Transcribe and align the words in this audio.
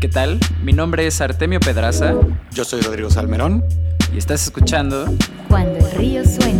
¿Qué 0.00 0.08
tal? 0.08 0.40
Mi 0.64 0.72
nombre 0.72 1.06
es 1.06 1.20
Artemio 1.20 1.60
Pedraza. 1.60 2.14
Yo 2.52 2.64
soy 2.64 2.80
Rodrigo 2.80 3.10
Salmerón. 3.10 3.62
Y 4.14 4.16
estás 4.16 4.44
escuchando 4.44 5.04
Cuando 5.46 5.76
el 5.76 5.90
río 5.92 6.24
suena. 6.24 6.58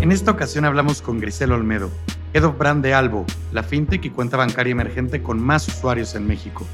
En 0.00 0.10
esta 0.10 0.30
ocasión 0.30 0.64
hablamos 0.64 1.02
con 1.02 1.20
Grisel 1.20 1.52
Olmedo, 1.52 1.90
Head 2.32 2.44
of 2.44 2.56
Brand 2.56 2.82
de 2.82 2.94
Albo, 2.94 3.26
la 3.52 3.62
fintech 3.62 4.02
y 4.06 4.08
cuenta 4.08 4.38
bancaria 4.38 4.70
emergente 4.70 5.22
con 5.22 5.38
más 5.38 5.68
usuarios 5.68 6.14
en 6.14 6.26
México. 6.26 6.66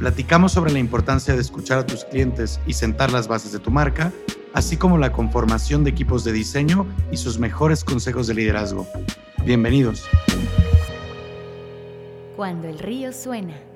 Platicamos 0.00 0.52
sobre 0.52 0.70
la 0.70 0.80
importancia 0.80 1.32
de 1.32 1.40
escuchar 1.40 1.78
a 1.78 1.86
tus 1.86 2.04
clientes 2.04 2.60
y 2.66 2.74
sentar 2.74 3.10
las 3.10 3.26
bases 3.26 3.52
de 3.52 3.60
tu 3.60 3.70
marca, 3.70 4.12
así 4.52 4.76
como 4.76 4.98
la 4.98 5.12
conformación 5.12 5.82
de 5.82 5.90
equipos 5.90 6.24
de 6.24 6.32
diseño 6.32 6.86
y 7.10 7.16
sus 7.16 7.38
mejores 7.38 7.84
consejos 7.84 8.26
de 8.26 8.34
liderazgo. 8.34 8.86
Bienvenidos. 9.46 10.06
Cuando 12.36 12.68
el 12.68 12.78
río 12.78 13.14
suena. 13.14 13.67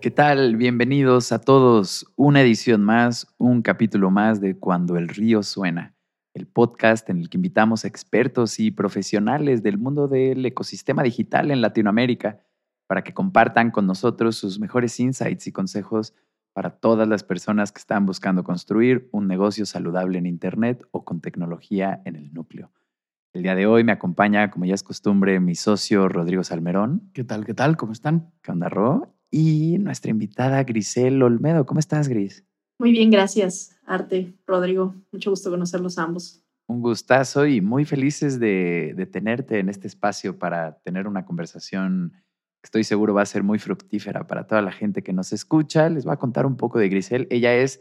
¿Qué 0.00 0.10
tal? 0.10 0.56
Bienvenidos 0.56 1.30
a 1.30 1.42
todos. 1.42 2.06
Una 2.16 2.40
edición 2.40 2.82
más, 2.82 3.26
un 3.36 3.60
capítulo 3.60 4.10
más 4.10 4.40
de 4.40 4.56
Cuando 4.56 4.96
el 4.96 5.08
río 5.08 5.42
suena, 5.42 5.94
el 6.32 6.46
podcast 6.46 7.10
en 7.10 7.18
el 7.18 7.28
que 7.28 7.36
invitamos 7.36 7.84
a 7.84 7.88
expertos 7.88 8.60
y 8.60 8.70
profesionales 8.70 9.62
del 9.62 9.76
mundo 9.76 10.08
del 10.08 10.46
ecosistema 10.46 11.02
digital 11.02 11.50
en 11.50 11.60
Latinoamérica 11.60 12.40
para 12.86 13.04
que 13.04 13.12
compartan 13.12 13.70
con 13.70 13.86
nosotros 13.86 14.36
sus 14.36 14.58
mejores 14.58 14.98
insights 14.98 15.46
y 15.46 15.52
consejos 15.52 16.14
para 16.54 16.70
todas 16.70 17.06
las 17.06 17.22
personas 17.22 17.70
que 17.70 17.80
están 17.80 18.06
buscando 18.06 18.42
construir 18.42 19.10
un 19.12 19.26
negocio 19.26 19.66
saludable 19.66 20.16
en 20.16 20.24
Internet 20.24 20.82
o 20.92 21.04
con 21.04 21.20
tecnología 21.20 22.00
en 22.06 22.16
el 22.16 22.32
núcleo. 22.32 22.72
El 23.34 23.42
día 23.42 23.54
de 23.54 23.66
hoy 23.66 23.84
me 23.84 23.92
acompaña, 23.92 24.50
como 24.50 24.64
ya 24.64 24.74
es 24.74 24.82
costumbre, 24.82 25.40
mi 25.40 25.56
socio 25.56 26.08
Rodrigo 26.08 26.42
Salmerón. 26.42 27.10
¿Qué 27.12 27.22
tal? 27.22 27.44
¿Qué 27.44 27.52
tal? 27.52 27.76
¿Cómo 27.76 27.92
están? 27.92 28.32
¿Qué 28.40 28.50
onda, 28.50 28.70
Ro? 28.70 29.19
Y 29.30 29.78
nuestra 29.78 30.10
invitada 30.10 30.62
Grisel 30.64 31.22
Olmedo. 31.22 31.66
¿Cómo 31.66 31.80
estás, 31.80 32.08
Gris? 32.08 32.44
Muy 32.78 32.92
bien, 32.92 33.10
gracias, 33.10 33.76
Arte, 33.86 34.34
Rodrigo. 34.46 34.94
Mucho 35.12 35.30
gusto 35.30 35.50
conocerlos 35.50 35.98
ambos. 35.98 36.42
Un 36.66 36.80
gustazo 36.80 37.46
y 37.46 37.60
muy 37.60 37.84
felices 37.84 38.40
de, 38.40 38.94
de 38.96 39.06
tenerte 39.06 39.58
en 39.58 39.68
este 39.68 39.86
espacio 39.86 40.38
para 40.38 40.78
tener 40.80 41.06
una 41.06 41.24
conversación 41.24 42.12
que 42.60 42.66
estoy 42.66 42.84
seguro 42.84 43.14
va 43.14 43.22
a 43.22 43.26
ser 43.26 43.42
muy 43.42 43.58
fructífera 43.58 44.26
para 44.26 44.46
toda 44.46 44.62
la 44.62 44.72
gente 44.72 45.02
que 45.02 45.12
nos 45.12 45.32
escucha. 45.32 45.88
Les 45.88 46.04
voy 46.04 46.12
a 46.12 46.18
contar 46.18 46.46
un 46.46 46.56
poco 46.56 46.78
de 46.78 46.88
Grisel. 46.88 47.26
Ella 47.30 47.54
es 47.54 47.80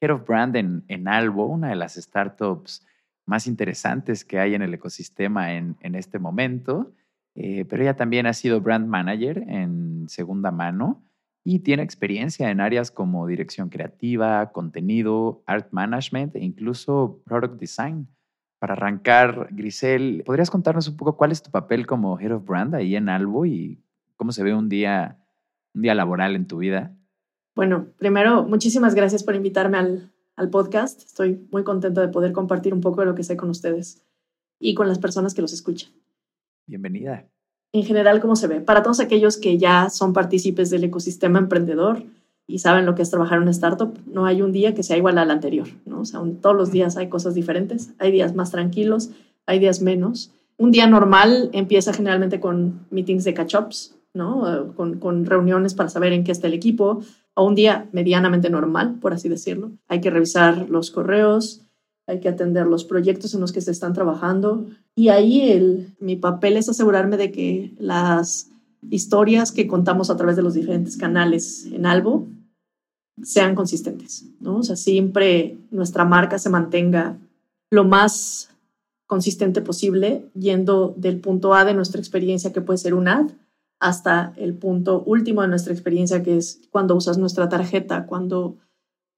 Head 0.00 0.12
of 0.12 0.26
Brand 0.26 0.56
en, 0.56 0.84
en 0.88 1.08
Albo, 1.08 1.46
una 1.46 1.68
de 1.68 1.76
las 1.76 1.94
startups 1.94 2.86
más 3.26 3.46
interesantes 3.46 4.24
que 4.24 4.38
hay 4.38 4.54
en 4.54 4.62
el 4.62 4.74
ecosistema 4.74 5.54
en, 5.54 5.76
en 5.80 5.94
este 5.94 6.18
momento. 6.18 6.92
Eh, 7.34 7.64
pero 7.64 7.82
ella 7.82 7.96
también 7.96 8.26
ha 8.26 8.32
sido 8.32 8.60
brand 8.60 8.86
manager 8.86 9.44
en 9.48 10.08
segunda 10.08 10.50
mano 10.50 11.04
y 11.44 11.60
tiene 11.60 11.82
experiencia 11.82 12.50
en 12.50 12.60
áreas 12.60 12.90
como 12.90 13.26
dirección 13.26 13.70
creativa, 13.70 14.52
contenido, 14.52 15.42
art 15.46 15.68
management 15.72 16.36
e 16.36 16.44
incluso 16.44 17.22
product 17.24 17.58
design. 17.58 18.08
Para 18.58 18.74
arrancar, 18.74 19.48
Grisel, 19.52 20.22
¿podrías 20.26 20.50
contarnos 20.50 20.86
un 20.88 20.96
poco 20.96 21.16
cuál 21.16 21.32
es 21.32 21.42
tu 21.42 21.50
papel 21.50 21.86
como 21.86 22.18
Head 22.20 22.34
of 22.34 22.44
Brand 22.44 22.74
ahí 22.74 22.94
en 22.94 23.08
Albo 23.08 23.46
y 23.46 23.82
cómo 24.16 24.32
se 24.32 24.42
ve 24.42 24.54
un 24.54 24.68
día, 24.68 25.18
un 25.74 25.82
día 25.82 25.94
laboral 25.94 26.36
en 26.36 26.46
tu 26.46 26.58
vida? 26.58 26.94
Bueno, 27.54 27.86
primero, 27.96 28.44
muchísimas 28.44 28.94
gracias 28.94 29.24
por 29.24 29.34
invitarme 29.34 29.78
al, 29.78 30.12
al 30.36 30.50
podcast. 30.50 31.02
Estoy 31.02 31.48
muy 31.50 31.64
contento 31.64 32.02
de 32.02 32.08
poder 32.08 32.32
compartir 32.32 32.74
un 32.74 32.82
poco 32.82 33.00
de 33.00 33.06
lo 33.06 33.14
que 33.14 33.22
sé 33.22 33.36
con 33.38 33.48
ustedes 33.48 34.04
y 34.58 34.74
con 34.74 34.88
las 34.88 34.98
personas 34.98 35.32
que 35.32 35.40
los 35.40 35.54
escuchan. 35.54 35.90
Bienvenida. 36.70 37.28
En 37.72 37.82
general, 37.82 38.20
¿cómo 38.20 38.36
se 38.36 38.46
ve? 38.46 38.60
Para 38.60 38.84
todos 38.84 39.00
aquellos 39.00 39.36
que 39.36 39.58
ya 39.58 39.90
son 39.90 40.12
partícipes 40.12 40.70
del 40.70 40.84
ecosistema 40.84 41.40
emprendedor 41.40 42.04
y 42.46 42.60
saben 42.60 42.86
lo 42.86 42.94
que 42.94 43.02
es 43.02 43.10
trabajar 43.10 43.38
en 43.38 43.42
una 43.42 43.50
startup, 43.50 43.98
no 44.06 44.24
hay 44.24 44.40
un 44.40 44.52
día 44.52 44.72
que 44.72 44.84
sea 44.84 44.96
igual 44.96 45.18
al 45.18 45.32
anterior, 45.32 45.66
¿no? 45.84 46.02
O 46.02 46.04
sea, 46.04 46.20
todos 46.40 46.54
los 46.54 46.70
días 46.70 46.96
hay 46.96 47.08
cosas 47.08 47.34
diferentes, 47.34 47.90
hay 47.98 48.12
días 48.12 48.36
más 48.36 48.52
tranquilos, 48.52 49.10
hay 49.46 49.58
días 49.58 49.82
menos. 49.82 50.32
Un 50.58 50.70
día 50.70 50.86
normal 50.86 51.50
empieza 51.52 51.92
generalmente 51.92 52.38
con 52.38 52.86
meetings 52.90 53.24
de 53.24 53.34
catch-ups, 53.34 53.96
¿no? 54.14 54.72
Con, 54.76 55.00
con, 55.00 55.26
reuniones 55.26 55.74
para 55.74 55.88
saber 55.88 56.12
en 56.12 56.22
qué 56.22 56.30
está 56.30 56.46
el 56.46 56.54
equipo, 56.54 57.00
o 57.34 57.46
un 57.46 57.56
día 57.56 57.88
medianamente 57.90 58.48
normal, 58.48 58.98
por 59.00 59.12
así 59.12 59.28
decirlo. 59.28 59.72
Hay 59.88 60.00
que 60.00 60.10
revisar 60.10 60.70
los 60.70 60.92
correos, 60.92 61.66
hay 62.10 62.20
que 62.20 62.28
atender 62.28 62.66
los 62.66 62.84
proyectos 62.84 63.34
en 63.34 63.40
los 63.40 63.52
que 63.52 63.60
se 63.60 63.70
están 63.70 63.92
trabajando. 63.92 64.66
Y 64.94 65.08
ahí 65.08 65.50
el, 65.50 65.94
mi 66.00 66.16
papel 66.16 66.56
es 66.56 66.68
asegurarme 66.68 67.16
de 67.16 67.30
que 67.30 67.72
las 67.78 68.50
historias 68.90 69.52
que 69.52 69.66
contamos 69.66 70.10
a 70.10 70.16
través 70.16 70.36
de 70.36 70.42
los 70.42 70.54
diferentes 70.54 70.96
canales 70.96 71.66
en 71.66 71.86
Albo 71.86 72.26
sean 73.22 73.54
consistentes, 73.54 74.24
¿no? 74.40 74.58
O 74.58 74.62
sea, 74.62 74.76
siempre 74.76 75.58
nuestra 75.70 76.04
marca 76.04 76.38
se 76.38 76.50
mantenga 76.50 77.18
lo 77.70 77.84
más 77.84 78.50
consistente 79.06 79.60
posible, 79.60 80.30
yendo 80.34 80.94
del 80.96 81.20
punto 81.20 81.54
A 81.54 81.64
de 81.64 81.74
nuestra 81.74 82.00
experiencia, 82.00 82.52
que 82.52 82.60
puede 82.60 82.78
ser 82.78 82.94
un 82.94 83.08
ad, 83.08 83.30
hasta 83.80 84.32
el 84.36 84.54
punto 84.54 85.02
último 85.02 85.42
de 85.42 85.48
nuestra 85.48 85.72
experiencia, 85.72 86.22
que 86.22 86.36
es 86.36 86.62
cuando 86.70 86.94
usas 86.94 87.18
nuestra 87.18 87.48
tarjeta, 87.48 88.06
cuando, 88.06 88.56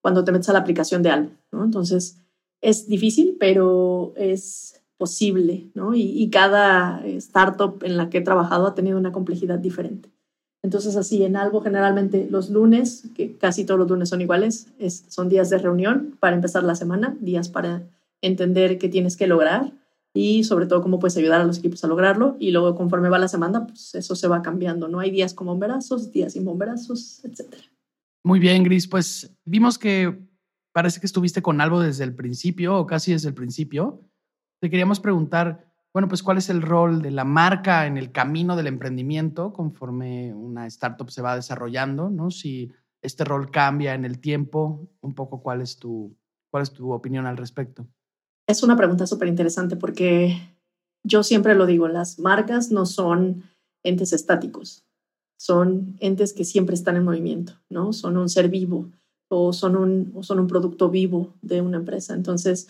cuando 0.01 0.23
te 0.23 0.31
metes 0.31 0.49
a 0.49 0.53
la 0.53 0.59
aplicación 0.59 1.03
de 1.03 1.11
algo. 1.11 1.31
¿no? 1.51 1.63
Entonces, 1.63 2.22
es 2.63 2.87
difícil, 2.87 3.35
pero 3.39 4.13
es 4.15 4.81
posible, 4.97 5.69
¿no? 5.73 5.93
Y, 5.93 6.01
y, 6.01 6.29
cada 6.29 7.05
startup 7.07 7.83
en 7.83 7.97
la 7.97 8.09
que 8.09 8.19
he 8.19 8.21
trabajado 8.21 8.67
ha 8.67 8.73
tenido 8.73 8.97
una 8.97 9.11
complejidad 9.11 9.59
diferente. 9.59 10.09
Entonces, 10.61 10.95
así, 10.95 11.23
en 11.23 11.35
algo 11.35 11.59
generalmente 11.59 12.25
los 12.31 12.49
lunes, 12.49 13.09
que 13.15 13.35
casi 13.37 13.65
todos 13.65 13.79
los 13.81 13.89
lunes 13.89 14.07
son 14.07 14.21
iguales, 14.21 14.67
es, 14.79 15.03
son 15.09 15.27
días 15.27 15.49
de 15.49 15.57
reunión 15.57 16.15
para 16.21 16.37
empezar 16.37 16.63
la 16.63 16.75
semana, 16.75 17.17
días 17.19 17.49
para 17.49 17.83
entender 18.21 18.77
qué 18.77 18.87
tienes 18.87 19.17
que 19.17 19.27
lograr 19.27 19.73
y 20.13 20.45
sobre 20.45 20.65
todo 20.65 20.81
cómo 20.81 20.99
puedes 20.99 21.17
ayudar 21.17 21.41
a 21.41 21.45
los 21.45 21.57
equipos 21.57 21.83
a 21.83 21.87
lograrlo. 21.87 22.37
Y 22.39 22.51
luego, 22.51 22.75
conforme 22.75 23.09
va 23.09 23.19
la 23.19 23.27
semana, 23.27 23.67
pues 23.67 23.93
eso 23.95 24.15
se 24.15 24.29
va 24.29 24.41
cambiando, 24.41 24.87
¿no? 24.87 24.99
Hay 24.99 25.11
días 25.11 25.33
con 25.33 25.47
bomberazos, 25.47 26.13
días 26.13 26.31
sin 26.31 26.45
bomberazos, 26.45 27.25
etc. 27.25 27.55
Muy 28.23 28.39
bien, 28.39 28.63
Gris. 28.63 28.87
Pues 28.87 29.35
vimos 29.43 29.77
que 29.77 30.17
parece 30.73 30.99
que 30.99 31.05
estuviste 31.05 31.41
con 31.41 31.61
algo 31.61 31.79
desde 31.79 32.03
el 32.03 32.15
principio 32.15 32.77
o 32.77 32.85
casi 32.85 33.13
desde 33.13 33.29
el 33.29 33.35
principio. 33.35 34.01
Te 34.59 34.69
queríamos 34.69 34.99
preguntar, 34.99 35.71
bueno, 35.93 36.07
pues 36.07 36.23
cuál 36.23 36.37
es 36.37 36.49
el 36.49 36.61
rol 36.61 37.01
de 37.01 37.11
la 37.11 37.23
marca 37.23 37.85
en 37.85 37.97
el 37.97 38.11
camino 38.11 38.55
del 38.55 38.67
emprendimiento 38.67 39.53
conforme 39.53 40.33
una 40.33 40.65
startup 40.67 41.09
se 41.09 41.21
va 41.21 41.35
desarrollando, 41.35 42.09
¿no? 42.09 42.31
Si 42.31 42.71
este 43.01 43.23
rol 43.23 43.51
cambia 43.51 43.93
en 43.93 44.03
el 44.03 44.19
tiempo, 44.19 44.89
un 45.01 45.13
poco 45.13 45.41
cuál 45.41 45.61
es 45.61 45.77
tu, 45.77 46.17
cuál 46.49 46.63
es 46.63 46.73
tu 46.73 46.91
opinión 46.91 47.27
al 47.27 47.37
respecto. 47.37 47.87
Es 48.47 48.63
una 48.63 48.75
pregunta 48.75 49.05
súper 49.05 49.27
interesante 49.27 49.75
porque 49.75 50.37
yo 51.03 51.21
siempre 51.21 51.53
lo 51.53 51.65
digo, 51.65 51.87
las 51.87 52.17
marcas 52.17 52.71
no 52.71 52.85
son 52.85 53.43
entes 53.83 54.13
estáticos, 54.13 54.85
son 55.37 55.97
entes 55.99 56.33
que 56.33 56.45
siempre 56.45 56.73
están 56.73 56.95
en 56.95 57.03
movimiento, 57.03 57.53
¿no? 57.69 57.93
Son 57.93 58.17
un 58.17 58.29
ser 58.29 58.49
vivo 58.49 58.89
o 59.39 59.53
son 59.53 59.75
un, 59.75 60.11
o 60.15 60.23
son 60.23 60.39
un 60.39 60.47
producto 60.47 60.89
vivo 60.89 61.33
de 61.41 61.61
una 61.61 61.77
empresa. 61.77 62.13
Entonces, 62.13 62.67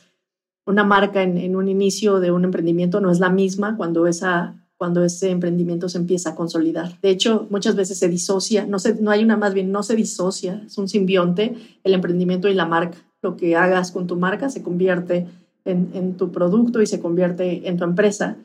una 0.66 0.84
marca 0.84 1.24
en, 1.24 1.38
en, 1.38 1.56
un 1.56 1.68
inicio 1.68 2.20
de 2.20 2.32
un 2.32 2.46
emprendimiento 2.46 3.02
no 3.02 3.12
es 3.12 3.20
la 3.20 3.30
misma 3.30 3.76
cuando, 3.76 4.08
esa, 4.08 4.56
cuando 4.78 5.04
ese 5.04 5.30
emprendimiento 5.30 5.90
se 5.90 5.98
empieza 5.98 6.32
a 6.32 6.36
consolidar. 6.36 7.00
De 7.02 7.10
hecho, 7.10 7.48
muchas 7.50 7.76
veces 7.76 8.00
se 8.00 8.08
disocia, 8.08 8.66
no, 8.66 8.80
se, 8.80 8.96
no 9.02 9.12
hay 9.12 9.24
una 9.24 9.38
más 9.38 9.54
bien, 9.54 9.72
no 9.72 9.84
se 9.84 9.96
disocia, 9.96 10.64
es 10.66 10.78
un 10.78 10.88
simbionte 10.88 11.56
el 11.84 11.94
emprendimiento 11.94 12.48
y 12.48 12.54
la 12.54 12.66
marca. 12.66 12.98
Lo 13.22 13.36
que 13.36 13.56
hagas 13.56 13.92
con 13.92 14.08
tu 14.08 14.16
marca 14.16 14.50
se 14.50 14.64
convierte 14.64 15.28
en, 15.66 15.92
en 15.94 16.16
tu 16.16 16.32
producto 16.32 16.82
y 16.82 16.88
se 16.88 17.00
convierte 17.00 17.68
en 17.68 17.78
tu 17.78 17.84
empresa 17.84 18.38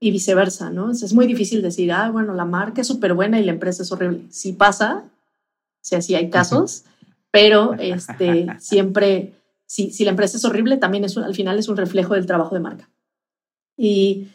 y 0.00 0.10
viceversa, 0.10 0.70
¿no? 0.70 0.90
Es 0.90 1.12
muy 1.12 1.26
difícil 1.26 1.60
decir, 1.60 1.92
ah, 1.92 2.10
bueno, 2.10 2.34
la 2.34 2.46
marca 2.46 2.80
es 2.80 2.86
súper 2.86 3.12
buena 3.12 3.38
y 3.38 3.44
la 3.44 3.52
empresa 3.52 3.82
es 3.82 3.92
horrible. 3.92 4.22
Si 4.30 4.54
pasa, 4.54 5.04
si 5.82 5.94
así 5.94 6.14
hay 6.14 6.30
casos, 6.30 6.84
pero 7.30 7.74
este, 7.78 8.46
siempre, 8.58 9.34
si, 9.66 9.90
si 9.90 10.04
la 10.04 10.10
empresa 10.10 10.36
es 10.36 10.44
horrible, 10.44 10.76
también 10.76 11.04
es 11.04 11.16
al 11.16 11.34
final 11.34 11.58
es 11.58 11.68
un 11.68 11.76
reflejo 11.76 12.14
del 12.14 12.26
trabajo 12.26 12.54
de 12.54 12.60
marca. 12.60 12.90
¿Y 13.76 14.28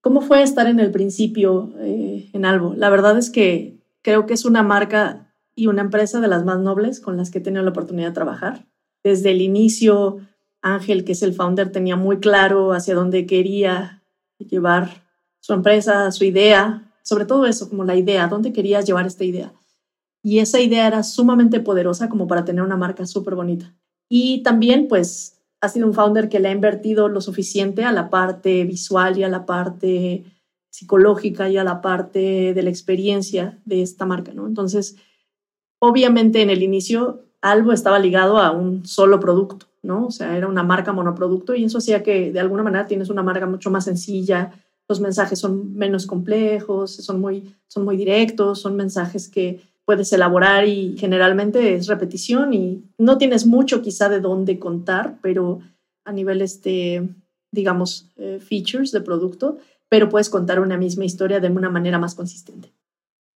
cómo 0.00 0.20
fue 0.20 0.42
estar 0.42 0.66
en 0.66 0.80
el 0.80 0.90
principio 0.90 1.72
eh, 1.78 2.28
en 2.32 2.44
Albo? 2.44 2.74
La 2.74 2.90
verdad 2.90 3.16
es 3.16 3.30
que 3.30 3.78
creo 4.02 4.26
que 4.26 4.34
es 4.34 4.44
una 4.44 4.62
marca 4.62 5.32
y 5.54 5.66
una 5.66 5.82
empresa 5.82 6.20
de 6.20 6.28
las 6.28 6.44
más 6.44 6.58
nobles 6.58 7.00
con 7.00 7.16
las 7.16 7.30
que 7.30 7.38
he 7.38 7.42
tenido 7.42 7.62
la 7.62 7.70
oportunidad 7.70 8.08
de 8.08 8.14
trabajar. 8.14 8.66
Desde 9.02 9.30
el 9.30 9.40
inicio, 9.40 10.18
Ángel, 10.60 11.04
que 11.04 11.12
es 11.12 11.22
el 11.22 11.34
founder, 11.34 11.72
tenía 11.72 11.96
muy 11.96 12.18
claro 12.18 12.72
hacia 12.72 12.94
dónde 12.94 13.26
quería 13.26 14.02
llevar 14.38 15.02
su 15.40 15.52
empresa, 15.52 16.10
su 16.12 16.24
idea, 16.24 16.92
sobre 17.02 17.24
todo 17.24 17.46
eso, 17.46 17.68
como 17.68 17.84
la 17.84 17.96
idea, 17.96 18.28
dónde 18.28 18.52
querías 18.52 18.86
llevar 18.86 19.06
esta 19.06 19.24
idea. 19.24 19.52
Y 20.22 20.38
esa 20.38 20.60
idea 20.60 20.86
era 20.86 21.02
sumamente 21.02 21.60
poderosa 21.60 22.08
como 22.08 22.26
para 22.26 22.44
tener 22.44 22.62
una 22.62 22.76
marca 22.76 23.06
súper 23.06 23.34
bonita. 23.34 23.74
Y 24.08 24.42
también, 24.42 24.88
pues, 24.88 25.40
ha 25.60 25.68
sido 25.68 25.86
un 25.86 25.94
founder 25.94 26.28
que 26.28 26.40
le 26.40 26.48
ha 26.48 26.52
invertido 26.52 27.08
lo 27.08 27.20
suficiente 27.20 27.84
a 27.84 27.92
la 27.92 28.10
parte 28.10 28.64
visual 28.64 29.18
y 29.18 29.22
a 29.22 29.28
la 29.28 29.46
parte 29.46 30.24
psicológica 30.70 31.48
y 31.48 31.56
a 31.56 31.64
la 31.64 31.80
parte 31.80 32.54
de 32.54 32.62
la 32.62 32.70
experiencia 32.70 33.60
de 33.64 33.82
esta 33.82 34.06
marca, 34.06 34.32
¿no? 34.32 34.46
Entonces, 34.46 34.96
obviamente 35.78 36.42
en 36.42 36.50
el 36.50 36.62
inicio 36.62 37.24
algo 37.40 37.72
estaba 37.72 37.98
ligado 37.98 38.38
a 38.38 38.52
un 38.52 38.86
solo 38.86 39.20
producto, 39.20 39.66
¿no? 39.82 40.06
O 40.06 40.10
sea, 40.10 40.36
era 40.36 40.48
una 40.48 40.62
marca 40.62 40.92
monoproducto 40.92 41.54
y 41.54 41.64
eso 41.64 41.78
hacía 41.78 42.02
que 42.02 42.32
de 42.32 42.40
alguna 42.40 42.62
manera 42.62 42.86
tienes 42.86 43.10
una 43.10 43.22
marca 43.22 43.46
mucho 43.46 43.70
más 43.70 43.84
sencilla, 43.84 44.52
los 44.88 45.00
mensajes 45.00 45.38
son 45.38 45.74
menos 45.74 46.06
complejos, 46.06 46.90
son 46.96 47.20
muy, 47.20 47.54
son 47.66 47.84
muy 47.84 47.96
directos, 47.96 48.60
son 48.60 48.76
mensajes 48.76 49.28
que 49.28 49.60
puedes 49.84 50.12
elaborar 50.12 50.66
y 50.66 50.96
generalmente 50.98 51.74
es 51.74 51.86
repetición 51.86 52.54
y 52.54 52.84
no 52.98 53.18
tienes 53.18 53.46
mucho 53.46 53.82
quizá 53.82 54.08
de 54.08 54.20
dónde 54.20 54.58
contar, 54.58 55.18
pero 55.22 55.60
a 56.04 56.12
nivel 56.12 56.40
este, 56.42 57.08
digamos, 57.50 58.10
eh, 58.16 58.38
features 58.40 58.92
de 58.92 59.00
producto, 59.00 59.58
pero 59.88 60.08
puedes 60.08 60.30
contar 60.30 60.60
una 60.60 60.78
misma 60.78 61.04
historia 61.04 61.40
de 61.40 61.48
una 61.48 61.68
manera 61.68 61.98
más 61.98 62.14
consistente. 62.14 62.72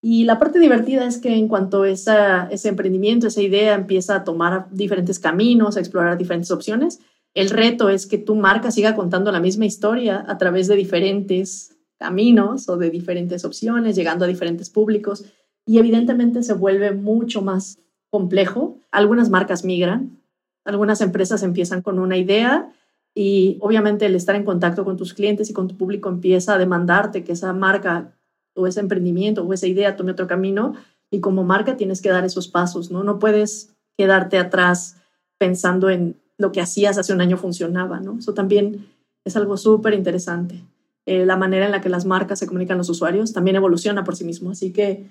Y 0.02 0.24
la 0.24 0.38
parte 0.38 0.58
divertida 0.58 1.06
es 1.06 1.18
que 1.18 1.34
en 1.34 1.48
cuanto 1.48 1.84
esa, 1.84 2.48
ese 2.48 2.68
emprendimiento, 2.68 3.26
esa 3.26 3.42
idea 3.42 3.74
empieza 3.74 4.14
a 4.14 4.24
tomar 4.24 4.68
diferentes 4.70 5.18
caminos, 5.18 5.76
a 5.76 5.80
explorar 5.80 6.16
diferentes 6.16 6.50
opciones, 6.50 7.00
el 7.34 7.50
reto 7.50 7.90
es 7.90 8.06
que 8.06 8.16
tu 8.16 8.34
marca 8.34 8.70
siga 8.70 8.94
contando 8.94 9.30
la 9.30 9.40
misma 9.40 9.66
historia 9.66 10.24
a 10.26 10.38
través 10.38 10.68
de 10.68 10.76
diferentes 10.76 11.76
caminos 11.98 12.68
o 12.70 12.78
de 12.78 12.88
diferentes 12.88 13.44
opciones, 13.44 13.94
llegando 13.94 14.24
a 14.24 14.28
diferentes 14.28 14.70
públicos. 14.70 15.24
Y 15.66 15.78
evidentemente 15.78 16.42
se 16.42 16.54
vuelve 16.54 16.92
mucho 16.92 17.42
más 17.42 17.78
complejo. 18.10 18.78
Algunas 18.92 19.28
marcas 19.28 19.64
migran, 19.64 20.22
algunas 20.64 21.00
empresas 21.00 21.42
empiezan 21.42 21.82
con 21.82 21.98
una 21.98 22.16
idea 22.16 22.72
y 23.14 23.58
obviamente 23.60 24.06
el 24.06 24.14
estar 24.14 24.36
en 24.36 24.44
contacto 24.44 24.84
con 24.84 24.96
tus 24.96 25.14
clientes 25.14 25.50
y 25.50 25.52
con 25.52 25.68
tu 25.68 25.76
público 25.76 26.08
empieza 26.08 26.54
a 26.54 26.58
demandarte 26.58 27.24
que 27.24 27.32
esa 27.32 27.52
marca 27.52 28.12
o 28.54 28.66
ese 28.66 28.80
emprendimiento 28.80 29.42
o 29.42 29.52
esa 29.52 29.66
idea 29.66 29.96
tome 29.96 30.12
otro 30.12 30.26
camino 30.26 30.74
y 31.10 31.20
como 31.20 31.44
marca 31.44 31.76
tienes 31.76 32.02
que 32.02 32.10
dar 32.10 32.24
esos 32.24 32.48
pasos, 32.48 32.90
¿no? 32.90 33.04
No 33.04 33.18
puedes 33.18 33.74
quedarte 33.96 34.38
atrás 34.38 34.96
pensando 35.38 35.88
en 35.90 36.16
lo 36.38 36.52
que 36.52 36.60
hacías 36.60 36.98
hace 36.98 37.12
un 37.12 37.20
año 37.20 37.36
funcionaba, 37.36 38.00
¿no? 38.00 38.18
Eso 38.18 38.34
también 38.34 38.86
es 39.24 39.36
algo 39.36 39.56
súper 39.56 39.94
interesante. 39.94 40.62
Eh, 41.06 41.24
la 41.24 41.36
manera 41.36 41.66
en 41.66 41.72
la 41.72 41.80
que 41.80 41.88
las 41.88 42.04
marcas 42.04 42.38
se 42.38 42.46
comunican 42.46 42.74
a 42.74 42.78
los 42.78 42.90
usuarios 42.90 43.32
también 43.32 43.56
evoluciona 43.56 44.04
por 44.04 44.16
sí 44.16 44.24
mismo. 44.24 44.50
Así 44.50 44.72
que 44.72 45.06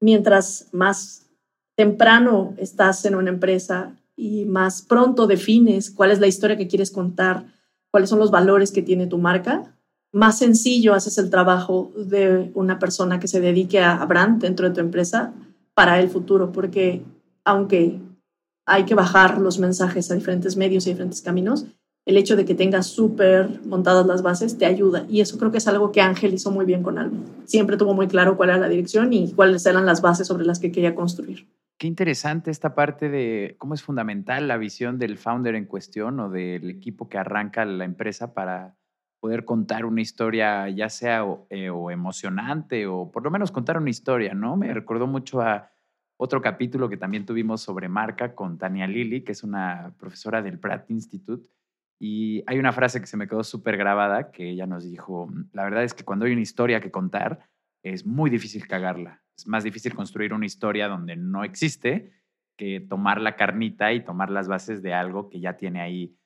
mientras 0.00 0.68
más 0.72 1.26
temprano 1.76 2.54
estás 2.56 3.04
en 3.04 3.14
una 3.14 3.30
empresa 3.30 3.96
y 4.16 4.44
más 4.46 4.82
pronto 4.82 5.26
defines 5.26 5.90
cuál 5.90 6.10
es 6.10 6.20
la 6.20 6.26
historia 6.26 6.56
que 6.56 6.68
quieres 6.68 6.90
contar, 6.90 7.46
cuáles 7.90 8.08
son 8.08 8.18
los 8.18 8.30
valores 8.30 8.72
que 8.72 8.82
tiene 8.82 9.06
tu 9.06 9.18
marca, 9.18 9.76
más 10.12 10.38
sencillo 10.38 10.94
haces 10.94 11.18
el 11.18 11.28
trabajo 11.28 11.92
de 11.96 12.50
una 12.54 12.78
persona 12.78 13.20
que 13.20 13.28
se 13.28 13.40
dedique 13.40 13.80
a 13.80 14.02
brand 14.06 14.40
dentro 14.40 14.68
de 14.68 14.74
tu 14.74 14.80
empresa 14.80 15.34
para 15.74 16.00
el 16.00 16.08
futuro, 16.08 16.52
porque 16.52 17.02
aunque 17.44 18.00
hay 18.64 18.84
que 18.84 18.94
bajar 18.94 19.38
los 19.38 19.58
mensajes 19.58 20.10
a 20.10 20.14
diferentes 20.14 20.56
medios 20.56 20.86
y 20.86 20.90
diferentes 20.90 21.20
caminos, 21.20 21.66
el 22.06 22.16
hecho 22.16 22.36
de 22.36 22.44
que 22.44 22.54
tengas 22.54 22.86
súper 22.86 23.60
montadas 23.66 24.06
las 24.06 24.22
bases 24.22 24.56
te 24.56 24.64
ayuda. 24.64 25.04
Y 25.08 25.20
eso 25.20 25.38
creo 25.38 25.50
que 25.50 25.58
es 25.58 25.66
algo 25.66 25.90
que 25.90 26.00
Ángel 26.00 26.32
hizo 26.32 26.52
muy 26.52 26.64
bien 26.64 26.84
con 26.84 26.98
Albo. 26.98 27.16
Siempre 27.44 27.76
tuvo 27.76 27.94
muy 27.94 28.06
claro 28.06 28.36
cuál 28.36 28.50
era 28.50 28.58
la 28.58 28.68
dirección 28.68 29.12
y 29.12 29.32
cuáles 29.32 29.66
eran 29.66 29.84
las 29.84 30.00
bases 30.00 30.28
sobre 30.28 30.46
las 30.46 30.60
que 30.60 30.70
quería 30.70 30.94
construir. 30.94 31.48
Qué 31.78 31.88
interesante 31.88 32.50
esta 32.50 32.74
parte 32.74 33.10
de 33.10 33.56
cómo 33.58 33.74
es 33.74 33.82
fundamental 33.82 34.46
la 34.46 34.56
visión 34.56 34.98
del 34.98 35.18
founder 35.18 35.56
en 35.56 35.66
cuestión 35.66 36.20
o 36.20 36.30
del 36.30 36.70
equipo 36.70 37.08
que 37.08 37.18
arranca 37.18 37.64
la 37.64 37.84
empresa 37.84 38.32
para 38.32 38.76
poder 39.20 39.44
contar 39.44 39.84
una 39.84 40.00
historia, 40.00 40.68
ya 40.70 40.88
sea 40.88 41.24
eh, 41.50 41.70
o, 41.70 41.90
emocionante 41.90 42.86
o 42.86 43.10
por 43.10 43.24
lo 43.24 43.30
menos 43.32 43.50
contar 43.50 43.78
una 43.78 43.90
historia, 43.90 44.32
¿no? 44.32 44.56
Me 44.56 44.72
recordó 44.72 45.08
mucho 45.08 45.40
a 45.40 45.72
otro 46.16 46.40
capítulo 46.40 46.88
que 46.88 46.96
también 46.96 47.26
tuvimos 47.26 47.62
sobre 47.62 47.88
marca 47.88 48.34
con 48.34 48.56
Tania 48.56 48.86
Lili, 48.86 49.22
que 49.22 49.32
es 49.32 49.42
una 49.42 49.92
profesora 49.98 50.40
del 50.40 50.58
Pratt 50.60 50.88
Institute. 50.90 51.46
Y 51.98 52.42
hay 52.46 52.58
una 52.58 52.72
frase 52.72 53.00
que 53.00 53.06
se 53.06 53.16
me 53.16 53.26
quedó 53.26 53.42
súper 53.42 53.76
grabada, 53.76 54.30
que 54.30 54.50
ella 54.50 54.66
nos 54.66 54.84
dijo, 54.84 55.28
la 55.52 55.64
verdad 55.64 55.84
es 55.84 55.94
que 55.94 56.04
cuando 56.04 56.26
hay 56.26 56.32
una 56.32 56.42
historia 56.42 56.80
que 56.80 56.90
contar, 56.90 57.48
es 57.82 58.04
muy 58.04 58.30
difícil 58.30 58.66
cagarla. 58.66 59.22
Es 59.36 59.46
más 59.46 59.64
difícil 59.64 59.94
construir 59.94 60.32
una 60.32 60.46
historia 60.46 60.88
donde 60.88 61.16
no 61.16 61.44
existe 61.44 62.12
que 62.56 62.80
tomar 62.80 63.20
la 63.20 63.36
carnita 63.36 63.92
y 63.92 64.04
tomar 64.04 64.30
las 64.30 64.48
bases 64.48 64.82
de 64.82 64.94
algo 64.94 65.28
que 65.28 65.40
ya 65.40 65.56
tiene 65.56 65.80
ahí 65.80 66.16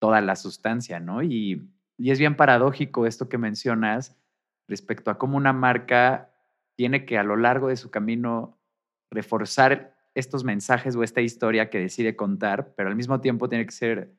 toda 0.00 0.20
la 0.20 0.36
sustancia, 0.36 1.00
¿no? 1.00 1.22
Y 1.22 1.68
y 2.00 2.10
es 2.12 2.18
bien 2.18 2.34
paradójico 2.34 3.04
esto 3.06 3.28
que 3.28 3.36
mencionas 3.36 4.16
respecto 4.66 5.10
a 5.10 5.18
cómo 5.18 5.36
una 5.36 5.52
marca 5.52 6.32
tiene 6.74 7.04
que 7.04 7.18
a 7.18 7.22
lo 7.22 7.36
largo 7.36 7.68
de 7.68 7.76
su 7.76 7.90
camino 7.90 8.58
reforzar 9.10 9.94
estos 10.14 10.42
mensajes 10.42 10.96
o 10.96 11.02
esta 11.02 11.20
historia 11.20 11.68
que 11.68 11.78
decide 11.78 12.16
contar, 12.16 12.72
pero 12.74 12.88
al 12.88 12.96
mismo 12.96 13.20
tiempo 13.20 13.50
tiene 13.50 13.66
que 13.66 13.72
ser 13.72 14.14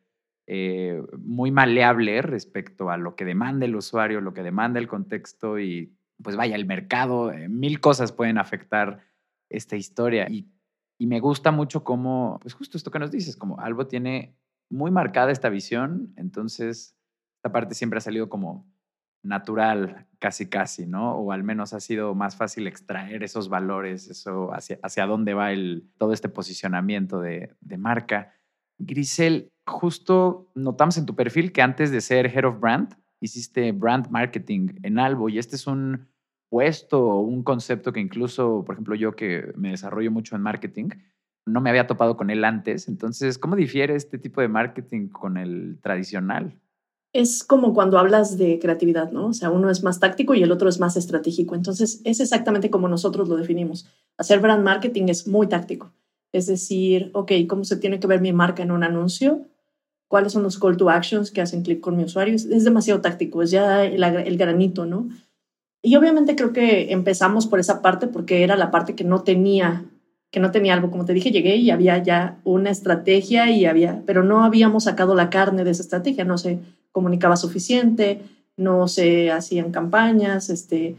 eh, 0.47 1.01
muy 1.17 1.51
maleable 1.51 2.21
respecto 2.21 2.89
a 2.89 2.97
lo 2.97 3.15
que 3.15 3.25
demanda 3.25 3.65
el 3.65 3.75
usuario, 3.75 4.21
lo 4.21 4.33
que 4.33 4.43
demanda 4.43 4.79
el 4.79 4.87
contexto 4.87 5.59
y 5.59 5.93
pues 6.21 6.35
vaya, 6.35 6.55
el 6.55 6.65
mercado, 6.65 7.31
eh, 7.31 7.49
mil 7.49 7.79
cosas 7.79 8.11
pueden 8.11 8.37
afectar 8.37 9.03
esta 9.49 9.75
historia. 9.75 10.27
Y, 10.29 10.47
y 10.97 11.07
me 11.07 11.19
gusta 11.19 11.51
mucho 11.51 11.83
cómo, 11.83 12.37
pues 12.41 12.53
justo 12.53 12.77
esto 12.77 12.91
que 12.91 12.99
nos 12.99 13.11
dices, 13.11 13.35
como 13.35 13.59
Albo 13.59 13.87
tiene 13.87 14.35
muy 14.69 14.91
marcada 14.91 15.31
esta 15.31 15.49
visión, 15.49 16.13
entonces 16.15 16.95
esta 17.37 17.51
parte 17.51 17.75
siempre 17.75 17.97
ha 17.97 18.01
salido 18.01 18.29
como 18.29 18.71
natural, 19.23 20.07
casi 20.19 20.49
casi, 20.49 20.87
¿no? 20.87 21.15
O 21.15 21.31
al 21.31 21.43
menos 21.43 21.73
ha 21.73 21.79
sido 21.79 22.15
más 22.15 22.35
fácil 22.35 22.67
extraer 22.67 23.23
esos 23.23 23.49
valores, 23.49 24.09
eso 24.09 24.53
hacia, 24.53 24.79
hacia 24.81 25.05
dónde 25.05 25.33
va 25.33 25.51
el, 25.51 25.89
todo 25.97 26.13
este 26.13 26.29
posicionamiento 26.29 27.19
de, 27.19 27.53
de 27.59 27.77
marca. 27.77 28.33
Grisel, 28.79 29.51
justo 29.71 30.51
notamos 30.55 30.97
en 30.97 31.05
tu 31.05 31.15
perfil 31.15 31.51
que 31.51 31.61
antes 31.61 31.91
de 31.91 32.01
ser 32.01 32.27
Head 32.27 32.45
of 32.45 32.59
Brand, 32.59 32.95
hiciste 33.19 33.71
Brand 33.71 34.09
Marketing 34.09 34.79
en 34.83 34.99
Albo 34.99 35.29
y 35.29 35.39
este 35.39 35.55
es 35.55 35.67
un 35.67 36.07
puesto 36.49 37.03
o 37.05 37.21
un 37.21 37.43
concepto 37.43 37.93
que 37.93 37.99
incluso, 37.99 38.63
por 38.65 38.75
ejemplo, 38.75 38.95
yo 38.95 39.15
que 39.15 39.51
me 39.55 39.71
desarrollo 39.71 40.11
mucho 40.11 40.35
en 40.35 40.41
marketing, 40.41 40.89
no 41.45 41.61
me 41.61 41.69
había 41.69 41.87
topado 41.87 42.17
con 42.17 42.29
él 42.29 42.43
antes. 42.43 42.87
Entonces, 42.87 43.37
¿cómo 43.37 43.55
difiere 43.55 43.95
este 43.95 44.17
tipo 44.17 44.41
de 44.41 44.47
marketing 44.47 45.07
con 45.07 45.37
el 45.37 45.79
tradicional? 45.81 46.59
es 47.13 47.43
como 47.43 47.73
cuando 47.73 47.99
hablas 47.99 48.37
de 48.37 48.59
creatividad, 48.59 49.11
¿no? 49.11 49.27
O 49.27 49.33
sea, 49.33 49.49
uno 49.49 49.69
es 49.69 49.83
más 49.83 49.99
táctico 49.99 50.33
y 50.33 50.43
el 50.43 50.51
otro 50.51 50.69
es 50.69 50.79
más 50.79 50.95
estratégico. 50.95 51.55
Entonces, 51.55 52.01
es 52.05 52.19
exactamente 52.19 52.69
como 52.69 52.87
nosotros 52.87 53.27
lo 53.27 53.35
definimos. 53.35 53.87
Hacer 54.17 54.39
brand 54.39 54.63
marketing 54.63 55.07
es 55.09 55.27
muy 55.27 55.47
táctico. 55.47 55.91
Es 56.31 56.47
decir, 56.47 57.11
ok, 57.13 57.31
¿cómo 57.49 57.65
se 57.65 57.75
tiene 57.75 57.99
que 57.99 58.07
ver 58.07 58.21
mi 58.21 58.31
marca 58.31 58.63
en 58.63 58.71
un 58.71 58.83
anuncio? 58.83 59.45
¿Cuáles 60.11 60.33
son 60.33 60.43
los 60.43 60.59
call 60.59 60.75
to 60.75 60.89
actions 60.89 61.31
que 61.31 61.39
hacen 61.39 61.61
clic 61.61 61.79
con 61.79 61.95
mi 61.95 62.03
usuario? 62.03 62.35
Es, 62.35 62.65
demasiado 62.65 62.99
táctico, 62.99 63.41
es 63.41 63.49
ya 63.49 63.85
el, 63.85 64.03
el 64.03 64.37
granito, 64.37 64.85
¿no? 64.85 65.07
Y 65.81 65.95
obviamente 65.95 66.35
creo 66.35 66.51
que 66.51 66.91
empezamos 66.91 67.47
por 67.47 67.61
esa 67.61 67.81
parte 67.81 68.07
porque 68.07 68.43
era 68.43 68.57
la 68.57 68.71
parte 68.71 68.93
que 68.93 69.05
no 69.05 69.21
tenía 69.21 69.85
que 70.29 70.41
no 70.41 70.51
tenía 70.51 70.73
algo. 70.73 70.91
Como 70.91 71.05
te 71.05 71.13
dije, 71.13 71.31
llegué 71.31 71.55
y 71.55 71.71
había 71.71 71.97
ya 72.03 72.41
una 72.43 72.71
estrategia 72.71 73.49
y 73.51 73.63
había, 73.63 74.03
pero 74.05 74.21
no 74.21 74.43
habíamos 74.43 74.83
sacado 74.83 75.15
la 75.15 75.29
carne 75.29 75.63
de 75.63 75.71
esa 75.71 75.83
estrategia, 75.83 76.25
no 76.25 76.37
se 76.37 76.59
comunicaba 76.91 77.37
suficiente, 77.37 78.21
no 78.57 78.89
se 78.89 79.31
hacían 79.31 79.71
campañas, 79.71 80.49
este, 80.49 80.97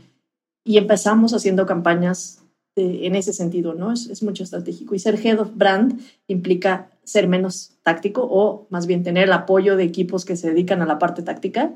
y 0.64 0.78
empezamos 0.78 1.34
haciendo 1.34 1.66
campañas 1.66 2.42
en 2.76 3.14
ese 3.14 3.34
sentido, 3.34 3.74
¿no? 3.74 3.92
Es, 3.92 4.06
es, 4.06 4.22
mucho 4.22 4.42
estratégico. 4.42 4.94
Y 4.94 4.98
ser 4.98 5.20
head 5.22 5.38
of 5.38 5.54
brand 5.54 6.00
implica 6.28 6.88
ser 7.04 7.28
menos 7.28 7.78
táctico 7.82 8.26
o 8.30 8.66
más 8.70 8.86
bien 8.86 9.02
tener 9.02 9.24
el 9.24 9.32
apoyo 9.32 9.76
de 9.76 9.84
equipos 9.84 10.24
que 10.24 10.36
se 10.36 10.48
dedican 10.48 10.82
a 10.82 10.86
la 10.86 10.98
parte 10.98 11.22
táctica 11.22 11.72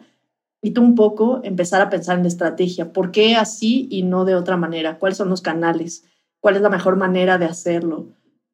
y 0.63 0.71
tú 0.71 0.83
un 0.83 0.95
poco 0.95 1.41
empezar 1.43 1.81
a 1.81 1.91
pensar 1.91 2.17
en 2.17 2.23
la 2.23 2.29
estrategia. 2.29 2.93
¿Por 2.93 3.11
qué 3.11 3.37
así 3.37 3.89
y 3.91 4.03
no 4.03 4.25
de 4.25 4.35
otra 4.35 4.57
manera? 4.57 4.99
¿Cuáles 4.99 5.19
son 5.19 5.29
los 5.29 5.43
canales? 5.43 6.05
¿Cuál 6.41 6.57
es 6.57 6.63
la 6.63 6.71
mejor 6.71 6.97
manera 6.97 7.39
de 7.39 7.47
hacerlo? 7.47 8.07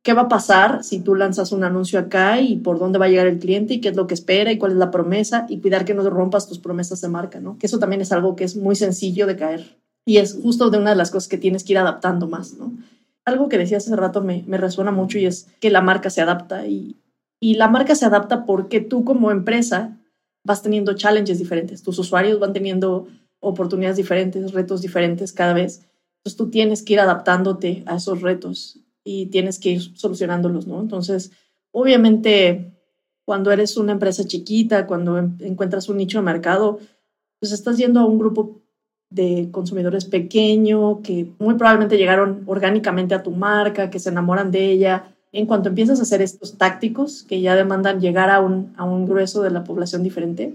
qué 0.02 0.14
va 0.14 0.22
a 0.22 0.28
pasar 0.28 0.82
si 0.84 1.00
tú 1.00 1.14
lanzas 1.14 1.52
un 1.52 1.64
anuncio 1.64 1.98
acá 1.98 2.40
y 2.40 2.56
por 2.56 2.78
dónde 2.78 2.98
va 2.98 3.06
a 3.06 3.08
llegar 3.08 3.26
el 3.26 3.38
cliente 3.38 3.74
y 3.74 3.80
qué 3.80 3.90
es 3.90 3.96
lo 3.96 4.06
que 4.06 4.14
espera 4.14 4.50
y 4.52 4.58
cuál 4.58 4.72
es 4.72 4.78
la 4.78 4.90
promesa 4.90 5.46
y 5.48 5.60
cuidar 5.60 5.84
que 5.84 5.94
no 5.94 6.08
rompas 6.08 6.48
tus 6.48 6.58
promesas 6.58 7.00
de 7.00 7.08
marca, 7.08 7.40
¿no? 7.40 7.56
Que 7.58 7.66
eso 7.66 7.78
también 7.78 8.02
es 8.02 8.12
algo 8.12 8.34
que 8.34 8.44
es 8.44 8.56
muy 8.56 8.74
sencillo 8.74 9.26
de 9.26 9.36
caer 9.36 9.78
y 10.04 10.18
es 10.18 10.38
justo 10.42 10.70
de 10.70 10.78
una 10.78 10.90
de 10.90 10.96
las 10.96 11.10
cosas 11.10 11.28
que 11.28 11.38
tienes 11.38 11.62
que 11.62 11.72
ir 11.72 11.78
adaptando 11.78 12.26
más, 12.26 12.54
¿no? 12.54 12.72
Algo 13.24 13.48
que 13.48 13.58
decías 13.58 13.86
hace 13.86 13.96
rato 13.96 14.22
me, 14.22 14.44
me 14.46 14.58
resuena 14.58 14.90
mucho 14.90 15.18
y 15.18 15.26
es 15.26 15.48
que 15.60 15.70
la 15.70 15.80
marca 15.80 16.10
se 16.10 16.20
adapta 16.20 16.66
y, 16.66 16.96
y 17.40 17.54
la 17.54 17.68
marca 17.68 17.94
se 17.94 18.04
adapta 18.04 18.44
porque 18.44 18.80
tú 18.80 19.04
como 19.04 19.30
empresa 19.30 19.98
vas 20.44 20.62
teniendo 20.62 20.94
challenges 20.94 21.38
diferentes, 21.38 21.82
tus 21.82 21.98
usuarios 21.98 22.40
van 22.40 22.52
teniendo 22.52 23.08
oportunidades 23.40 23.96
diferentes, 23.96 24.52
retos 24.52 24.82
diferentes 24.82 25.32
cada 25.32 25.52
vez. 25.52 25.82
Entonces 26.18 26.36
tú 26.36 26.50
tienes 26.50 26.82
que 26.82 26.94
ir 26.94 27.00
adaptándote 27.00 27.82
a 27.86 27.96
esos 27.96 28.22
retos 28.22 28.78
y 29.04 29.26
tienes 29.26 29.58
que 29.58 29.70
ir 29.70 29.96
solucionándolos, 29.96 30.66
¿no? 30.66 30.80
Entonces, 30.80 31.32
obviamente, 31.72 32.72
cuando 33.24 33.50
eres 33.50 33.76
una 33.76 33.92
empresa 33.92 34.24
chiquita, 34.24 34.86
cuando 34.86 35.18
encuentras 35.18 35.88
un 35.88 35.96
nicho 35.96 36.18
de 36.18 36.24
mercado, 36.24 36.78
pues 37.40 37.50
estás 37.52 37.76
yendo 37.76 37.98
a 38.00 38.06
un 38.06 38.18
grupo 38.18 38.61
de 39.14 39.48
consumidores 39.50 40.04
pequeño, 40.04 41.02
que 41.02 41.26
muy 41.38 41.54
probablemente 41.54 41.98
llegaron 41.98 42.42
orgánicamente 42.46 43.14
a 43.14 43.22
tu 43.22 43.30
marca, 43.30 43.90
que 43.90 43.98
se 43.98 44.10
enamoran 44.10 44.50
de 44.50 44.70
ella. 44.70 45.14
En 45.32 45.46
cuanto 45.46 45.68
empiezas 45.68 45.98
a 45.98 46.02
hacer 46.02 46.22
estos 46.22 46.58
tácticos 46.58 47.22
que 47.22 47.40
ya 47.40 47.54
demandan 47.54 48.00
llegar 48.00 48.30
a 48.30 48.40
un, 48.40 48.72
a 48.76 48.84
un 48.84 49.06
grueso 49.06 49.42
de 49.42 49.50
la 49.50 49.64
población 49.64 50.02
diferente, 50.02 50.54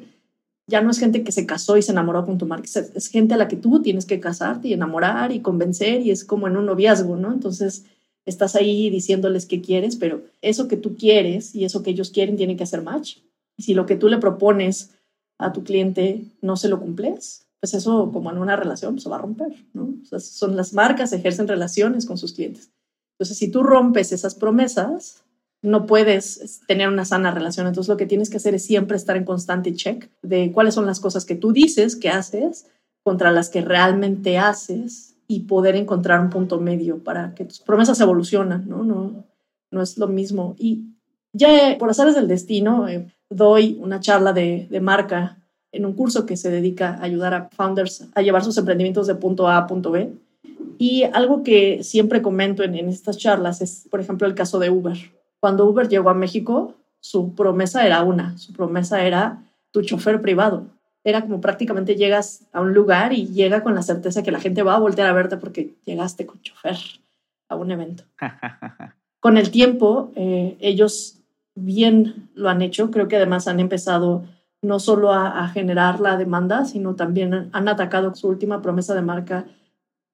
ya 0.68 0.82
no 0.82 0.92
es 0.92 1.00
gente 1.00 1.24
que 1.24 1.32
se 1.32 1.46
casó 1.46 1.78
y 1.78 1.82
se 1.82 1.94
enamoró 1.94 2.26
con 2.26 2.38
tu 2.38 2.46
marca, 2.46 2.68
es, 2.94 3.08
gente 3.08 3.34
a 3.34 3.38
la 3.38 3.48
que 3.48 3.56
tú 3.56 3.82
tienes 3.82 4.06
que 4.06 4.20
casarte 4.20 4.68
y 4.68 4.74
enamorar 4.74 5.32
y 5.32 5.40
convencer 5.40 6.02
y 6.02 6.12
es 6.12 6.26
como 6.26 6.48
en 6.48 6.58
un 6.58 6.66
noviazgo, 6.66 7.16
¿no? 7.16 7.32
Entonces 7.32 7.86
estás 8.26 8.56
ahí 8.56 8.90
diciéndoles 8.90 9.46
qué 9.46 9.62
quieres, 9.62 9.96
pero 9.96 10.24
eso 10.42 10.68
que 10.68 10.76
tú 10.76 10.98
quieres 10.98 11.56
y 11.56 11.64
eso 11.64 11.84
que 11.84 11.92
ellos 11.92 12.12
quieren 12.12 12.36
tiene 12.36 12.58
que 12.58 12.64
hacer 12.64 12.82
match. 12.82 13.20
Si 13.58 13.74
lo 13.74 13.86
que 13.86 13.96
tú 13.96 14.10
le 14.10 14.18
propones 14.18 14.92
a 15.40 15.54
tu 15.54 15.64
cliente 15.64 16.26
no 16.42 16.58
se 16.58 16.68
lo 16.68 16.80
cumples, 16.80 17.47
pues 17.60 17.74
eso 17.74 18.12
como 18.12 18.32
en 18.32 18.38
una 18.38 18.56
relación 18.56 19.00
se 19.00 19.10
va 19.10 19.18
a 19.18 19.22
romper, 19.22 19.66
¿no? 19.74 19.96
Son 20.20 20.56
las 20.56 20.74
marcas, 20.74 21.14
ejercen 21.14 21.48
relaciones 21.48 22.06
con 22.06 22.18
sus 22.18 22.34
clientes. 22.34 22.72
Entonces, 23.18 23.38
si 23.38 23.50
tú 23.50 23.64
rompes 23.64 24.12
esas 24.12 24.36
promesas, 24.36 25.24
no 25.62 25.86
puedes 25.86 26.62
tener 26.68 26.88
una 26.88 27.06
sana 27.06 27.32
relación. 27.32 27.68
Entonces 27.68 27.90
lo 27.90 27.98
que 27.98 28.06
tienes 28.06 28.30
que 28.30 28.38
hacer 28.38 28.56
es 28.56 28.66
siempre 28.66 28.98
estar 28.98 29.18
en 29.18 29.26
constante 29.26 29.74
check 29.74 30.10
de 30.22 30.52
cuáles 30.52 30.76
son 30.76 30.86
las 30.86 31.00
cosas 31.00 31.26
que 31.26 31.36
tú 31.36 31.52
dices 31.52 31.96
que 31.96 32.10
haces 32.10 32.68
contra 33.04 33.32
las 33.32 33.50
que 33.50 33.62
realmente 33.62 34.38
haces 34.38 35.16
y 35.28 35.42
poder 35.42 35.76
encontrar 35.76 36.22
un 36.22 36.30
punto 36.30 36.60
medio 36.60 37.04
para 37.04 37.34
que 37.34 37.46
tus 37.46 37.60
promesas 37.60 38.00
evolucionen, 38.00 38.68
¿no? 38.68 38.84
No, 38.84 39.26
no 39.72 39.82
es 39.82 39.98
lo 39.98 40.08
mismo. 40.08 40.56
Y 40.58 40.86
ya 41.34 41.76
por 41.78 41.90
azares 41.90 42.16
del 42.16 42.28
destino, 42.28 42.88
eh, 42.88 43.14
doy 43.30 43.78
una 43.82 44.00
charla 44.00 44.34
de, 44.34 44.68
de 44.70 44.80
marca 44.80 45.42
en 45.78 45.86
un 45.86 45.94
curso 45.94 46.26
que 46.26 46.36
se 46.36 46.50
dedica 46.52 46.96
a 46.96 47.04
ayudar 47.04 47.34
a 47.34 47.50
founders 47.50 48.08
a 48.14 48.22
llevar 48.22 48.44
sus 48.44 48.58
emprendimientos 48.58 49.08
de 49.08 49.16
punto 49.16 49.48
A 49.48 49.58
a 49.58 49.68
punto 49.68 49.92
B. 49.92 50.12
Y 50.78 51.04
algo 51.04 51.44
que 51.44 51.84
siempre 51.84 52.22
comento 52.22 52.64
en, 52.64 52.76
en 52.76 52.90
estas 52.90 53.18
charlas 53.18 53.62
es, 53.62 53.88
por 53.90 54.00
ejemplo, 54.00 54.28
el 54.28 54.36
caso 54.36 54.60
de 54.60 54.70
Uber 54.70 54.98
cuando 55.40 55.66
Uber 55.66 55.88
llegó 55.88 56.10
a 56.10 56.14
México, 56.14 56.76
su 57.00 57.36
promesa 57.36 57.86
era 57.86 58.04
una, 58.04 58.38
su 58.38 58.54
promesa 58.54 59.04
era 59.04 59.44
tu 59.72 59.82
chofer 59.82 60.22
privado. 60.22 60.66
Era 61.04 61.22
como 61.22 61.40
prácticamente 61.40 61.96
llegas 61.96 62.44
a 62.52 62.62
un 62.62 62.74
lugar 62.74 63.14
y 63.14 63.28
llega 63.28 63.64
con 63.64 63.76
la 63.76 63.82
certeza 63.82 64.24
que 64.24 64.32
la 64.32 64.40
gente 64.40 64.64
va 64.64 64.76
a 64.76 64.80
voltear 64.80 65.08
a 65.08 65.14
verte 65.14 65.38
porque 65.38 65.76
llegaste 65.86 66.26
con 66.26 66.42
chofer 66.42 66.78
a 67.48 67.56
un 67.56 67.72
evento. 67.72 68.04
con 69.20 69.38
el 69.38 69.52
tiempo, 69.52 70.12
eh, 70.16 70.58
ellos 70.60 71.20
bien 71.56 72.30
lo 72.34 72.50
han 72.50 72.62
hecho. 72.62 72.92
Creo 72.92 73.08
que 73.08 73.16
además 73.16 73.48
han 73.48 73.60
empezado 73.60 74.26
no 74.62 74.80
solo 74.80 75.12
a, 75.12 75.44
a, 75.44 75.50
generar 75.50 76.00
la 76.00 76.18
demanda, 76.18 76.66
sino 76.66 76.96
también 76.96 77.50
han 77.52 77.68
atacado 77.68 78.14
su 78.16 78.28
última 78.28 78.62
promesa 78.62 78.96
de 78.96 79.02
marca, 79.02 79.46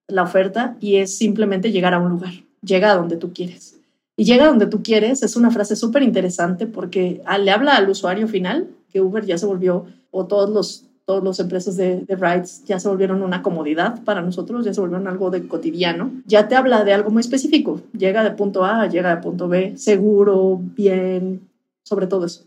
la 0.07 0.23
oferta, 0.23 0.75
y 0.79 0.97
es 0.97 1.17
simplemente 1.17 1.71
llegar 1.71 1.93
a 1.93 2.00
un 2.00 2.09
lugar. 2.09 2.33
Llega 2.62 2.91
a 2.91 2.95
donde 2.95 3.17
tú 3.17 3.33
quieres 3.33 3.73
y 4.15 4.25
llega 4.25 4.47
donde 4.47 4.67
tú 4.67 4.83
quieres, 4.83 5.23
es 5.23 5.35
una 5.35 5.51
frase 5.51 5.75
súper 5.75 6.03
interesante 6.03 6.67
porque 6.67 7.21
le 7.39 7.51
habla 7.51 7.75
al 7.75 7.89
usuario 7.89 8.27
final, 8.27 8.67
que 8.91 9.01
Uber 9.01 9.25
ya 9.25 9.38
se 9.38 9.47
volvió, 9.47 9.88
o 10.12 10.27
todos 10.27 10.50
los, 10.51 10.85
todos 11.05 11.23
los 11.23 11.39
empresas 11.39 11.75
de, 11.77 12.01
de, 12.01 12.15
rides 12.15 12.63
ya 12.65 12.79
se 12.79 12.88
volvieron 12.88 13.23
una 13.23 13.41
comodidad 13.41 14.03
para 14.03 14.21
nosotros, 14.21 14.65
ya 14.65 14.73
se 14.73 14.81
volvieron 14.81 15.07
algo 15.07 15.31
de 15.31 15.47
cotidiano. 15.47 16.12
Ya 16.27 16.47
te 16.47 16.55
habla 16.55 16.83
de 16.83 16.93
algo 16.93 17.09
muy 17.09 17.21
específico. 17.21 17.81
Llega 17.97 18.23
de 18.23 18.31
punto 18.31 18.63
A, 18.63 18.88
llega 18.88 19.15
de 19.15 19.21
punto 19.21 19.47
B, 19.47 19.73
seguro, 19.77 20.59
bien, 20.62 21.50
sobre 21.83 22.05
todo 22.05 22.25
eso. 22.25 22.43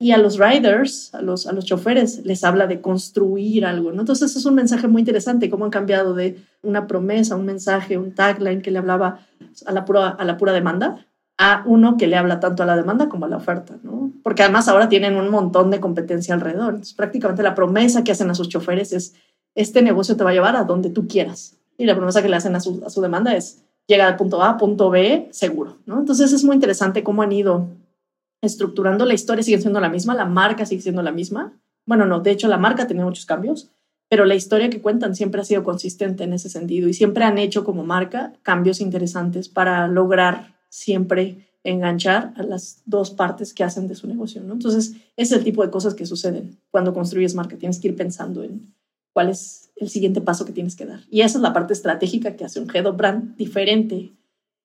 Y 0.00 0.12
a 0.12 0.18
los 0.18 0.38
riders, 0.38 1.12
a 1.14 1.22
los, 1.22 1.46
a 1.46 1.52
los 1.52 1.64
choferes, 1.64 2.24
les 2.24 2.44
habla 2.44 2.68
de 2.68 2.80
construir 2.80 3.66
algo, 3.66 3.90
¿no? 3.90 4.02
Entonces 4.02 4.36
es 4.36 4.46
un 4.46 4.54
mensaje 4.54 4.86
muy 4.86 5.00
interesante, 5.00 5.50
cómo 5.50 5.64
han 5.64 5.72
cambiado 5.72 6.14
de 6.14 6.40
una 6.62 6.86
promesa, 6.86 7.34
un 7.34 7.46
mensaje, 7.46 7.98
un 7.98 8.14
tagline 8.14 8.62
que 8.62 8.70
le 8.70 8.78
hablaba 8.78 9.26
a 9.66 9.72
la 9.72 9.84
pura, 9.84 10.10
a 10.10 10.24
la 10.24 10.36
pura 10.36 10.52
demanda, 10.52 11.04
a 11.36 11.62
uno 11.66 11.96
que 11.96 12.06
le 12.06 12.16
habla 12.16 12.40
tanto 12.40 12.62
a 12.62 12.66
la 12.66 12.76
demanda 12.76 13.08
como 13.08 13.24
a 13.24 13.28
la 13.28 13.36
oferta, 13.36 13.76
¿no? 13.82 14.12
Porque 14.22 14.42
además 14.42 14.68
ahora 14.68 14.88
tienen 14.88 15.16
un 15.16 15.30
montón 15.30 15.70
de 15.70 15.80
competencia 15.80 16.34
alrededor. 16.34 16.74
Entonces, 16.74 16.94
prácticamente 16.94 17.42
la 17.42 17.54
promesa 17.54 18.04
que 18.04 18.12
hacen 18.12 18.30
a 18.30 18.34
sus 18.34 18.48
choferes 18.48 18.92
es, 18.92 19.14
este 19.54 19.82
negocio 19.82 20.16
te 20.16 20.24
va 20.24 20.30
a 20.30 20.32
llevar 20.32 20.56
a 20.56 20.64
donde 20.64 20.90
tú 20.90 21.06
quieras. 21.06 21.56
Y 21.76 21.86
la 21.86 21.96
promesa 21.96 22.22
que 22.22 22.28
le 22.28 22.36
hacen 22.36 22.56
a 22.56 22.60
su, 22.60 22.82
a 22.84 22.90
su 22.90 23.00
demanda 23.00 23.36
es, 23.36 23.62
llega 23.86 24.06
al 24.06 24.16
punto 24.16 24.42
A, 24.42 24.56
punto 24.56 24.90
B, 24.90 25.28
seguro, 25.30 25.78
¿no? 25.86 26.00
Entonces 26.00 26.32
es 26.32 26.44
muy 26.44 26.54
interesante 26.54 27.04
cómo 27.04 27.22
han 27.22 27.32
ido 27.32 27.68
estructurando 28.40 29.04
la 29.04 29.14
historia, 29.14 29.42
sigue 29.42 29.60
siendo 29.60 29.80
la 29.80 29.88
misma, 29.88 30.14
la 30.14 30.24
marca 30.24 30.66
sigue 30.66 30.82
siendo 30.82 31.02
la 31.02 31.12
misma. 31.12 31.60
Bueno, 31.86 32.06
no, 32.06 32.20
de 32.20 32.30
hecho 32.30 32.48
la 32.48 32.58
marca 32.58 32.86
tenido 32.86 33.06
muchos 33.06 33.26
cambios, 33.26 33.70
pero 34.08 34.24
la 34.24 34.34
historia 34.34 34.70
que 34.70 34.80
cuentan 34.80 35.14
siempre 35.14 35.40
ha 35.40 35.44
sido 35.44 35.64
consistente 35.64 36.24
en 36.24 36.32
ese 36.32 36.48
sentido 36.48 36.88
y 36.88 36.94
siempre 36.94 37.24
han 37.24 37.38
hecho 37.38 37.64
como 37.64 37.84
marca 37.84 38.32
cambios 38.42 38.80
interesantes 38.80 39.48
para 39.48 39.86
lograr 39.88 40.56
siempre 40.68 41.48
enganchar 41.64 42.32
a 42.36 42.42
las 42.42 42.82
dos 42.86 43.10
partes 43.10 43.52
que 43.52 43.64
hacen 43.64 43.88
de 43.88 43.94
su 43.94 44.06
negocio, 44.06 44.42
¿no? 44.42 44.54
Entonces, 44.54 44.94
es 45.16 45.32
el 45.32 45.44
tipo 45.44 45.62
de 45.62 45.70
cosas 45.70 45.94
que 45.94 46.06
suceden 46.06 46.58
cuando 46.70 46.94
construyes 46.94 47.34
marca. 47.34 47.56
Tienes 47.56 47.78
que 47.80 47.88
ir 47.88 47.96
pensando 47.96 48.42
en 48.42 48.74
cuál 49.12 49.28
es 49.28 49.70
el 49.76 49.88
siguiente 49.88 50.20
paso 50.20 50.44
que 50.44 50.52
tienes 50.52 50.76
que 50.76 50.86
dar. 50.86 51.00
Y 51.10 51.20
esa 51.20 51.38
es 51.38 51.42
la 51.42 51.52
parte 51.52 51.72
estratégica 51.72 52.36
que 52.36 52.44
hace 52.44 52.60
un 52.60 52.74
head 52.74 52.86
of 52.86 52.96
brand 52.96 53.36
diferente 53.36 54.12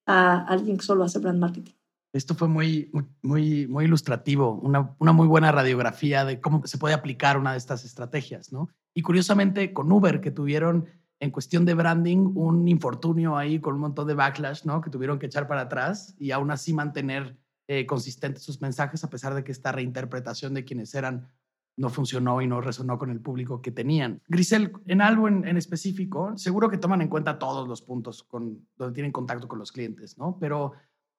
a 0.06 0.46
alguien 0.46 0.77
que 0.77 0.86
solo 0.86 1.03
hace 1.03 1.20
brand 1.20 1.39
marketing. 1.39 1.74
Esto 2.13 2.36
fue 2.36 2.48
muy, 2.48 2.91
muy, 3.24 3.67
muy 3.67 3.86
ilustrativo, 3.86 4.53
una, 4.53 4.96
una 5.00 5.13
muy 5.13 5.27
buena 5.27 5.51
radiografía 5.51 6.24
de 6.25 6.39
cómo 6.39 6.65
se 6.65 6.77
puede 6.77 6.93
aplicar 6.93 7.38
una 7.38 7.53
de 7.53 7.58
estas 7.58 7.84
estrategias, 7.86 8.53
¿no? 8.53 8.70
Y 8.93 9.01
curiosamente, 9.01 9.74
con 9.74 9.91
Uber, 9.91 10.22
que 10.22 10.29
tuvieron 10.29 10.86
en 11.20 11.32
cuestión 11.32 11.65
de 11.65 11.74
branding 11.74 12.34
un 12.36 12.67
infortunio 12.67 13.36
ahí 13.36 13.60
con 13.60 13.75
un 13.75 13.82
montón 13.82 14.08
de 14.08 14.13
backlash, 14.13 14.63
¿no? 14.65 14.79
Que 14.82 14.91
tuvieron 14.91 15.17
que 15.17 15.25
echar 15.25 15.48
para 15.48 15.62
atrás 15.62 16.15
y 16.20 16.32
aún 16.32 16.51
así 16.51 16.74
mantener 16.74 17.36
eh, 17.67 17.86
consistentes 17.86 18.43
sus 18.43 18.62
mensajes 18.62 19.03
a 19.03 19.10
pesar 19.10 19.34
de 19.34 19.43
que 19.43 19.51
esta 19.51 19.72
reinterpretación 19.72 20.53
de 20.53 20.65
quienes 20.65 20.93
eran 20.93 21.29
no 21.77 21.89
funcionó 21.89 22.41
y 22.41 22.48
no 22.48 22.62
resonó 22.62 23.00
con 23.00 23.10
el 23.10 23.22
público 23.22 23.62
que 23.62 23.72
tenían. 23.72 24.22
Grisel, 24.27 24.74
en 24.86 25.01
algo 25.01 25.27
en, 25.27 25.48
en, 25.48 25.58
específico, 25.58 26.38
seguro 26.38 26.70
que 26.70 26.77
toman 26.77 27.01
en 27.01 27.08
cuenta 27.08 27.39
todos 27.39 27.67
los 27.67 27.82
puntos 27.82 28.22
con, 28.24 28.67
donde 28.77 28.93
tienen 28.93 29.12
contacto 29.12 29.48
con 29.48 29.58
los 29.58 29.72
clientes, 29.72 30.17
¿no? 30.17 30.38
Pero, 30.39 30.74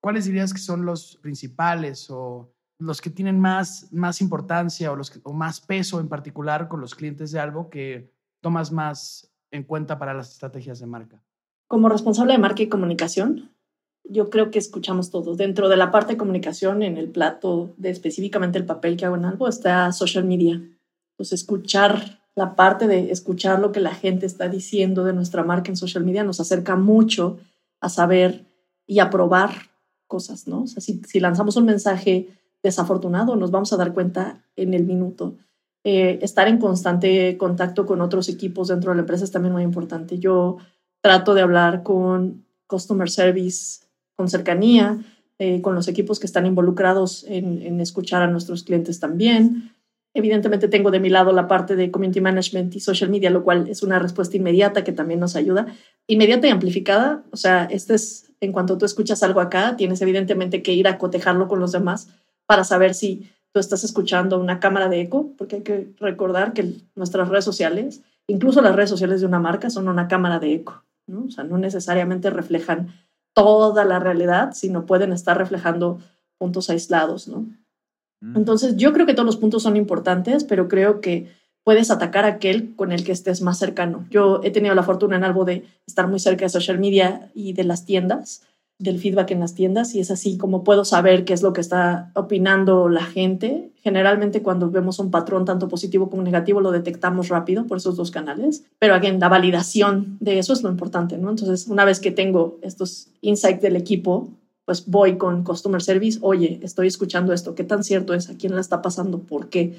¿cuáles 0.05 0.27
dirías 0.27 0.53
que 0.53 0.61
son 0.61 0.85
los 0.85 1.17
principales 1.17 2.11
o 2.11 2.53
los 2.79 3.01
que 3.01 3.09
tienen 3.09 3.41
más, 3.41 3.91
más 3.91 4.21
importancia 4.21 4.93
o, 4.93 4.97
los 4.97 5.11
que, 5.11 5.19
o 5.23 5.33
más 5.33 5.63
peso 5.63 5.99
en 5.99 6.09
particular 6.09 6.69
con 6.69 6.83
los 6.83 6.95
clientes 6.95 7.33
de 7.33 7.41
algo 7.41 7.71
que 7.71 8.13
tomas 8.43 8.71
más 8.71 9.33
en 9.51 9.63
cuenta 9.63 9.99
para 9.99 10.13
las 10.13 10.33
estrategias 10.33 10.79
de 10.79 10.85
marca? 10.85 11.23
Como 11.69 11.89
responsable 11.89 12.35
de 12.35 12.39
marca 12.39 12.63
y 12.63 12.69
comunicación, 12.69 13.55
yo 14.05 14.29
creo 14.29 14.51
que 14.51 14.59
escuchamos 14.59 15.11
todo. 15.11 15.37
Dentro 15.37 15.71
de 15.71 15.79
la 15.79 15.91
parte 15.91 16.13
de 16.13 16.19
comunicación, 16.19 16.83
en 16.83 16.99
el 16.99 17.09
plato 17.09 17.73
de 17.79 17.89
específicamente 17.89 18.59
el 18.59 18.67
papel 18.67 18.99
que 18.99 19.07
hago 19.07 19.17
en 19.17 19.25
algo, 19.25 19.49
está 19.49 19.91
social 19.93 20.27
media. 20.27 20.61
Pues 21.17 21.33
escuchar 21.33 22.21
la 22.35 22.57
parte 22.57 22.89
de 22.89 23.11
escuchar 23.11 23.59
lo 23.59 23.73
que 23.73 23.81
la 23.81 23.95
gente 23.95 24.27
está 24.27 24.51
diciendo 24.51 25.03
de 25.03 25.15
nuestra 25.15 25.45
marca 25.45 25.71
en 25.71 25.79
social 25.79 26.05
media 26.05 26.25
nos 26.25 26.41
acerca 26.41 26.77
mucho 26.77 27.39
a 27.81 27.89
saber 27.89 28.45
y 28.87 28.99
a 28.99 29.09
probar 29.09 29.73
cosas, 30.07 30.47
¿no? 30.47 30.63
O 30.63 30.67
sea, 30.67 30.81
si, 30.81 31.01
si 31.07 31.21
lanzamos 31.21 31.57
un 31.57 31.67
mensaje 31.67 32.29
desafortunado, 32.63 33.37
nos 33.37 33.51
vamos 33.51 33.73
a 33.73 33.77
dar 33.77 33.93
cuenta 33.93 34.43
en 34.57 34.75
el 34.75 34.85
minuto. 34.85 35.37
Eh, 35.85 36.19
estar 36.23 36.49
en 36.49 36.59
constante 36.59 37.37
contacto 37.37 37.85
con 37.85 38.01
otros 38.01 38.29
equipos 38.31 38.69
dentro 38.69 38.91
de 38.91 38.97
la 38.97 39.03
empresa 39.03 39.25
es 39.25 39.31
también 39.31 39.53
muy 39.53 39.63
importante. 39.63 40.19
Yo 40.19 40.57
trato 41.03 41.35
de 41.35 41.43
hablar 41.43 41.83
con 41.83 42.45
customer 42.67 43.11
service 43.11 43.85
con 44.17 44.29
cercanía, 44.29 44.99
eh, 45.39 45.61
con 45.61 45.75
los 45.75 45.89
equipos 45.89 46.21
que 46.21 46.27
están 46.27 46.47
involucrados 46.47 47.25
en, 47.29 47.63
en, 47.63 47.81
escuchar 47.81 48.23
a 48.23 48.29
nuestros 48.29 48.63
clientes 48.63 49.01
también. 49.01 49.75
Evidentemente 50.15 50.69
tengo 50.69 50.93
de 50.93 51.01
mi 51.01 51.09
lado 51.09 51.33
la 51.33 51.49
parte 51.49 51.75
de 51.75 51.91
community 51.91 52.21
management 52.21 52.75
y 52.77 52.81
social 52.81 53.11
media, 53.11 53.31
lo 53.31 53.43
cual 53.43 53.69
es 53.69 53.83
una 53.83 53.99
respuesta 53.99 54.37
inmediata 54.37 54.85
que 54.85 54.93
también 54.93 55.19
nos 55.19 55.35
ayuda. 55.35 55.67
Inmediata 56.07 56.47
y 56.47 56.51
amplificada, 56.51 57.25
o 57.33 57.37
sea, 57.37 57.65
este 57.65 57.95
es, 57.95 58.33
en 58.45 58.53
cuanto 58.53 58.79
tú 58.79 58.85
escuchas 58.85 59.23
algo 59.23 59.41
acá, 59.41 59.77
tienes 59.77 60.01
evidentemente 60.03 60.63
que 60.63 60.73
ir 60.73 60.89
a 60.89 60.99
cotejarlo 60.99 61.49
con 61.49 61.61
los 61.61 61.73
demás 61.73 62.09
para 62.47 62.65
saber 62.65 62.95
si 62.95 63.31
tú 63.53 63.61
estás 63.61 63.85
escuchando 63.85 64.39
una 64.39 64.61
cámara 64.61 64.89
de 64.89 65.01
eco, 65.01 65.33
porque 65.39 65.57
hay 65.57 65.63
que 65.63 65.89
recordar 65.99 66.53
que 66.53 66.75
nuestras 66.95 67.29
redes 67.29 67.45
sociales, 67.45 68.03
incluso 68.27 68.61
las 68.61 68.75
redes 68.75 68.91
sociales 68.91 69.21
de 69.21 69.27
una 69.27 69.39
marca, 69.39 69.71
son 69.71 69.89
una 69.89 70.09
cámara 70.09 70.39
de 70.39 70.55
eco, 70.55 70.85
¿no? 71.07 71.25
O 71.27 71.31
sea, 71.31 71.45
no 71.45 71.59
necesariamente 71.59 72.31
reflejan 72.31 72.89
toda 73.33 73.85
la 73.85 73.99
realidad, 73.99 74.53
sino 74.55 74.87
pueden 74.87 75.13
estar 75.13 75.39
reflejando 75.39 75.99
puntos 76.39 76.69
aislados, 76.71 77.29
¿no? 77.29 77.47
Mm. 78.21 78.37
Entonces, 78.37 78.77
yo 78.77 78.93
creo 78.93 79.07
que 79.07 79.15
todos 79.15 79.27
los 79.27 79.37
puntos 79.37 79.63
son 79.63 79.77
importantes, 79.77 80.45
pero 80.45 80.69
creo 80.69 81.01
que 81.01 81.31
puedes 81.65 81.91
atacar 81.91 82.25
a 82.25 82.29
aquel 82.29 82.77
con 82.77 82.93
el 82.93 83.05
que 83.05 83.13
estés 83.13 83.43
más 83.43 83.59
cercano. 83.59 84.07
Yo 84.11 84.41
he 84.45 84.51
tenido 84.51 84.75
la 84.75 84.83
fortuna 84.83 85.17
en 85.17 85.25
algo 85.25 85.45
de 85.45 85.65
estar 85.87 86.07
muy 86.07 86.21
cerca 86.21 86.45
de 86.45 86.51
social 86.51 86.79
media 86.79 87.31
y 87.35 87.55
de 87.55 87.65
las 87.65 87.85
tiendas, 87.85 88.43
del 88.79 88.99
feedback 88.99 89.31
en 89.31 89.41
las 89.41 89.55
tiendas 89.55 89.95
y 89.95 90.01
es 90.01 90.11
así 90.11 90.37
como 90.37 90.65
puedo 90.65 90.85
saber 90.85 91.25
qué 91.25 91.33
es 91.33 91.43
lo 91.43 91.53
que 91.53 91.61
está 91.61 92.11
opinando 92.15 92.89
la 92.89 93.05
gente. 93.05 93.71
Generalmente 93.83 94.43
cuando 94.43 94.71
vemos 94.71 94.99
un 94.99 95.11
patrón 95.11 95.45
tanto 95.45 95.69
positivo 95.69 96.11
como 96.11 96.23
negativo 96.23 96.61
lo 96.61 96.73
detectamos 96.73 97.29
rápido 97.29 97.67
por 97.67 97.79
esos 97.79 97.97
dos 97.97 98.11
canales, 98.11 98.65
pero 98.79 98.95
again, 98.95 99.21
la 99.21 99.29
validación 99.29 100.19
de 100.21 100.39
eso 100.39 100.53
es 100.53 100.63
lo 100.63 100.71
importante, 100.71 101.17
¿no? 101.19 101.31
Entonces, 101.31 101.69
una 101.69 101.85
vez 101.85 102.01
que 102.01 102.11
tengo 102.11 102.59
estos 102.63 103.09
insights 103.21 103.63
del 103.63 103.77
equipo, 103.77 104.29
pues 104.65 104.87
voy 104.87 105.19
con 105.19 105.45
customer 105.45 105.83
service, 105.83 106.19
oye, 106.23 106.59
estoy 106.63 106.89
escuchando 106.89 107.33
esto, 107.33 107.55
¿qué 107.55 107.65
tan 107.65 107.85
cierto 107.85 108.15
es? 108.15 108.31
¿A 108.31 108.35
quién 108.35 108.55
la 108.55 108.61
está 108.61 108.83
pasando? 108.83 109.19
¿Por 109.21 109.51
qué? 109.51 109.75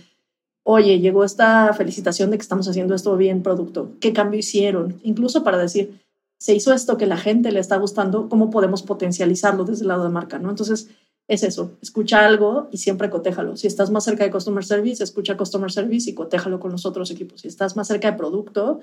Oye, 0.68 1.00
llegó 1.00 1.24
esta 1.24 1.72
felicitación 1.74 2.32
de 2.32 2.38
que 2.38 2.42
estamos 2.42 2.68
haciendo 2.68 2.96
esto 2.96 3.16
bien 3.18 3.44
producto. 3.44 3.92
¿Qué 4.00 4.14
cambio 4.14 4.40
hicieron? 4.40 5.00
Incluso 5.04 5.44
para 5.44 5.60
decir, 5.60 6.02
se 6.40 6.56
hizo 6.56 6.74
esto 6.74 6.98
que 6.98 7.06
la 7.06 7.18
gente 7.18 7.52
le 7.52 7.60
está 7.60 7.78
gustando, 7.78 8.30
¿cómo 8.30 8.50
podemos 8.50 8.82
potencializarlo 8.82 9.64
desde 9.64 9.84
el 9.84 9.90
lado 9.90 10.04
de 10.04 10.10
marca? 10.10 10.40
¿no? 10.40 10.50
Entonces, 10.50 10.90
es 11.28 11.44
eso, 11.44 11.78
escucha 11.84 12.26
algo 12.26 12.68
y 12.72 12.78
siempre 12.78 13.12
cotéjalo. 13.12 13.58
Si 13.58 13.68
estás 13.68 13.92
más 13.92 14.06
cerca 14.06 14.24
de 14.24 14.32
Customer 14.32 14.66
Service, 14.66 15.04
escucha 15.04 15.38
Customer 15.38 15.72
Service 15.72 16.10
y 16.10 16.16
cotéjalo 16.16 16.60
con 16.60 16.72
los 16.72 16.88
otros 16.88 17.12
equipos. 17.12 17.42
Si 17.42 17.48
estás 17.48 17.76
más 17.76 17.88
cerca 17.88 18.10
de 18.10 18.18
producto, 18.18 18.80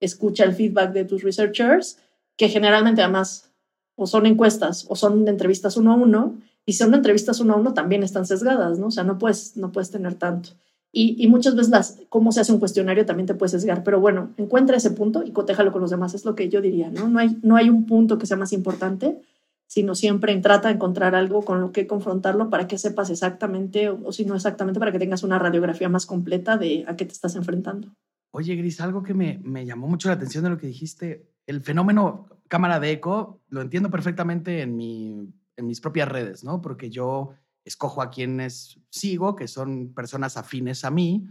escucha 0.00 0.44
el 0.44 0.54
feedback 0.54 0.92
de 0.92 1.06
tus 1.06 1.22
researchers, 1.22 1.96
que 2.36 2.50
generalmente 2.50 3.00
además 3.00 3.50
o 3.96 4.06
son 4.06 4.26
encuestas 4.26 4.84
o 4.90 4.96
son 4.96 5.26
entrevistas 5.26 5.78
uno 5.78 5.92
a 5.92 5.96
uno, 5.96 6.36
y 6.66 6.74
si 6.74 6.80
son 6.80 6.92
entrevistas 6.92 7.40
uno 7.40 7.54
a 7.54 7.56
uno 7.56 7.72
también 7.72 8.02
están 8.02 8.26
sesgadas, 8.26 8.78
¿no? 8.78 8.88
O 8.88 8.90
sea, 8.90 9.02
no 9.04 9.16
puedes, 9.16 9.56
no 9.56 9.72
puedes 9.72 9.90
tener 9.90 10.14
tanto. 10.16 10.50
Y, 10.94 11.26
muchas 11.28 11.56
veces 11.56 11.70
las, 11.70 12.02
cómo 12.10 12.32
se 12.32 12.40
hace 12.40 12.52
un 12.52 12.58
cuestionario 12.58 13.06
también 13.06 13.26
te 13.26 13.34
puede 13.34 13.48
sesgar, 13.48 13.82
pero 13.82 13.98
bueno, 13.98 14.34
encuentra 14.36 14.76
ese 14.76 14.90
punto 14.90 15.22
y 15.24 15.30
cotéjalo 15.30 15.72
con 15.72 15.80
los 15.80 15.90
demás, 15.90 16.12
es 16.12 16.26
lo 16.26 16.34
que 16.34 16.50
yo 16.50 16.60
diría, 16.60 16.90
¿no? 16.90 17.08
No 17.08 17.18
hay, 17.18 17.38
no 17.42 17.56
hay 17.56 17.70
un 17.70 17.86
punto 17.86 18.18
que 18.18 18.26
sea 18.26 18.36
más 18.36 18.52
importante, 18.52 19.18
sino 19.66 19.94
siempre 19.94 20.36
trata 20.40 20.68
de 20.68 20.74
encontrar 20.74 21.14
algo 21.14 21.46
con 21.46 21.62
lo 21.62 21.72
que 21.72 21.86
confrontarlo 21.86 22.50
para 22.50 22.66
que 22.66 22.76
sepas 22.76 23.08
exactamente, 23.08 23.88
o, 23.88 24.12
si 24.12 24.26
no 24.26 24.34
exactamente, 24.34 24.78
para 24.78 24.92
que 24.92 24.98
tengas 24.98 25.22
una 25.22 25.38
radiografía 25.38 25.88
más 25.88 26.04
completa 26.04 26.58
de 26.58 26.84
a 26.86 26.94
qué 26.94 27.06
te 27.06 27.12
estás 27.12 27.36
enfrentando. 27.36 27.88
Oye, 28.30 28.54
Gris, 28.54 28.78
algo 28.82 29.02
que 29.02 29.14
me, 29.14 29.40
me 29.42 29.64
llamó 29.64 29.88
mucho 29.88 30.08
la 30.08 30.14
atención 30.14 30.44
de 30.44 30.50
lo 30.50 30.58
que 30.58 30.66
dijiste, 30.66 31.26
el 31.46 31.62
fenómeno 31.62 32.28
cámara 32.48 32.80
de 32.80 32.90
eco, 32.90 33.40
lo 33.48 33.62
entiendo 33.62 33.88
perfectamente 33.88 34.60
en, 34.60 34.76
mi, 34.76 35.32
en 35.56 35.66
mis 35.66 35.80
propias 35.80 36.06
redes, 36.06 36.44
¿no? 36.44 36.60
Porque 36.60 36.90
yo 36.90 37.32
escojo 37.64 38.02
a 38.02 38.10
quienes 38.10 38.80
sigo, 38.90 39.36
que 39.36 39.48
son 39.48 39.94
personas 39.94 40.36
afines 40.36 40.84
a 40.84 40.90
mí. 40.90 41.26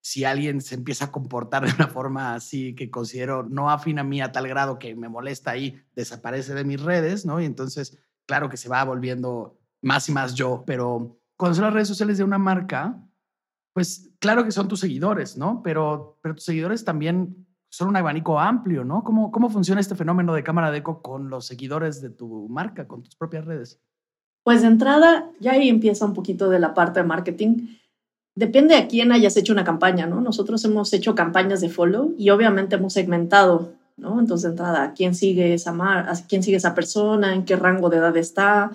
Si 0.00 0.24
alguien 0.24 0.60
se 0.60 0.74
empieza 0.74 1.06
a 1.06 1.12
comportar 1.12 1.66
de 1.66 1.74
una 1.74 1.88
forma 1.88 2.34
así 2.34 2.74
que 2.74 2.90
considero 2.90 3.42
no 3.42 3.70
afín 3.70 3.98
a 3.98 4.04
mí 4.04 4.20
a 4.20 4.32
tal 4.32 4.48
grado 4.48 4.78
que 4.78 4.94
me 4.94 5.08
molesta 5.08 5.52
ahí, 5.52 5.82
desaparece 5.94 6.54
de 6.54 6.64
mis 6.64 6.80
redes, 6.80 7.24
¿no? 7.24 7.40
Y 7.40 7.44
entonces, 7.44 7.98
claro 8.26 8.48
que 8.48 8.56
se 8.56 8.68
va 8.68 8.84
volviendo 8.84 9.58
más 9.82 10.08
y 10.08 10.12
más 10.12 10.34
yo, 10.34 10.64
pero 10.66 11.18
cuando 11.36 11.54
son 11.56 11.64
las 11.64 11.74
redes 11.74 11.88
sociales 11.88 12.18
de 12.18 12.24
una 12.24 12.38
marca, 12.38 13.02
pues 13.74 14.10
claro 14.20 14.44
que 14.44 14.52
son 14.52 14.68
tus 14.68 14.80
seguidores, 14.80 15.36
¿no? 15.36 15.62
Pero, 15.62 16.18
pero 16.22 16.34
tus 16.34 16.44
seguidores 16.44 16.84
también 16.84 17.46
son 17.68 17.88
un 17.88 17.96
abanico 17.96 18.38
amplio, 18.38 18.84
¿no? 18.84 19.02
¿Cómo, 19.02 19.32
¿Cómo 19.32 19.50
funciona 19.50 19.80
este 19.80 19.96
fenómeno 19.96 20.32
de 20.32 20.44
cámara 20.44 20.70
de 20.70 20.78
eco 20.78 21.02
con 21.02 21.28
los 21.28 21.46
seguidores 21.46 22.00
de 22.00 22.10
tu 22.10 22.48
marca, 22.48 22.86
con 22.86 23.02
tus 23.02 23.16
propias 23.16 23.44
redes? 23.44 23.82
Pues 24.44 24.60
de 24.60 24.68
entrada, 24.68 25.30
ya 25.40 25.52
ahí 25.52 25.70
empieza 25.70 26.04
un 26.04 26.12
poquito 26.12 26.50
de 26.50 26.58
la 26.58 26.74
parte 26.74 27.00
de 27.00 27.06
marketing. 27.06 27.78
Depende 28.36 28.76
a 28.76 28.88
quién 28.88 29.10
hayas 29.10 29.36
hecho 29.38 29.54
una 29.54 29.64
campaña, 29.64 30.06
¿no? 30.06 30.20
Nosotros 30.20 30.62
hemos 30.66 30.92
hecho 30.92 31.14
campañas 31.14 31.62
de 31.62 31.70
follow 31.70 32.14
y 32.18 32.28
obviamente 32.28 32.76
hemos 32.76 32.92
segmentado, 32.92 33.72
¿no? 33.96 34.20
Entonces, 34.20 34.44
de 34.44 34.50
entrada, 34.50 34.82
¿a 34.82 34.92
quién 34.92 35.14
sigue 35.14 35.54
esa, 35.54 35.72
mar 35.72 36.10
a 36.10 36.14
quién 36.28 36.42
sigue 36.42 36.58
esa 36.58 36.74
persona? 36.74 37.34
¿En 37.34 37.46
qué 37.46 37.56
rango 37.56 37.88
de 37.88 37.96
edad 37.96 38.16
está? 38.18 38.70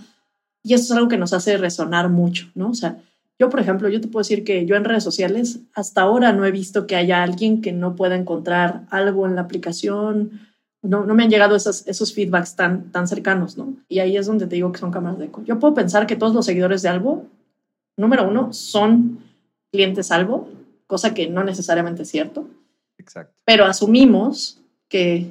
Y 0.63 0.73
eso 0.73 0.85
es 0.85 0.91
algo 0.91 1.07
que 1.07 1.17
nos 1.17 1.33
hace 1.33 1.55
resonar 1.57 2.09
mucho, 2.09 2.49
¿no? 2.55 2.71
O 2.71 2.73
sea, 2.73 2.97
yo, 3.37 3.49
por 3.49 3.59
ejemplo, 3.59 3.89
yo 3.89 4.01
te 4.01 4.07
puedo 4.07 4.21
decir 4.21 4.43
que 4.43 4.65
yo 4.65 4.75
en 4.75 4.85
redes 4.85 5.03
sociales 5.03 5.59
hasta 5.75 6.01
ahora 6.01 6.33
no 6.33 6.45
he 6.45 6.51
visto 6.51 6.87
que 6.87 6.95
haya 6.95 7.21
alguien 7.21 7.61
que 7.61 7.73
no 7.73 7.95
pueda 7.95 8.15
encontrar 8.15 8.85
algo 8.89 9.27
en 9.27 9.35
la 9.35 9.41
aplicación 9.41 10.48
no, 10.81 11.05
no 11.05 11.13
me 11.13 11.23
han 11.23 11.29
llegado 11.29 11.55
esos, 11.55 11.85
esos 11.87 12.13
feedbacks 12.13 12.55
tan, 12.55 12.91
tan 12.91 13.07
cercanos, 13.07 13.57
¿no? 13.57 13.73
Y 13.87 13.99
ahí 13.99 14.17
es 14.17 14.25
donde 14.25 14.47
te 14.47 14.55
digo 14.55 14.71
que 14.71 14.79
son 14.79 14.91
cámaras 14.91 15.19
de 15.19 15.25
eco. 15.25 15.43
Yo 15.43 15.59
puedo 15.59 15.73
pensar 15.73 16.07
que 16.07 16.15
todos 16.15 16.33
los 16.33 16.45
seguidores 16.45 16.81
de 16.81 16.89
Albo, 16.89 17.25
número 17.97 18.27
uno, 18.27 18.53
son 18.53 19.19
clientes 19.71 20.11
Albo, 20.11 20.49
cosa 20.87 21.13
que 21.13 21.27
no 21.27 21.43
necesariamente 21.43 22.03
es 22.03 22.09
cierto. 22.09 22.47
Exacto. 22.97 23.33
Pero 23.45 23.65
asumimos 23.65 24.61
que 24.87 25.29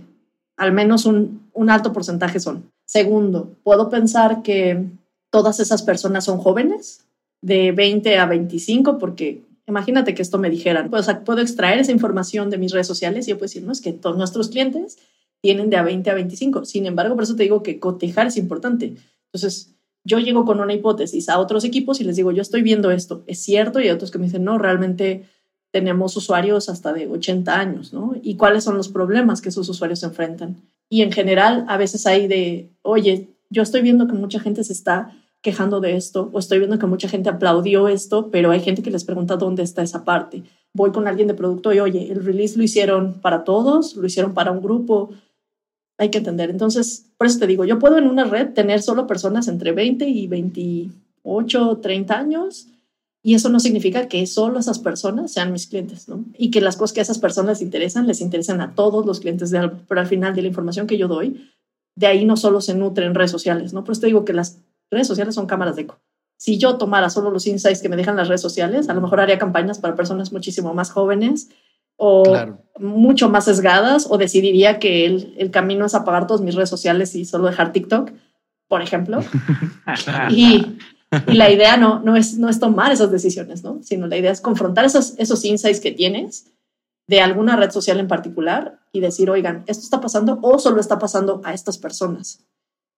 al 0.57 0.73
menos 0.73 1.07
un, 1.07 1.49
un 1.53 1.71
alto 1.71 1.93
porcentaje 1.93 2.41
son. 2.41 2.71
Segundo, 2.85 3.57
puedo 3.63 3.89
pensar 3.91 4.43
que 4.43 4.85
todas 5.31 5.61
esas 5.61 5.83
personas 5.83 6.25
son 6.25 6.39
jóvenes, 6.39 7.05
de 7.41 7.73
20 7.73 8.19
a 8.19 8.27
25, 8.27 8.99
porque 8.99 9.43
imagínate 9.67 10.15
que 10.15 10.23
esto 10.23 10.39
me 10.39 10.51
dijeran, 10.51 10.91
pues, 10.91 11.07
puedo 11.25 11.41
extraer 11.41 11.79
esa 11.79 11.93
información 11.93 12.51
de 12.51 12.59
mis 12.59 12.73
redes 12.73 12.87
sociales 12.87 13.27
y 13.27 13.31
yo 13.31 13.37
puedo 13.37 13.47
decir, 13.47 13.63
no, 13.63 13.73
es 13.73 13.81
que 13.81 13.93
todos 13.93 14.17
nuestros 14.17 14.49
clientes 14.49 14.99
tienen 15.41 15.71
de 15.71 15.77
a 15.77 15.83
20 15.83 16.11
a 16.11 16.15
25. 16.15 16.65
Sin 16.65 16.87
embargo, 16.87 17.15
por 17.15 17.25
eso 17.25 17.37
te 17.37 17.45
digo 17.45 17.63
que 17.63 17.79
cotejar 17.79 18.27
es 18.27 18.37
importante. 18.37 18.95
Entonces, 19.27 19.75
yo 20.05 20.19
llego 20.19 20.45
con 20.45 20.61
una 20.61 20.73
hipótesis 20.73 21.29
a 21.29 21.39
otros 21.39 21.65
equipos 21.65 22.01
y 22.01 22.05
les 22.05 22.17
digo, 22.17 22.33
yo 22.33 22.43
estoy 22.43 22.63
viendo 22.63 22.91
esto, 22.91 23.23
es 23.27 23.41
cierto, 23.41 23.79
y 23.81 23.85
hay 23.85 23.91
otros 23.91 24.11
que 24.11 24.19
me 24.19 24.25
dicen, 24.25 24.45
no, 24.45 24.59
realmente 24.59 25.27
tenemos 25.71 26.17
usuarios 26.17 26.69
hasta 26.69 26.93
de 26.93 27.07
80 27.07 27.59
años, 27.59 27.93
¿no? 27.93 28.15
¿Y 28.23 28.37
cuáles 28.37 28.65
son 28.65 28.77
los 28.77 28.89
problemas 28.89 29.43
que 29.43 29.51
esos 29.51 29.69
usuarios 29.69 30.03
enfrentan? 30.03 30.57
Y 30.89 31.03
en 31.03 31.13
general, 31.13 31.67
a 31.69 31.77
veces 31.77 32.07
hay 32.07 32.27
de, 32.27 32.71
oye, 32.83 33.29
yo 33.51 33.63
estoy 33.63 33.83
viendo 33.83 34.07
que 34.07 34.15
mucha 34.15 34.41
gente 34.41 34.65
se 34.65 34.73
está 34.73 35.15
quejando 35.43 35.81
de 35.81 35.95
esto, 35.97 36.31
o 36.33 36.39
estoy 36.39 36.59
viendo 36.59 36.79
que 36.79 36.87
mucha 36.87 37.09
gente 37.09 37.29
aplaudió 37.29 37.89
esto, 37.89 38.31
pero 38.31 38.51
hay 38.51 38.61
gente 38.61 38.83
que 38.83 38.91
les 38.91 39.05
pregunta 39.05 39.37
dónde 39.37 39.63
está 39.63 39.83
esa 39.83 40.05
parte. 40.05 40.43
Voy 40.73 40.91
con 40.91 41.07
alguien 41.07 41.29
de 41.29 41.35
producto 41.35 41.73
y, 41.73 41.81
oye, 41.81 42.11
el 42.11 42.25
release 42.25 42.57
lo 42.57 42.65
hicieron 42.65 43.21
para 43.21 43.45
todos, 43.45 43.95
lo 43.95 44.07
hicieron 44.07 44.35
para 44.35 44.51
un 44.51 44.63
grupo, 44.63 45.11
hay 45.99 46.11
que 46.11 46.19
entender. 46.19 46.49
Entonces, 46.49 47.07
por 47.19 47.27
eso 47.27 47.39
te 47.39 47.47
digo, 47.47 47.65
yo 47.65 47.79
puedo 47.79 47.99
en 47.99 48.07
una 48.07 48.25
red 48.25 48.55
tener 48.55 48.81
solo 48.81 49.07
personas 49.07 49.49
entre 49.49 49.73
20 49.73 50.09
y 50.09 50.27
28, 50.29 51.79
30 51.83 52.19
años, 52.19 52.69
y 53.21 53.35
eso 53.35 53.49
no 53.49 53.59
significa 53.59 54.07
que 54.09 54.25
solo 54.27 54.61
esas 54.61 54.79
personas 54.79 55.33
sean 55.33 55.53
mis 55.53 55.67
clientes, 55.67 56.09
¿no? 56.09 56.25
Y 56.39 56.51
que 56.51 56.61
las 56.61 56.77
cosas 56.77 56.95
que 56.95 57.01
a 57.01 57.03
esas 57.03 57.19
personas 57.19 57.59
les 57.59 57.63
interesan, 57.63 58.07
les 58.07 58.21
interesan 58.21 58.61
a 58.61 58.75
todos 58.75 59.05
los 59.05 59.19
clientes 59.19 59.51
de 59.51 59.59
algo. 59.59 59.77
Pero 59.89 60.01
al 60.01 60.07
final 60.07 60.35
de 60.37 60.43
la 60.43 60.49
información 60.49 60.87
que 60.87 60.97
yo 60.97 61.09
doy, 61.09 61.51
de 61.97 62.07
ahí 62.07 62.25
no 62.25 62.37
solo 62.37 62.61
se 62.61 62.75
nutren 62.75 63.17
redes 63.17 63.33
sociales, 63.33 63.73
¿no? 63.73 63.83
Por 63.83 63.93
eso 63.93 64.03
te 64.03 64.07
digo 64.07 64.25
que 64.25 64.33
las 64.33 64.59
redes 64.89 65.09
sociales 65.09 65.35
son 65.35 65.47
cámaras 65.47 65.75
de 65.75 65.83
eco. 65.83 65.99
Si 66.37 66.59
yo 66.59 66.79
tomara 66.79 67.11
solo 67.11 67.33
los 67.33 67.49
insights 67.49 67.83
que 67.83 67.89
me 67.89 67.97
dejan 67.97 68.17
las 68.17 68.29
redes 68.29 68.41
sociales, 68.41 68.89
a 68.89 68.95
lo 68.95 69.01
mejor 69.01 69.21
haría 69.21 69.39
campañas 69.39 69.81
para 69.81 69.97
personas 69.97 70.33
muchísimo 70.33 70.73
más 70.73 70.93
jóvenes 70.93 71.49
o 71.99 72.23
mucho 72.79 73.29
más 73.29 73.45
sesgadas 73.45 74.07
o 74.09 74.17
decidiría 74.17 74.79
que 74.79 75.05
el, 75.05 75.35
el, 75.37 75.51
camino 75.51 75.85
es 75.85 75.95
apagar 75.95 76.27
todas 76.27 76.41
mis 76.41 76.55
redes 76.55 76.71
sociales 76.71 77.15
y 77.17 77.25
solo 77.25 77.49
dejar 77.49 77.73
TikTok, 77.73 78.13
por 78.69 78.83
ejemplo. 78.83 79.21
y, 80.31 80.79
y, 81.27 81.35
la 81.35 81.51
idea 81.51 81.77
no, 81.77 82.01
no, 82.01 82.17
es, 82.17 82.39
no 82.39 82.49
es 82.49 82.61
tomar 82.61 82.93
esas 82.93 83.11
decisiones, 83.11 83.65
¿no? 83.65 83.83
sino 83.83 84.07
la 84.07 84.17
idea 84.17 84.31
es 84.31 84.41
confrontar 84.41 84.85
esos, 84.85 85.15
esos 85.19 85.45
insights 85.45 85.81
que 85.81 85.91
tienes 85.91 86.53
de 87.09 87.21
alguna 87.21 87.57
red 87.57 87.73
social 87.73 87.99
en 87.99 88.07
particular 88.07 88.79
y 88.93 89.01
decir, 89.01 89.29
oigan, 89.29 89.65
esto 89.67 89.83
está 89.83 90.01
pasando 90.01 90.39
o 90.41 90.59
solo 90.59 90.81
está 90.81 90.99
pasando 90.99 91.41
a 91.45 91.55
estas 91.55 91.79
personas 91.79 92.47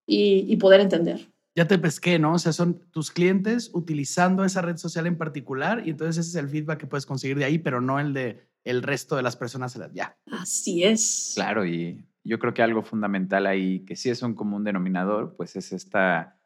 y, 0.07 0.45
y 0.47 0.57
poder 0.57 0.81
entender 0.81 1.27
ya 1.57 1.67
te 1.67 1.79
pesqué, 1.79 2.19
¿no? 2.19 2.35
O 2.35 2.39
sea, 2.39 2.53
son 2.53 2.81
tus 2.91 3.11
clientes 3.11 3.71
utilizando 3.75 4.45
esa 4.45 4.63
red 4.63 4.77
social 4.77 5.07
en 5.07 5.19
particular 5.19 5.83
y 5.85 5.91
entonces 5.91 6.19
ese 6.19 6.31
es 6.31 6.45
el 6.45 6.49
feedback 6.49 6.79
que 6.79 6.87
puedes 6.87 7.07
conseguir 7.07 7.39
de 7.39 7.45
ahí, 7.45 7.59
pero 7.59 7.81
no 7.81 7.99
el 7.99 8.13
de 8.13 8.49
el 8.65 8.83
resto 8.83 9.17
de 9.17 9.23
las 9.23 9.37
personas 9.37 9.79
ya. 9.93 10.17
Así 10.27 10.85
es. 10.85 11.33
Claro, 11.35 11.67
y 11.67 12.05
yo 12.25 12.39
creo 12.39 12.55
que 12.55 12.63
algo 12.63 12.83
fundamental 12.83 13.47
ahí, 13.47 13.85
que 13.85 13.97
sí 13.97 14.11
es 14.11 14.23
un 14.23 14.35
común 14.35 14.65
denominador, 14.65 15.37
pues 15.37 15.57
es 15.57 15.73
esta, 15.73 16.39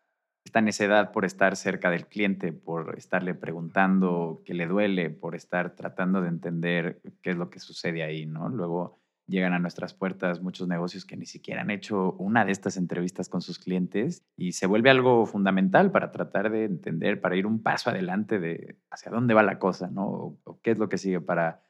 esta 0.44 0.60
necedad 0.60 1.12
por 1.12 1.24
estar 1.24 1.56
cerca 1.56 1.90
del 1.90 2.06
cliente, 2.06 2.52
por 2.52 2.96
estarle 2.96 3.34
preguntando 3.34 4.42
qué 4.44 4.54
le 4.54 4.66
duele, 4.66 5.10
por 5.10 5.34
estar 5.34 5.74
tratando 5.74 6.22
de 6.22 6.28
entender 6.28 7.00
qué 7.22 7.30
es 7.30 7.36
lo 7.36 7.50
que 7.50 7.58
sucede 7.58 8.02
ahí, 8.02 8.26
¿no? 8.26 8.48
Luego 8.48 9.00
llegan 9.26 9.54
a 9.54 9.58
nuestras 9.58 9.94
puertas 9.94 10.42
muchos 10.42 10.68
negocios 10.68 11.06
que 11.06 11.16
ni 11.16 11.24
siquiera 11.24 11.62
han 11.62 11.70
hecho 11.70 12.12
una 12.18 12.44
de 12.44 12.52
estas 12.52 12.76
entrevistas 12.76 13.30
con 13.30 13.40
sus 13.40 13.58
clientes 13.58 14.22
y 14.36 14.52
se 14.52 14.66
vuelve 14.66 14.90
algo 14.90 15.24
fundamental 15.24 15.90
para 15.90 16.12
tratar 16.12 16.50
de 16.50 16.64
entender, 16.64 17.22
para 17.22 17.34
ir 17.34 17.46
un 17.46 17.62
paso 17.62 17.88
adelante 17.88 18.38
de 18.38 18.76
hacia 18.90 19.10
dónde 19.10 19.32
va 19.32 19.42
la 19.42 19.58
cosa, 19.58 19.88
¿no? 19.88 20.38
o 20.44 20.60
qué 20.62 20.72
es 20.72 20.78
lo 20.78 20.90
que 20.90 20.98
sigue 20.98 21.22
para 21.22 21.63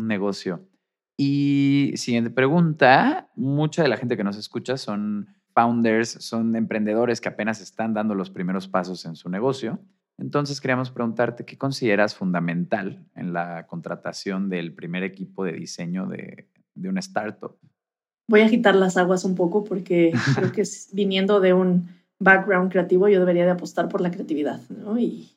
un 0.00 0.08
negocio. 0.08 0.66
Y 1.16 1.92
siguiente 1.96 2.30
pregunta, 2.30 3.30
mucha 3.36 3.82
de 3.82 3.88
la 3.88 3.96
gente 3.96 4.16
que 4.16 4.24
nos 4.24 4.36
escucha 4.36 4.76
son 4.76 5.28
founders, 5.52 6.10
son 6.20 6.56
emprendedores 6.56 7.20
que 7.20 7.28
apenas 7.28 7.60
están 7.60 7.92
dando 7.92 8.14
los 8.14 8.30
primeros 8.30 8.68
pasos 8.68 9.04
en 9.04 9.16
su 9.16 9.28
negocio. 9.28 9.78
Entonces 10.18 10.60
queríamos 10.60 10.90
preguntarte 10.90 11.44
qué 11.44 11.56
consideras 11.56 12.14
fundamental 12.14 13.04
en 13.14 13.32
la 13.32 13.66
contratación 13.66 14.48
del 14.48 14.74
primer 14.74 15.02
equipo 15.02 15.44
de 15.44 15.52
diseño 15.52 16.06
de, 16.06 16.48
de 16.74 16.88
una 16.88 17.00
startup. 17.00 17.56
Voy 18.28 18.40
a 18.42 18.46
agitar 18.46 18.74
las 18.74 18.96
aguas 18.96 19.24
un 19.24 19.34
poco 19.34 19.64
porque 19.64 20.12
creo 20.36 20.52
que 20.52 20.62
viniendo 20.92 21.40
de 21.40 21.52
un 21.52 21.88
background 22.18 22.70
creativo, 22.70 23.08
yo 23.08 23.18
debería 23.18 23.44
de 23.44 23.50
apostar 23.50 23.88
por 23.88 24.00
la 24.00 24.10
creatividad, 24.10 24.60
¿no? 24.68 24.98
Y, 24.98 25.30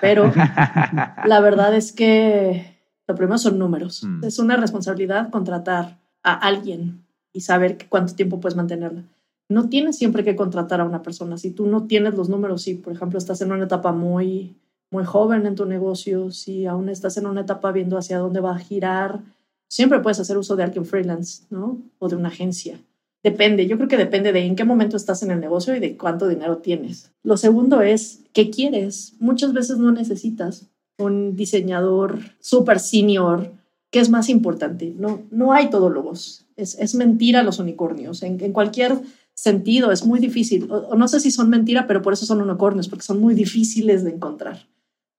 pero 0.00 0.32
la 1.24 1.40
verdad 1.40 1.74
es 1.74 1.92
que 1.92 2.77
lo 3.08 3.14
primero 3.14 3.38
son 3.38 3.58
números. 3.58 4.04
Mm. 4.04 4.24
Es 4.24 4.38
una 4.38 4.56
responsabilidad 4.56 5.30
contratar 5.30 5.98
a 6.22 6.34
alguien 6.34 7.04
y 7.32 7.40
saber 7.40 7.78
cuánto 7.88 8.14
tiempo 8.14 8.38
puedes 8.38 8.56
mantenerla. 8.56 9.02
No 9.48 9.70
tienes 9.70 9.96
siempre 9.96 10.24
que 10.24 10.36
contratar 10.36 10.82
a 10.82 10.84
una 10.84 11.02
persona. 11.02 11.38
Si 11.38 11.50
tú 11.50 11.66
no 11.66 11.86
tienes 11.86 12.14
los 12.14 12.28
números, 12.28 12.62
si 12.62 12.74
por 12.74 12.92
ejemplo 12.92 13.18
estás 13.18 13.40
en 13.40 13.50
una 13.50 13.64
etapa 13.64 13.92
muy, 13.92 14.54
muy 14.90 15.04
joven 15.04 15.46
en 15.46 15.54
tu 15.54 15.64
negocio, 15.64 16.30
si 16.30 16.66
aún 16.66 16.90
estás 16.90 17.16
en 17.16 17.26
una 17.26 17.40
etapa 17.40 17.72
viendo 17.72 17.96
hacia 17.96 18.18
dónde 18.18 18.40
va 18.40 18.54
a 18.54 18.58
girar, 18.58 19.22
siempre 19.68 20.00
puedes 20.00 20.20
hacer 20.20 20.36
uso 20.36 20.54
de 20.54 20.64
alguien 20.64 20.84
freelance, 20.84 21.44
¿no? 21.48 21.78
O 21.98 22.08
de 22.10 22.16
una 22.16 22.28
agencia. 22.28 22.78
Depende, 23.22 23.66
yo 23.66 23.76
creo 23.78 23.88
que 23.88 23.96
depende 23.96 24.32
de 24.32 24.44
en 24.44 24.54
qué 24.54 24.64
momento 24.64 24.96
estás 24.96 25.22
en 25.22 25.30
el 25.30 25.40
negocio 25.40 25.74
y 25.74 25.80
de 25.80 25.96
cuánto 25.96 26.28
dinero 26.28 26.58
tienes. 26.58 27.10
Lo 27.22 27.38
segundo 27.38 27.80
es, 27.80 28.20
¿qué 28.32 28.50
quieres? 28.50 29.14
Muchas 29.18 29.54
veces 29.54 29.78
no 29.78 29.92
necesitas 29.92 30.66
un 30.98 31.36
diseñador 31.36 32.20
super 32.40 32.80
senior. 32.80 33.52
¿Qué 33.90 34.00
es 34.00 34.10
más 34.10 34.28
importante? 34.28 34.94
No, 34.96 35.22
no 35.30 35.52
hay 35.52 35.70
todólogos. 35.70 36.46
Es, 36.56 36.78
es 36.78 36.94
mentira 36.94 37.42
los 37.42 37.58
unicornios. 37.58 38.22
En, 38.22 38.42
en 38.42 38.52
cualquier 38.52 39.00
sentido 39.34 39.92
es 39.92 40.04
muy 40.04 40.18
difícil. 40.18 40.70
O, 40.70 40.88
o, 40.88 40.96
no 40.96 41.08
sé 41.08 41.20
si 41.20 41.30
son 41.30 41.48
mentira, 41.48 41.86
pero 41.86 42.02
por 42.02 42.12
eso 42.12 42.26
son 42.26 42.42
unicornios, 42.42 42.88
porque 42.88 43.04
son 43.04 43.20
muy 43.20 43.34
difíciles 43.34 44.04
de 44.04 44.10
encontrar. 44.10 44.66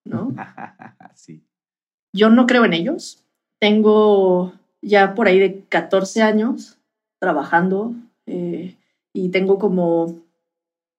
¿no? 0.06 0.34
sí. 1.15 1.44
Yo 2.13 2.30
no 2.30 2.48
creo 2.48 2.65
en 2.65 2.74
ellos. 2.74 3.24
Tengo 3.60 4.54
ya 4.82 5.15
por 5.15 5.28
ahí 5.28 5.39
de 5.39 5.63
14 5.65 6.22
años 6.22 6.78
trabajando 7.20 7.94
eh, 8.26 8.78
y 9.13 9.30
tengo 9.30 9.60
como 9.60 10.22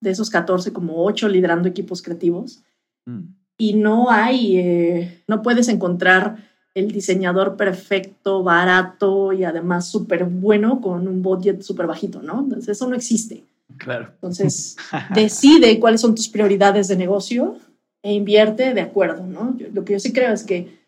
de 0.01 0.11
esos 0.11 0.31
14, 0.31 0.73
como 0.73 1.05
8 1.05 1.29
liderando 1.29 1.69
equipos 1.69 2.03
creativos. 2.03 2.63
Mm. 3.07 3.40
Y 3.61 3.75
no 3.75 4.11
hay, 4.11 4.57
eh, 4.57 5.23
no 5.29 5.43
puedes 5.43 5.69
encontrar 5.69 6.49
el 6.75 6.91
diseñador 6.91 7.57
perfecto, 7.57 8.43
barato 8.43 9.33
y 9.35 9.45
además 9.45 9.89
súper 9.89 10.25
bueno 10.25 10.81
con 10.81 11.07
un 11.07 11.23
budget 11.23 11.61
súper 11.63 11.87
bajito, 11.87 12.23
¿no? 12.23 12.41
Entonces 12.41 12.69
eso 12.71 12.89
no 12.89 12.97
existe. 12.97 13.45
Claro. 13.77 14.09
Entonces 14.15 14.77
decide 15.15 15.79
cuáles 15.79 16.01
son 16.01 16.15
tus 16.15 16.29
prioridades 16.29 16.89
de 16.89 16.97
negocio 16.97 17.57
e 18.03 18.15
invierte 18.15 18.73
de 18.73 18.81
acuerdo, 18.81 19.27
¿no? 19.27 19.57
Yo, 19.59 19.67
lo 19.75 19.85
que 19.85 19.93
yo 19.93 20.01
sí 20.01 20.13
creo 20.13 20.33
es 20.33 20.45
que 20.45 20.81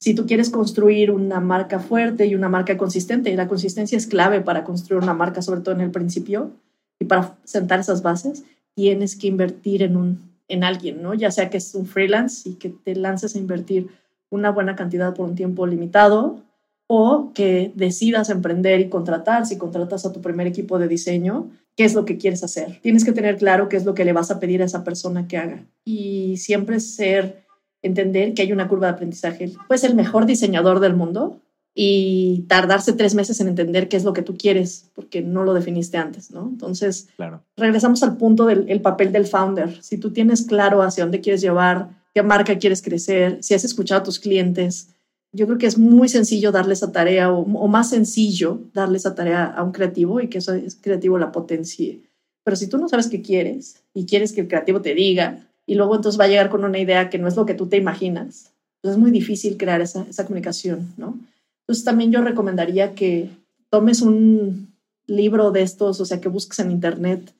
si 0.00 0.14
tú 0.14 0.26
quieres 0.26 0.50
construir 0.50 1.10
una 1.12 1.40
marca 1.40 1.78
fuerte 1.78 2.26
y 2.26 2.34
una 2.34 2.48
marca 2.48 2.76
consistente, 2.76 3.30
y 3.30 3.36
la 3.36 3.48
consistencia 3.48 3.96
es 3.96 4.06
clave 4.06 4.40
para 4.40 4.64
construir 4.64 5.02
una 5.02 5.14
marca, 5.14 5.42
sobre 5.42 5.60
todo 5.60 5.74
en 5.74 5.80
el 5.80 5.90
principio, 5.90 6.50
y 6.98 7.04
para 7.04 7.36
sentar 7.44 7.80
esas 7.80 8.02
bases, 8.02 8.42
tienes 8.74 9.16
que 9.16 9.28
invertir 9.28 9.82
en, 9.82 9.96
un, 9.96 10.33
en 10.48 10.64
alguien, 10.64 11.02
¿no? 11.02 11.14
Ya 11.14 11.30
sea 11.30 11.50
que 11.50 11.58
es 11.58 11.74
un 11.74 11.86
freelance 11.86 12.48
y 12.48 12.54
que 12.54 12.70
te 12.70 12.94
lances 12.94 13.34
a 13.34 13.38
invertir 13.38 13.88
una 14.30 14.50
buena 14.50 14.76
cantidad 14.76 15.14
por 15.14 15.28
un 15.28 15.34
tiempo 15.34 15.66
limitado, 15.66 16.42
o 16.86 17.32
que 17.34 17.72
decidas 17.74 18.30
emprender 18.30 18.80
y 18.80 18.88
contratar, 18.88 19.46
si 19.46 19.56
contratas 19.56 20.04
a 20.04 20.12
tu 20.12 20.20
primer 20.20 20.46
equipo 20.46 20.78
de 20.78 20.88
diseño, 20.88 21.50
qué 21.76 21.84
es 21.84 21.94
lo 21.94 22.04
que 22.04 22.18
quieres 22.18 22.44
hacer. 22.44 22.78
Tienes 22.82 23.04
que 23.04 23.12
tener 23.12 23.36
claro 23.36 23.68
qué 23.68 23.76
es 23.76 23.84
lo 23.84 23.94
que 23.94 24.04
le 24.04 24.12
vas 24.12 24.30
a 24.30 24.38
pedir 24.38 24.62
a 24.62 24.66
esa 24.66 24.84
persona 24.84 25.26
que 25.26 25.38
haga. 25.38 25.64
Y 25.84 26.36
siempre 26.36 26.80
ser 26.80 27.42
entender 27.82 28.34
que 28.34 28.42
hay 28.42 28.52
una 28.52 28.68
curva 28.68 28.88
de 28.88 28.92
aprendizaje. 28.94 29.52
Puedes 29.66 29.84
el 29.84 29.94
mejor 29.94 30.26
diseñador 30.26 30.80
del 30.80 30.94
mundo 30.94 31.40
y 31.74 32.44
tardarse 32.48 32.92
tres 32.92 33.14
meses 33.14 33.40
en 33.40 33.48
entender 33.48 33.88
qué 33.88 33.96
es 33.96 34.04
lo 34.04 34.12
que 34.12 34.22
tú 34.22 34.36
quieres, 34.36 34.90
porque 34.94 35.22
no 35.22 35.42
lo 35.42 35.54
definiste 35.54 35.96
antes, 35.96 36.30
¿no? 36.30 36.48
Entonces, 36.48 37.08
claro. 37.16 37.42
regresamos 37.56 38.02
al 38.04 38.16
punto 38.16 38.46
del 38.46 38.66
el 38.68 38.80
papel 38.80 39.10
del 39.10 39.26
founder. 39.26 39.82
Si 39.82 39.98
tú 39.98 40.12
tienes 40.12 40.42
claro 40.42 40.82
hacia 40.82 41.04
dónde 41.04 41.20
quieres 41.20 41.40
llevar, 41.40 41.88
qué 42.14 42.22
marca 42.22 42.58
quieres 42.58 42.80
crecer, 42.80 43.38
si 43.42 43.54
has 43.54 43.64
escuchado 43.64 44.02
a 44.02 44.04
tus 44.04 44.20
clientes, 44.20 44.90
yo 45.32 45.46
creo 45.46 45.58
que 45.58 45.66
es 45.66 45.76
muy 45.76 46.08
sencillo 46.08 46.52
darle 46.52 46.74
esa 46.74 46.92
tarea 46.92 47.32
o, 47.32 47.40
o 47.40 47.66
más 47.66 47.90
sencillo 47.90 48.60
darle 48.72 48.98
esa 48.98 49.16
tarea 49.16 49.44
a 49.46 49.64
un 49.64 49.72
creativo 49.72 50.20
y 50.20 50.28
que 50.28 50.38
eso 50.38 50.54
es 50.54 50.76
creativo 50.76 51.18
la 51.18 51.32
potencie. 51.32 52.02
Pero 52.44 52.56
si 52.56 52.68
tú 52.68 52.78
no 52.78 52.88
sabes 52.88 53.08
qué 53.08 53.20
quieres 53.20 53.82
y 53.94 54.06
quieres 54.06 54.32
que 54.32 54.42
el 54.42 54.48
creativo 54.48 54.80
te 54.80 54.94
diga, 54.94 55.44
y 55.66 55.74
luego 55.74 55.96
entonces 55.96 56.20
va 56.20 56.24
a 56.24 56.28
llegar 56.28 56.50
con 56.50 56.64
una 56.64 56.78
idea 56.78 57.10
que 57.10 57.18
no 57.18 57.26
es 57.26 57.36
lo 57.36 57.46
que 57.46 57.54
tú 57.54 57.66
te 57.66 57.76
imaginas. 57.76 58.52
Entonces 58.76 58.96
es 58.96 58.98
muy 58.98 59.10
difícil 59.10 59.56
crear 59.56 59.80
esa, 59.80 60.06
esa 60.08 60.24
comunicación, 60.24 60.92
¿no? 60.96 61.18
Entonces 61.64 61.84
también 61.84 62.12
yo 62.12 62.22
recomendaría 62.22 62.94
que 62.94 63.30
tomes 63.70 64.02
un 64.02 64.74
libro 65.06 65.50
de 65.50 65.62
estos, 65.62 66.00
o 66.00 66.04
sea, 66.04 66.20
que 66.20 66.28
busques 66.28 66.58
en 66.58 66.70
internet 66.70 67.34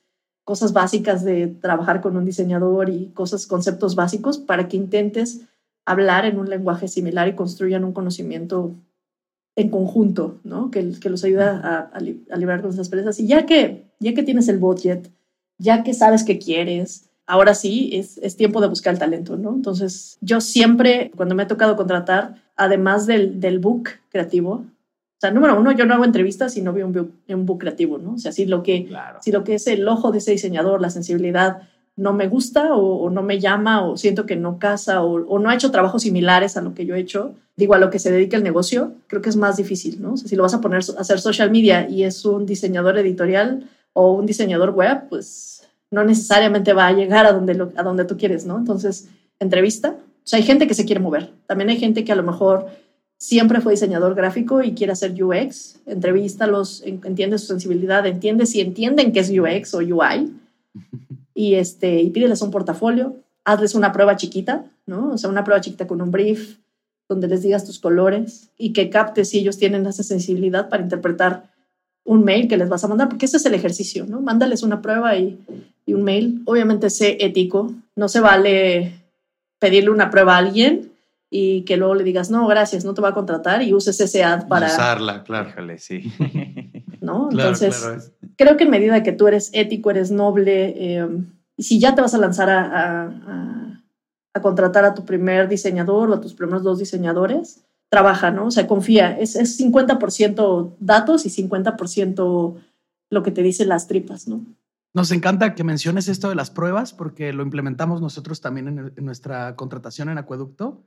cosas 0.45 0.73
básicas 0.73 1.23
de 1.23 1.47
trabajar 1.47 2.01
con 2.01 2.15
un 2.15 2.23
diseñador 2.23 2.89
y 2.89 3.07
cosas, 3.13 3.47
conceptos 3.47 3.95
básicos 3.95 4.37
para 4.37 4.67
que 4.67 4.77
intentes 4.77 5.41
hablar 5.85 6.25
en 6.25 6.39
un 6.39 6.49
lenguaje 6.49 6.87
similar 6.87 7.27
y 7.27 7.35
construyan 7.35 7.83
un 7.83 7.93
conocimiento 7.93 8.75
en 9.55 9.69
conjunto, 9.69 10.39
¿no? 10.43 10.69
Que, 10.69 10.91
que 10.99 11.09
los 11.09 11.23
ayuda 11.23 11.59
a, 11.63 11.97
a, 11.97 12.37
liberar 12.37 12.61
con 12.61 12.71
esas 12.71 12.89
presas. 12.89 13.19
Y 13.19 13.27
ya 13.27 13.45
que, 13.45 13.85
ya 13.99 14.13
que 14.13 14.23
tienes 14.23 14.47
el 14.47 14.59
budget, 14.59 15.09
ya 15.57 15.83
que 15.83 15.93
sabes 15.93 16.23
qué 16.23 16.37
quieres, 16.37 17.09
ahora 17.25 17.55
sí 17.55 17.89
es, 17.93 18.17
es, 18.19 18.35
tiempo 18.35 18.61
de 18.61 18.67
buscar 18.67 18.93
el 18.93 18.99
talento, 18.99 19.37
¿no? 19.37 19.53
Entonces, 19.53 20.17
yo 20.21 20.41
siempre, 20.41 21.11
cuando 21.15 21.33
me 21.33 21.43
ha 21.43 21.47
tocado 21.47 21.75
contratar, 21.75 22.43
además 22.55 23.05
del, 23.05 23.39
del 23.39 23.59
book 23.59 23.89
creativo, 24.09 24.65
o 25.17 25.21
sea, 25.21 25.31
número 25.31 25.57
uno, 25.59 25.71
yo 25.71 25.85
no 25.85 25.93
hago 25.93 26.03
entrevistas 26.03 26.53
si 26.53 26.61
no 26.61 26.73
veo 26.73 26.85
un 26.85 26.93
book, 26.93 27.11
un 27.29 27.45
book 27.45 27.59
creativo, 27.59 27.97
¿no? 27.97 28.13
O 28.13 28.17
sea, 28.17 28.31
si 28.31 28.45
lo, 28.45 28.63
que, 28.63 28.85
claro. 28.85 29.19
si 29.21 29.31
lo 29.31 29.43
que 29.43 29.55
es 29.55 29.67
el 29.67 29.87
ojo 29.87 30.11
de 30.11 30.17
ese 30.17 30.31
diseñador, 30.31 30.81
la 30.81 30.89
sensibilidad, 30.89 31.61
no 31.95 32.11
me 32.11 32.27
gusta 32.27 32.75
o, 32.75 33.05
o 33.05 33.09
no 33.09 33.23
me 33.23 33.39
llama 33.39 33.85
o 33.85 33.95
siento 33.95 34.25
que 34.25 34.35
no 34.35 34.59
casa 34.59 35.01
o, 35.01 35.25
o, 35.25 35.39
no 35.39 35.49
ha 35.49 35.55
hecho 35.55 35.71
trabajos 35.71 36.01
similares 36.01 36.57
a 36.57 36.61
lo 36.61 36.73
que 36.73 36.85
yo 36.85 36.95
he 36.95 36.99
hecho, 36.99 37.33
digo, 37.55 37.73
a 37.73 37.79
lo 37.79 37.89
que 37.89 37.99
se 37.99 38.11
dedica 38.11 38.35
el 38.35 38.43
negocio, 38.43 38.93
creo 39.07 39.21
que 39.21 39.29
es 39.29 39.37
más 39.37 39.55
difícil, 39.55 40.01
¿no? 40.01 40.13
O 40.13 40.17
sea, 40.17 40.27
si 40.27 40.35
lo 40.35 40.43
vas 40.43 40.53
a 40.53 40.59
poner 40.59 40.81
a 40.97 41.01
hacer 41.01 41.19
social 41.19 41.49
media 41.49 41.89
y 41.89 42.03
es 42.03 42.25
un 42.25 42.45
diseñador 42.45 42.97
editorial 42.97 43.69
o 43.93 44.11
un 44.11 44.25
diseñador 44.25 44.71
web, 44.71 45.07
pues 45.07 45.63
no 45.91 46.03
necesariamente 46.03 46.73
va 46.73 46.87
a 46.87 46.91
llegar 46.91 47.25
a 47.25 47.31
donde, 47.31 47.55
lo, 47.55 47.71
a 47.77 47.83
donde 47.83 48.03
tú 48.03 48.17
quieres, 48.17 48.45
¿no? 48.45 48.57
Entonces, 48.57 49.07
entrevista. 49.39 49.95
O 50.25 50.27
sea, 50.27 50.37
hay 50.37 50.43
gente 50.43 50.67
que 50.67 50.73
se 50.73 50.85
quiere 50.85 50.99
mover. 50.99 51.31
También 51.45 51.69
hay 51.69 51.77
gente 51.77 52.03
que 52.03 52.11
a 52.11 52.15
lo 52.15 52.23
mejor 52.23 52.65
siempre 53.19 53.61
fue 53.61 53.73
diseñador 53.73 54.15
gráfico 54.15 54.63
y 54.63 54.73
quiere 54.73 54.93
hacer 54.93 55.13
UX. 55.23 55.79
Entrevístalos, 55.85 56.81
entiende 56.83 57.37
su 57.37 57.45
sensibilidad, 57.45 58.05
entiende 58.07 58.47
si 58.47 58.59
entienden 58.59 59.11
qué 59.11 59.19
es 59.19 59.29
UX 59.29 59.73
o 59.75 59.79
UI. 59.79 60.33
Y, 61.37 61.55
este, 61.55 62.01
y 62.01 62.11
pídeles 62.11 62.41
un 62.41 62.49
portafolio. 62.49 63.17
Hazles 63.43 63.75
una 63.75 63.91
prueba 63.91 64.15
chiquita, 64.15 64.63
¿no? 64.85 65.11
O 65.11 65.17
sea, 65.17 65.29
una 65.29 65.43
prueba 65.43 65.59
chiquita 65.59 65.85
con 65.85 66.01
un 66.01 66.09
brief, 66.09 66.59
donde 67.09 67.27
les 67.27 67.41
digas 67.41 67.65
tus 67.65 67.77
colores 67.77 68.51
y 68.57 68.71
que 68.71 68.89
captes 68.89 69.31
si 69.31 69.39
ellos 69.39 69.57
tienen 69.57 69.85
esa 69.85 70.01
sensibilidad 70.01 70.69
para 70.69 70.83
interpretar 70.83 71.51
un 72.05 72.23
mail 72.23 72.47
que 72.47 72.55
les 72.55 72.69
vas 72.69 72.85
a 72.85 72.87
mandar, 72.87 73.09
porque 73.09 73.25
ese 73.25 73.35
es 73.35 73.45
el 73.45 73.53
ejercicio, 73.53 74.05
¿no? 74.05 74.21
Mándales 74.21 74.63
una 74.63 74.81
prueba 74.81 75.17
y, 75.17 75.37
y 75.85 75.93
un 75.93 76.03
mail. 76.03 76.41
Obviamente 76.45 76.89
sé 76.89 77.17
ético, 77.19 77.73
no 77.97 78.07
se 78.07 78.21
vale 78.21 78.93
pedirle 79.59 79.89
una 79.89 80.09
prueba 80.09 80.35
a 80.35 80.39
alguien 80.39 80.91
y 81.29 81.63
que 81.63 81.77
luego 81.77 81.95
le 81.95 82.03
digas, 82.03 82.29
no, 82.29 82.47
gracias, 82.47 82.85
no 82.85 82.93
te 82.93 83.01
va 83.01 83.09
a 83.09 83.13
contratar 83.13 83.61
y 83.61 83.73
uses 83.73 83.99
ese 83.99 84.23
ad 84.23 84.47
para... 84.47 84.67
Usarla, 84.67 85.23
claro. 85.23 85.49
Híjole, 85.49 85.77
sí. 85.79 86.11
¿No? 87.01 87.29
Claro, 87.29 87.49
Entonces, 87.49 87.77
claro, 87.77 88.01
creo 88.37 88.57
que 88.57 88.63
en 88.63 88.69
medida 88.69 89.03
que 89.03 89.11
tú 89.11 89.27
eres 89.27 89.49
ético, 89.53 89.91
eres 89.91 90.11
noble, 90.11 90.73
eh, 90.77 91.07
y 91.57 91.63
si 91.63 91.79
ya 91.79 91.95
te 91.95 92.01
vas 92.01 92.13
a 92.13 92.17
lanzar 92.17 92.49
a, 92.49 92.61
a, 92.63 93.03
a, 93.05 93.83
a 94.33 94.41
contratar 94.41 94.85
a 94.85 94.93
tu 94.93 95.05
primer 95.05 95.47
diseñador 95.47 96.09
o 96.09 96.13
a 96.15 96.21
tus 96.21 96.33
primeros 96.33 96.63
dos 96.63 96.79
diseñadores, 96.79 97.65
trabaja, 97.89 98.31
¿no? 98.31 98.47
O 98.47 98.51
sea, 98.51 98.67
confía. 98.67 99.17
Es, 99.17 99.35
es 99.35 99.59
50% 99.59 100.75
datos 100.79 101.25
y 101.25 101.29
50% 101.29 102.55
lo 103.09 103.23
que 103.23 103.31
te 103.31 103.41
dicen 103.41 103.69
las 103.69 103.87
tripas, 103.87 104.27
¿no? 104.27 104.45
Nos 104.95 105.11
encanta 105.11 105.53
que 105.53 105.63
menciones 105.63 106.07
esto 106.07 106.29
de 106.29 106.35
las 106.35 106.49
pruebas 106.49 106.93
porque 106.93 107.33
lo 107.33 107.43
implementamos 107.43 108.01
nosotros 108.01 108.39
también 108.41 108.67
en, 108.69 108.77
el- 108.79 108.93
en 108.95 109.05
nuestra 109.05 109.55
contratación 109.55 110.09
en 110.09 110.17
Acueducto. 110.17 110.83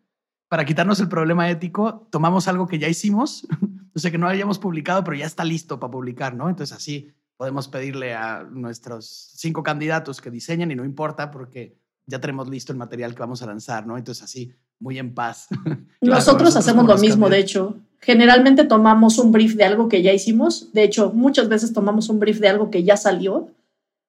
Para 0.49 0.65
quitarnos 0.65 0.99
el 1.01 1.09
problema 1.09 1.51
ético, 1.51 2.09
tomamos 2.11 2.49
algo 2.49 2.67
que 2.67 2.79
ya 2.79 2.89
hicimos, 2.89 3.47
o 3.95 3.99
sea, 3.99 4.11
que 4.11 4.17
no 4.19 4.27
habíamos 4.27 4.59
publicado, 4.59 5.05
pero 5.05 5.17
ya 5.17 5.27
está 5.27 5.45
listo 5.45 5.79
para 5.79 5.91
publicar, 5.91 6.35
¿no? 6.35 6.49
Entonces 6.49 6.75
así 6.75 7.13
podemos 7.37 7.69
pedirle 7.69 8.15
a 8.15 8.45
nuestros 8.51 9.31
cinco 9.37 9.63
candidatos 9.63 10.21
que 10.23 10.31
diseñen 10.31 10.71
y 10.71 10.75
no 10.75 10.85
importa 10.87 11.31
porque 11.31 11.77
ya 12.07 12.19
tenemos 12.19 12.49
listo 12.49 12.73
el 12.73 12.79
material 12.79 13.15
que 13.15 13.21
vamos 13.21 13.43
a 13.43 13.47
lanzar, 13.47 13.87
¿no? 13.87 13.99
Entonces 13.99 14.25
así, 14.25 14.51
muy 14.81 14.99
en 14.99 15.13
paz. 15.15 15.49
Nosotros 16.01 16.57
hacemos 16.57 16.85
como 16.85 16.89
lo 16.89 16.95
los 16.95 17.03
mismo, 17.03 17.29
de 17.29 17.39
hecho. 17.41 17.77
Generalmente 18.01 18.65
tomamos 18.65 19.19
un 19.19 19.33
brief 19.33 19.55
de 19.57 19.65
algo 19.65 19.89
que 19.91 20.03
ya 20.03 20.15
hicimos. 20.15 20.73
De 20.73 20.83
hecho, 20.85 21.13
muchas 21.13 21.51
veces 21.51 21.75
tomamos 21.75 22.09
un 22.09 22.19
brief 22.21 22.39
de 22.41 22.49
algo 22.49 22.71
que 22.71 22.85
ya 22.85 22.97
salió, 22.97 23.51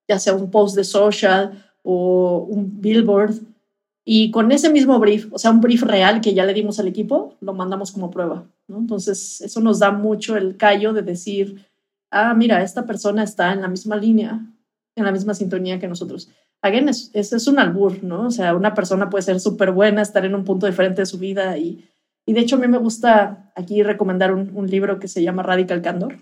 ya 0.09 0.19
sea 0.19 0.33
un 0.33 0.49
post 0.49 0.75
de 0.75 0.83
social 0.83 1.63
o 1.83 2.47
un 2.49 2.81
billboard. 2.81 3.35
Y 4.03 4.31
con 4.31 4.51
ese 4.51 4.71
mismo 4.71 4.97
brief, 4.99 5.31
o 5.31 5.37
sea, 5.37 5.51
un 5.51 5.61
brief 5.61 5.83
real 5.83 6.19
que 6.19 6.33
ya 6.33 6.43
le 6.43 6.55
dimos 6.55 6.79
al 6.79 6.87
equipo, 6.87 7.35
lo 7.41 7.53
mandamos 7.53 7.91
como 7.91 8.09
prueba. 8.09 8.43
¿no? 8.67 8.79
Entonces, 8.79 9.39
eso 9.41 9.61
nos 9.61 9.77
da 9.77 9.91
mucho 9.91 10.35
el 10.35 10.57
callo 10.57 10.93
de 10.93 11.03
decir, 11.03 11.63
ah, 12.09 12.33
mira, 12.33 12.63
esta 12.63 12.87
persona 12.87 13.23
está 13.23 13.53
en 13.53 13.61
la 13.61 13.67
misma 13.67 13.95
línea. 13.95 14.45
en 14.95 15.05
la 15.05 15.11
misma 15.11 15.33
sintonía 15.33 15.79
que 15.79 15.87
nosotros. 15.87 16.29
Again, 16.61 16.89
es, 16.89 17.11
es, 17.13 17.31
es 17.31 17.47
un 17.47 17.57
albur, 17.59 18.03
¿no? 18.03 18.27
O 18.27 18.31
sea, 18.31 18.53
una 18.53 18.73
persona 18.73 19.09
puede 19.09 19.21
ser 19.21 19.39
súper 19.39 19.71
buena, 19.71 20.01
estar 20.01 20.25
en 20.25 20.35
un 20.35 20.43
punto 20.43 20.65
diferente 20.65 21.03
de 21.03 21.05
su 21.05 21.17
vida 21.17 21.57
y, 21.57 21.87
y 22.25 22.33
de 22.33 22.41
hecho 22.41 22.57
a 22.57 22.59
mí 22.59 22.67
me 22.67 22.79
gusta 22.79 23.51
aquí 23.55 23.81
recomendar 23.81 24.33
un, 24.33 24.51
un, 24.53 24.67
libro 24.67 24.99
que 24.99 25.07
se 25.07 25.23
llama 25.23 25.41
Radical 25.41 25.81
Candor, 25.81 26.17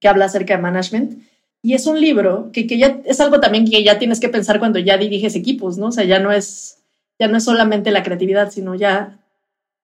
que 0.00 0.08
habla 0.08 0.24
acerca 0.24 0.56
de 0.56 0.62
management. 0.62 1.22
Y 1.62 1.74
es 1.74 1.86
un 1.86 2.00
libro 2.00 2.50
que, 2.52 2.66
que 2.66 2.78
ya 2.78 3.00
es 3.04 3.20
algo 3.20 3.40
también 3.40 3.64
que 3.68 3.82
ya 3.82 3.98
tienes 3.98 4.20
que 4.20 4.28
pensar 4.28 4.58
cuando 4.58 4.78
ya 4.78 4.96
diriges 4.96 5.34
equipos, 5.34 5.78
¿no? 5.78 5.86
O 5.86 5.92
sea, 5.92 6.04
ya 6.04 6.20
no 6.20 6.32
es, 6.32 6.84
ya 7.18 7.28
no 7.28 7.36
es 7.36 7.44
solamente 7.44 7.90
la 7.90 8.02
creatividad, 8.02 8.50
sino 8.50 8.74
ya 8.74 9.24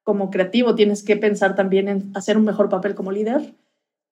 como 0.04 0.30
creativo 0.30 0.74
tienes 0.74 1.02
que 1.02 1.16
pensar 1.16 1.56
también 1.56 1.88
en 1.88 2.12
hacer 2.14 2.36
un 2.36 2.44
mejor 2.44 2.68
papel 2.68 2.94
como 2.94 3.10
líder. 3.10 3.54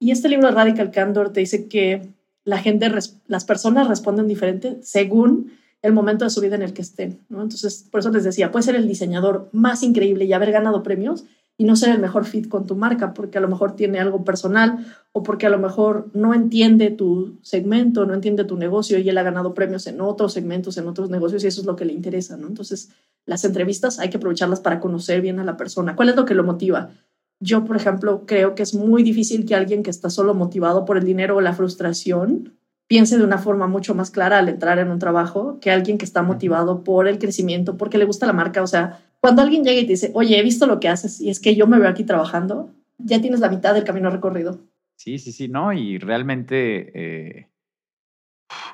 Y 0.00 0.10
este 0.10 0.28
libro 0.28 0.48
de 0.48 0.54
Radical 0.54 0.90
Candor 0.90 1.32
te 1.32 1.40
dice 1.40 1.68
que 1.68 2.08
la 2.44 2.58
gente, 2.58 2.90
las 3.26 3.44
personas 3.44 3.88
responden 3.88 4.26
diferente 4.26 4.78
según 4.82 5.52
el 5.82 5.92
momento 5.92 6.24
de 6.24 6.30
su 6.30 6.40
vida 6.40 6.56
en 6.56 6.62
el 6.62 6.72
que 6.72 6.82
estén. 6.82 7.20
¿no? 7.28 7.42
Entonces, 7.42 7.86
por 7.90 8.00
eso 8.00 8.10
les 8.10 8.24
decía, 8.24 8.50
puede 8.50 8.64
ser 8.64 8.76
el 8.76 8.88
diseñador 8.88 9.48
más 9.52 9.82
increíble 9.82 10.24
y 10.24 10.32
haber 10.32 10.52
ganado 10.52 10.82
premios 10.82 11.24
y 11.56 11.64
no 11.64 11.76
ser 11.76 11.90
el 11.90 12.00
mejor 12.00 12.24
fit 12.24 12.48
con 12.48 12.66
tu 12.66 12.74
marca, 12.74 13.14
porque 13.14 13.38
a 13.38 13.40
lo 13.40 13.48
mejor 13.48 13.76
tiene 13.76 14.00
algo 14.00 14.24
personal 14.24 14.86
o 15.12 15.22
porque 15.22 15.46
a 15.46 15.50
lo 15.50 15.58
mejor 15.58 16.10
no 16.14 16.34
entiende 16.34 16.90
tu 16.90 17.38
segmento, 17.42 18.06
no 18.06 18.14
entiende 18.14 18.44
tu 18.44 18.56
negocio 18.56 18.98
y 18.98 19.08
él 19.08 19.18
ha 19.18 19.22
ganado 19.22 19.54
premios 19.54 19.86
en 19.86 20.00
otros 20.00 20.32
segmentos, 20.32 20.78
en 20.78 20.88
otros 20.88 21.10
negocios 21.10 21.44
y 21.44 21.48
eso 21.48 21.60
es 21.60 21.66
lo 21.66 21.76
que 21.76 21.84
le 21.84 21.92
interesa. 21.92 22.36
¿no? 22.36 22.48
Entonces, 22.48 22.90
las 23.26 23.44
entrevistas 23.44 23.98
hay 23.98 24.10
que 24.10 24.16
aprovecharlas 24.16 24.60
para 24.60 24.80
conocer 24.80 25.20
bien 25.20 25.38
a 25.38 25.44
la 25.44 25.56
persona. 25.56 25.94
¿Cuál 25.94 26.08
es 26.08 26.16
lo 26.16 26.24
que 26.24 26.34
lo 26.34 26.44
motiva? 26.44 26.90
Yo, 27.38 27.64
por 27.64 27.76
ejemplo, 27.76 28.24
creo 28.26 28.54
que 28.54 28.62
es 28.62 28.74
muy 28.74 29.02
difícil 29.02 29.44
que 29.44 29.54
alguien 29.54 29.82
que 29.82 29.90
está 29.90 30.10
solo 30.10 30.34
motivado 30.34 30.84
por 30.84 30.96
el 30.96 31.04
dinero 31.04 31.36
o 31.36 31.40
la 31.40 31.52
frustración 31.52 32.54
piense 32.86 33.18
de 33.18 33.24
una 33.24 33.38
forma 33.38 33.66
mucho 33.66 33.94
más 33.94 34.10
clara 34.10 34.38
al 34.38 34.48
entrar 34.48 34.78
en 34.78 34.90
un 34.90 34.98
trabajo 34.98 35.58
que 35.60 35.70
alguien 35.70 35.98
que 35.98 36.04
está 36.04 36.22
motivado 36.22 36.84
por 36.84 37.08
el 37.08 37.18
crecimiento, 37.18 37.76
porque 37.76 37.98
le 37.98 38.04
gusta 38.04 38.26
la 38.26 38.32
marca. 38.32 38.62
O 38.62 38.66
sea, 38.66 39.00
cuando 39.22 39.42
alguien 39.42 39.62
llega 39.62 39.80
y 39.80 39.84
te 39.84 39.92
dice, 39.92 40.10
oye, 40.14 40.36
he 40.36 40.42
visto 40.42 40.66
lo 40.66 40.80
que 40.80 40.88
haces 40.88 41.20
y 41.20 41.30
es 41.30 41.38
que 41.38 41.54
yo 41.54 41.68
me 41.68 41.78
veo 41.78 41.88
aquí 41.88 42.02
trabajando, 42.02 42.74
ya 42.98 43.20
tienes 43.20 43.38
la 43.38 43.48
mitad 43.48 43.72
del 43.72 43.84
camino 43.84 44.10
recorrido. 44.10 44.58
Sí, 44.96 45.20
sí, 45.20 45.30
sí, 45.30 45.46
no, 45.46 45.72
y 45.72 45.98
realmente 45.98 46.90
eh, 46.92 47.48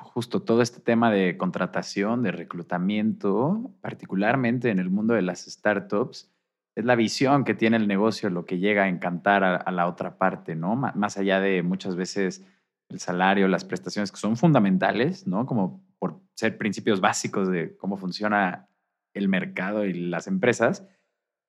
justo 0.01 0.41
todo 0.41 0.63
este 0.63 0.79
tema 0.79 1.11
de 1.11 1.37
contratación, 1.37 2.23
de 2.23 2.31
reclutamiento, 2.31 3.71
particularmente 3.81 4.71
en 4.71 4.79
el 4.79 4.89
mundo 4.89 5.13
de 5.13 5.21
las 5.21 5.45
startups, 5.45 6.31
es 6.73 6.83
la 6.83 6.95
visión 6.95 7.43
que 7.43 7.53
tiene 7.53 7.77
el 7.77 7.87
negocio 7.87 8.31
lo 8.31 8.47
que 8.47 8.57
llega 8.57 8.83
a 8.83 8.89
encantar 8.89 9.43
a, 9.43 9.71
la 9.71 9.87
otra 9.87 10.17
parte, 10.17 10.55
¿no? 10.55 10.75
más 10.75 11.17
allá 11.17 11.39
de 11.39 11.61
muchas 11.61 11.95
veces 11.95 12.43
el 12.89 12.99
salario, 12.99 13.47
las 13.47 13.65
prestaciones 13.65 14.11
que 14.11 14.17
son 14.17 14.35
fundamentales, 14.35 15.27
¿no? 15.27 15.45
Como 15.45 15.83
por 15.99 16.21
ser 16.33 16.57
principios 16.57 17.01
básicos 17.01 17.47
de 17.47 17.77
cómo 17.77 17.97
funciona 17.97 18.68
el 19.13 19.27
mercado 19.27 19.85
y 19.85 19.93
las 19.93 20.27
empresas, 20.27 20.87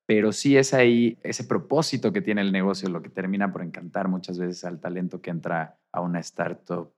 pero 0.07 0.33
sí 0.33 0.57
es 0.57 0.75
ahí 0.75 1.19
ese 1.23 1.45
propósito 1.45 2.13
que 2.13 2.23
tiene 2.23 2.41
el 2.41 2.53
negocio 2.53 2.89
lo 2.89 3.03
que 3.03 3.11
termina 3.11 3.53
por 3.53 3.63
encantar 3.63 4.09
muchas 4.09 4.39
veces 4.39 4.65
al 4.65 4.81
talento 4.81 5.21
que 5.21 5.31
entra 5.31 5.79
a 5.93 6.01
una 6.01 6.21
startup 6.21 6.93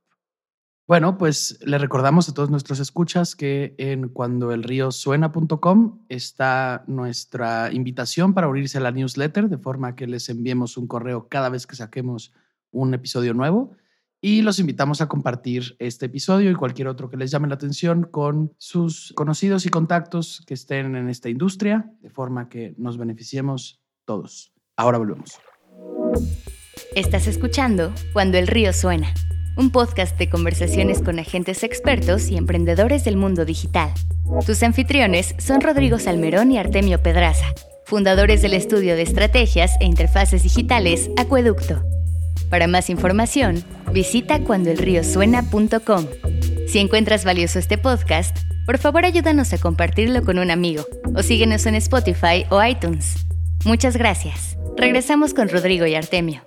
bueno, 0.89 1.17
pues 1.17 1.59
le 1.65 1.79
recordamos 1.79 2.29
a 2.29 2.35
todos 2.35 2.51
nuestros 2.51 2.81
escuchas 2.81 3.37
que 3.37 3.75
en 3.79 4.09
cuandoelriosuena.com 4.09 6.01
está 6.09 6.85
nuestra 6.89 7.73
invitación 7.73 8.35
para 8.35 8.49
unirse 8.49 8.79
a 8.79 8.81
la 8.81 8.91
newsletter, 8.91 9.49
de 9.49 9.59
forma 9.59 9.95
que 9.95 10.09
les 10.09 10.29
enviemos 10.29 10.77
un 10.77 10.89
correo 10.89 11.29
cada 11.29 11.49
vez 11.49 11.69
que 11.69 11.77
saquemos 11.77 12.35
un 12.73 12.95
episodio 12.95 13.33
nuevo. 13.33 13.77
Y 14.25 14.43
los 14.43 14.61
invitamos 14.61 15.01
a 15.01 15.09
compartir 15.09 15.75
este 15.81 16.07
episodio 16.07 16.49
y 16.49 16.55
cualquier 16.55 16.87
otro 16.87 17.11
que 17.11 17.17
les 17.17 17.33
llame 17.33 17.49
la 17.49 17.57
atención 17.57 18.05
con 18.05 18.55
sus 18.57 19.13
conocidos 19.17 19.67
y 19.67 19.69
contactos 19.69 20.45
que 20.47 20.55
estén 20.55 20.95
en 20.95 21.09
esta 21.09 21.29
industria, 21.29 21.91
de 22.01 22.09
forma 22.09 22.49
que 22.49 22.73
nos 22.79 22.99
beneficiemos 22.99 23.83
todos. 24.05 24.53
Ahora 24.77 24.99
volvemos. 24.99 25.41
Estás 26.95 27.27
escuchando 27.27 27.93
Cuando 28.13 28.39
el 28.39 28.47
río 28.47 28.73
suena 28.73 29.13
un 29.57 29.71
podcast 29.71 30.17
de 30.17 30.31
conversaciones 30.31 31.03
con 31.03 31.19
agentes 31.19 31.65
expertos 31.65 32.29
y 32.31 32.37
emprendedores 32.37 33.05
del 33.05 33.17
mundo 33.17 33.45
digital. 33.45 33.93
Tus 34.47 34.63
anfitriones 34.63 35.35
son 35.39 35.61
Rodrigo 35.61 35.99
Salmerón 35.99 36.53
y 36.53 36.59
Artemio 36.59 37.03
Pedraza, 37.03 37.47
fundadores 37.85 38.41
del 38.41 38.55
estudio 38.55 38.95
de 38.95 39.03
estrategias 39.03 39.73
e 39.81 39.85
interfaces 39.85 40.45
digitales 40.45 41.11
Acueducto. 41.19 41.83
Para 42.51 42.67
más 42.67 42.91
información, 42.91 43.65
visita 43.93 44.43
cuandoelriosuena.com. 44.43 46.07
Si 46.69 46.79
encuentras 46.79 47.25
valioso 47.25 47.59
este 47.59 47.79
podcast, 47.79 48.37
por 48.67 48.79
favor 48.79 49.05
ayúdanos 49.05 49.53
a 49.53 49.59
compartirlo 49.59 50.23
con 50.23 50.39
un 50.39 50.51
amigo 50.51 50.85
o 51.15 51.23
síguenos 51.23 51.67
en 51.67 51.75
Spotify 51.77 52.45
o 52.51 52.63
iTunes. 52.63 53.27
Muchas 53.65 53.97
gracias. 53.97 54.57
Regresamos 54.77 55.35
con 55.35 55.49
Rodrigo 55.49 55.87
y 55.87 55.95
Artemio. 55.95 56.43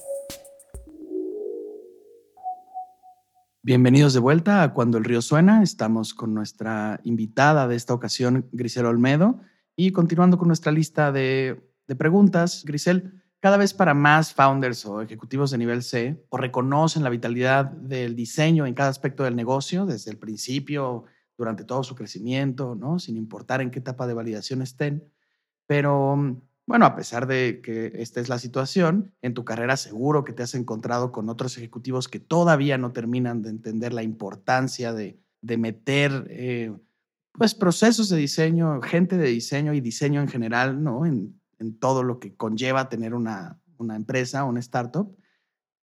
Bienvenidos 3.65 4.13
de 4.13 4.19
vuelta 4.19 4.61
a 4.61 4.73
Cuando 4.73 4.99
el 4.99 5.03
río 5.03 5.23
suena. 5.23 5.63
Estamos 5.63 6.13
con 6.13 6.35
nuestra 6.35 6.99
invitada 7.03 7.67
de 7.67 7.75
esta 7.75 7.95
ocasión, 7.95 8.47
Grisel 8.51 8.85
Olmedo. 8.85 9.39
Y 9.75 9.91
continuando 9.91 10.37
con 10.37 10.49
nuestra 10.49 10.71
lista 10.71 11.11
de, 11.11 11.67
de, 11.87 11.95
preguntas, 11.95 12.63
Grisel, 12.63 13.23
cada 13.45 13.57
vez 13.57 13.75
para 13.75 13.93
más 13.93 14.33
founders 14.33 14.87
o 14.87 15.03
ejecutivos 15.03 15.51
de 15.51 15.59
nivel 15.59 15.83
C 15.83 16.19
o 16.29 16.37
reconocen 16.37 17.03
la 17.03 17.11
vitalidad 17.11 17.65
del 17.65 18.15
diseño 18.15 18.65
en 18.65 18.73
cada 18.73 18.89
aspecto 18.89 19.23
del 19.23 19.35
negocio, 19.35 19.85
desde 19.85 20.09
el 20.09 20.17
principio, 20.17 21.03
durante 21.37 21.63
todo 21.63 21.83
su 21.83 21.93
crecimiento, 21.93 22.73
¿no? 22.73 22.97
sin 22.97 23.17
importar 23.17 23.61
en 23.61 23.69
qué 23.69 23.77
etapa 23.77 24.07
de 24.07 24.15
validación 24.15 24.63
estén. 24.63 25.07
Pero 25.67 26.41
bueno, 26.65 26.87
a 26.87 26.95
pesar 26.95 27.27
de 27.27 27.61
que 27.63 27.91
esta 28.01 28.19
es 28.19 28.29
la 28.29 28.39
situación, 28.39 29.13
en 29.21 29.35
tu 29.35 29.45
carrera 29.45 29.77
seguro 29.77 30.25
que 30.25 30.33
te 30.33 30.41
has 30.41 30.55
encontrado 30.55 31.11
con 31.11 31.29
otros 31.29 31.55
ejecutivos 31.59 32.07
que 32.07 32.19
todavía 32.19 32.79
no 32.79 32.93
terminan 32.93 33.43
de 33.43 33.51
entender 33.51 33.93
la 33.93 34.01
importancia 34.01 34.91
de, 34.91 35.19
meter 35.43 36.25
eh, 36.31 36.75
pues 37.31 37.53
procesos 37.53 38.09
de 38.09 38.17
diseño, 38.17 38.81
gente 38.81 39.17
de 39.17 39.27
diseño 39.27 39.75
y 39.75 39.81
diseño 39.81 40.19
en 40.19 40.29
general, 40.29 40.81
¿no? 40.83 41.05
En, 41.05 41.39
todo 41.79 42.03
lo 42.03 42.19
que 42.19 42.35
conlleva 42.35 42.89
tener 42.89 43.13
una, 43.13 43.59
una 43.77 43.95
empresa, 43.95 44.43
una 44.43 44.59
startup. 44.59 45.15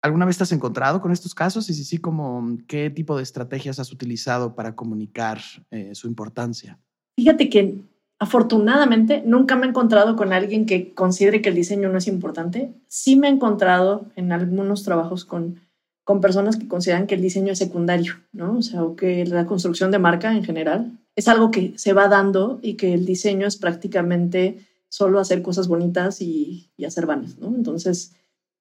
¿Alguna 0.03 0.27
vez 0.27 0.37
te 0.37 0.45
has 0.45 0.53
encontrado 0.53 1.01
con 1.01 1.13
estos 1.13 1.35
casos? 1.35 1.71
Y 1.71 1.75
si 1.75 1.85
sí, 1.85 1.99
como, 1.99 2.59
¿qué 2.67 2.91
tipo 2.91 3.17
de 3.17 3.23
estrategias 3.23 3.79
has 3.79 3.93
utilizado 3.93 4.55
para 4.55 4.75
comunicar 4.75 5.41
eh, 5.71 5.95
su 5.95 6.09
importancia? 6.09 6.79
Fíjate 7.17 7.49
que 7.49 7.85
Afortunadamente, 8.23 9.21
nunca 9.27 9.57
me 9.57 9.67
he 9.67 9.71
encontrado 9.71 10.15
con 10.15 10.33
alguien 10.33 10.65
que 10.65 10.95
considere 10.95 11.43
que 11.43 11.49
el 11.49 11.57
diseño 11.57 11.89
no 11.89 11.99
es 11.99 12.07
importante. 12.07 12.73
Sí 12.87 13.17
me 13.17 13.27
he 13.27 13.31
encontrado 13.33 14.07
en 14.15 14.31
algunos 14.31 14.85
trabajos 14.85 15.25
con, 15.25 15.59
con 16.05 16.21
personas 16.21 16.57
que 16.57 16.69
consideran 16.69 17.09
que 17.09 17.17
el 17.17 17.21
diseño 17.21 17.53
es 17.53 17.59
secundario, 17.59 18.15
¿no? 18.31 18.59
O 18.59 18.63
sea, 18.63 18.85
o 18.85 18.95
que 18.95 19.27
la 19.27 19.45
construcción 19.47 19.91
de 19.91 19.99
marca 19.99 20.33
en 20.33 20.45
general 20.45 21.01
es 21.17 21.27
algo 21.27 21.51
que 21.51 21.73
se 21.75 21.95
va 21.95 22.07
dando 22.07 22.61
y 22.63 22.75
que 22.75 22.95
el 22.95 23.07
diseño 23.07 23.45
es 23.45 23.57
prácticamente 23.57 24.69
solo 24.93 25.19
hacer 25.21 25.41
cosas 25.41 25.69
bonitas 25.69 26.21
y, 26.21 26.71
y 26.77 26.85
hacer 26.85 27.07
vanas, 27.07 27.39
¿no? 27.39 27.49
Entonces, 27.57 28.15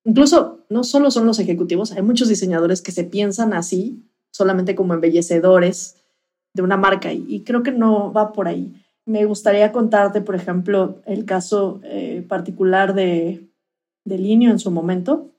incluso 0.06 0.62
no 0.70 0.86
solo 0.86 1.12
son 1.12 1.26
los 1.26 1.39
ejecutivos, 1.39 1.91
hay 1.91 2.04
muchos 2.04 2.30
diseñadores 2.30 2.82
que 2.82 2.94
se 2.94 3.04
piensan 3.04 3.52
así, 3.52 4.02
solamente 4.32 4.74
como 4.74 4.94
embellecedores 4.94 5.98
de 6.54 6.62
una 6.62 6.78
marca 6.78 7.12
y, 7.12 7.26
y 7.28 7.44
creo 7.44 7.63
que 7.63 7.74
no 7.74 8.13
va 8.13 8.32
por 8.32 8.48
ahí. 8.48 8.74
Me 9.06 9.26
gustaría 9.26 9.74
contarte, 9.74 10.22
por 10.22 10.36
ejemplo, 10.36 11.02
el 11.06 11.26
caso 11.26 11.82
eh, 11.84 12.26
particular 12.30 12.94
de, 12.94 13.50
de 14.06 14.17
Linio 14.17 14.52
en 14.52 14.60
su 14.60 14.72
momento. 14.72 15.32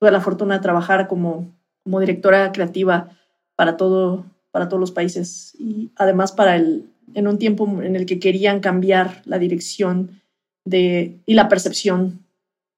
Tuve 0.00 0.10
la 0.10 0.20
fortuna 0.20 0.56
de 0.56 0.62
trabajar 0.62 1.06
como, 1.06 1.54
como 1.84 2.00
directora 2.00 2.50
creativa 2.50 3.16
para, 3.54 3.76
todo, 3.76 4.24
para 4.50 4.68
todos 4.68 4.80
los 4.80 4.90
países 4.90 5.54
y 5.60 5.92
además 5.94 6.32
para 6.32 6.56
el, 6.56 6.90
en 7.14 7.28
un 7.28 7.38
tiempo 7.38 7.68
en 7.82 7.94
el 7.94 8.04
que 8.04 8.18
querían 8.18 8.58
cambiar 8.58 9.22
la 9.26 9.38
dirección 9.38 10.19
y 10.78 11.34
la 11.34 11.48
percepción 11.48 12.20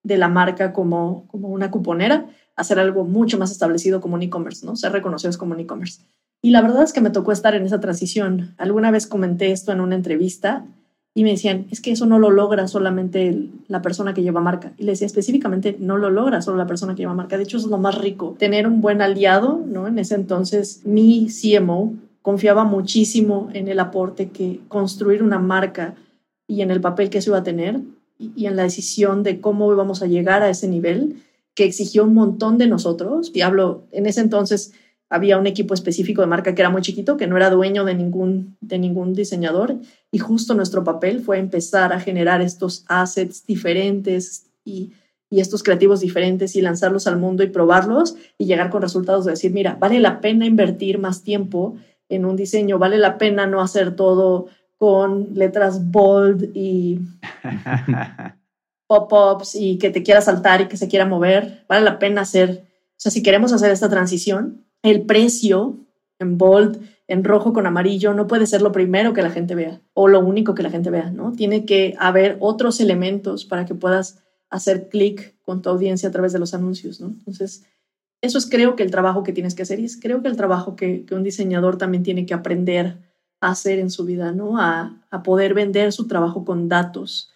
de 0.03 0.19
la 0.19 0.29
marca 0.29 0.73
como, 0.73 1.27
como 1.29 1.49
una 1.49 1.71
cuponera, 1.71 2.27
hacer 2.57 2.79
algo 2.79 3.05
mucho 3.05 3.39
más 3.39 3.51
establecido 3.51 4.01
como 4.01 4.15
un 4.15 4.23
e-commerce, 4.23 4.67
¿no? 4.67 4.77
Ser 4.77 4.93
reconocidos 4.93 5.37
como 5.37 5.55
un 5.55 5.61
e-commerce. 5.61 6.03
Y 6.43 6.51
la 6.51 6.61
verdad 6.61 6.83
es 6.83 6.93
que 6.93 7.01
me 7.01 7.11
tocó 7.11 7.33
estar 7.33 7.55
en 7.55 7.65
esa 7.65 7.81
transición. 7.81 8.55
Alguna 8.59 8.91
vez 8.91 9.07
comenté 9.07 9.53
esto 9.53 9.71
en 9.73 9.81
una 9.81 9.95
entrevista 9.95 10.65
y 11.15 11.25
me 11.25 11.31
decían, 11.31 11.67
es 11.71 11.81
que 11.81 11.93
eso 11.93 12.07
no 12.07 12.19
lo 12.19 12.31
logra 12.31 12.67
solamente 12.69 13.49
la 13.69 13.83
persona 13.83 14.13
que 14.13 14.23
lleva 14.23 14.41
marca. 14.41 14.73
Y 14.79 14.85
le 14.85 14.93
decía, 14.93 15.07
específicamente, 15.07 15.77
no 15.79 15.99
lo 15.99 16.11
logra 16.11 16.43
solo 16.43 16.57
la 16.57 16.67
persona 16.67 16.95
que 16.95 17.03
lleva 17.03 17.15
marca. 17.15 17.37
De 17.37 17.45
hecho, 17.45 17.59
es 17.59 17.67
lo 17.67 17.79
más 17.79 17.99
rico, 17.99 18.35
tener 18.39 18.67
un 18.67 18.81
buen 18.81 19.03
aliado, 19.03 19.63
¿no? 19.65 19.87
En 19.87 19.99
ese 19.99 20.15
entonces, 20.15 20.81
mi 20.85 21.29
CMO 21.29 21.95
confiaba 22.23 22.65
muchísimo 22.65 23.51
en 23.53 23.69
el 23.69 23.79
aporte 23.79 24.31
que 24.31 24.61
construir 24.69 25.23
una 25.23 25.39
marca 25.39 25.95
y 26.53 26.61
en 26.61 26.71
el 26.71 26.83
papel 26.83 27.09
que 27.09 27.17
eso 27.17 27.31
iba 27.31 27.39
a 27.39 27.43
tener 27.43 27.81
y, 28.19 28.45
en 28.45 28.57
la 28.57 28.65
decisión 28.65 29.23
de 29.23 29.41
cómo 29.41 29.73
íbamos 29.73 30.03
a 30.03 30.07
llegar 30.07 30.43
a 30.43 30.51
ese 30.51 30.69
nivel 30.69 31.23
que 31.55 31.65
exigió 31.65 32.05
un 32.05 32.13
montón 32.13 32.59
de 32.59 32.67
nosotros. 32.67 33.31
Y 33.33 33.41
hablo, 33.41 33.85
en 33.91 34.05
ese 34.05 34.21
entonces 34.21 34.73
había 35.09 35.39
un 35.39 35.47
equipo 35.47 35.73
específico 35.73 36.21
de 36.21 36.27
marca 36.27 36.55
que 36.55 36.61
era 36.61 36.69
muy 36.69 36.83
chiquito, 36.83 37.17
que 37.17 37.27
no 37.27 37.39
era 37.39 37.49
dueño 37.49 37.87
de 37.87 37.95
ningún, 37.95 38.59
de 38.61 38.79
ningún 38.79 39.15
diseñador. 39.15 39.77
Y 40.11 40.19
justo 40.19 40.53
nuestro 40.53 40.85
papel 40.85 41.23
fue 41.23 41.39
empezar 41.39 41.95
a 41.95 42.01
generar 42.01 42.43
estos 42.43 42.85
assets 42.87 43.47
diferentes 43.47 44.51
y, 44.63 44.93
y 45.31 45.41
estos 45.41 45.63
creativos 45.63 46.01
diferentes 46.01 46.55
y 46.55 46.61
lanzarlos 46.61 47.07
al 47.07 47.17
mundo 47.17 47.43
y 47.43 47.49
probarlos 47.49 48.17
y 48.37 48.45
llegar 48.45 48.69
con 48.69 48.83
resultados 48.83 49.25
de 49.25 49.31
decir, 49.31 49.53
mira, 49.53 49.79
vale 49.81 50.01
la 50.01 50.21
pena 50.21 50.45
invertir 50.45 50.99
más 50.99 51.23
tiempo 51.23 51.77
en 52.11 52.27
un 52.27 52.37
diseño, 52.37 52.79
vale 52.79 52.99
la 52.99 53.17
pena 53.17 53.47
no 53.47 53.63
hacer 53.63 53.97
todo 53.97 54.49
con 54.83 55.29
letras 55.35 55.93
bold 55.93 56.51
y 56.57 56.99
pop-ups 58.89 59.55
y 59.55 59.79
que 59.79 59.91
te 59.91 60.03
quiera 60.03 60.21
saltar 60.21 60.61
y 60.61 60.67
que 60.67 60.77
se 60.77 60.89
quiera 60.89 61.07
mover, 61.07 61.65
vale 61.69 61.85
la 61.85 62.01
pena 62.01 62.23
hacer, 62.23 62.65
o 62.65 62.97
sea, 62.97 63.13
si 63.13 63.23
queremos 63.23 63.53
hacer 63.53 63.71
esta 63.71 63.89
transición, 63.89 64.65
el 64.83 65.03
precio 65.03 65.77
en 66.19 66.37
bold, 66.37 66.81
en 67.07 67.23
rojo 67.23 67.53
con 67.53 67.69
amarillo, 67.69 68.13
no 68.13 68.27
puede 68.27 68.45
ser 68.45 68.61
lo 68.61 68.73
primero 68.73 69.13
que 69.13 69.23
la 69.23 69.31
gente 69.31 69.55
vea 69.55 69.81
o 69.95 70.09
lo 70.09 70.19
único 70.19 70.57
que 70.57 70.65
la 70.65 70.71
gente 70.71 70.91
vea, 70.91 71.13
¿no? 71.13 71.31
Tiene 71.31 71.65
que 71.65 71.95
haber 72.01 72.37
otros 72.41 72.81
elementos 72.81 73.45
para 73.45 73.65
que 73.67 73.77
puedas 73.77 74.19
hacer 74.51 74.89
clic 74.89 75.37
con 75.43 75.63
tu 75.63 75.69
audiencia 75.69 76.09
a 76.09 76.13
través 76.13 76.33
de 76.33 76.41
los 76.41 76.55
anuncios, 76.55 77.01
¿no? 77.01 77.07
Entonces, 77.07 77.63
eso 78.21 78.37
es 78.37 78.51
creo 78.51 78.75
que 78.75 78.83
el 78.83 78.91
trabajo 78.91 79.23
que 79.23 79.33
tienes 79.33 79.55
que 79.55 79.63
hacer 79.63 79.79
y 79.79 79.85
es 79.85 79.97
creo 79.97 80.23
que 80.23 80.29
el 80.29 80.37
trabajo 80.37 80.75
que, 80.75 81.07
un 81.13 81.23
diseñador 81.23 81.79
también 81.79 82.03
tiene 82.03 82.27
que 82.27 82.35
aprender 82.35 83.12
hacer 83.51 83.79
en 83.79 83.91
su 83.91 84.05
vida, 84.05 84.33
¿no? 84.33 84.59
A, 84.59 85.01
a 85.11 85.23
poder 85.23 85.55
vender 85.55 85.93
su 85.93 86.07
trabajo 86.07 86.45
con 86.45 86.69
datos. 86.69 87.31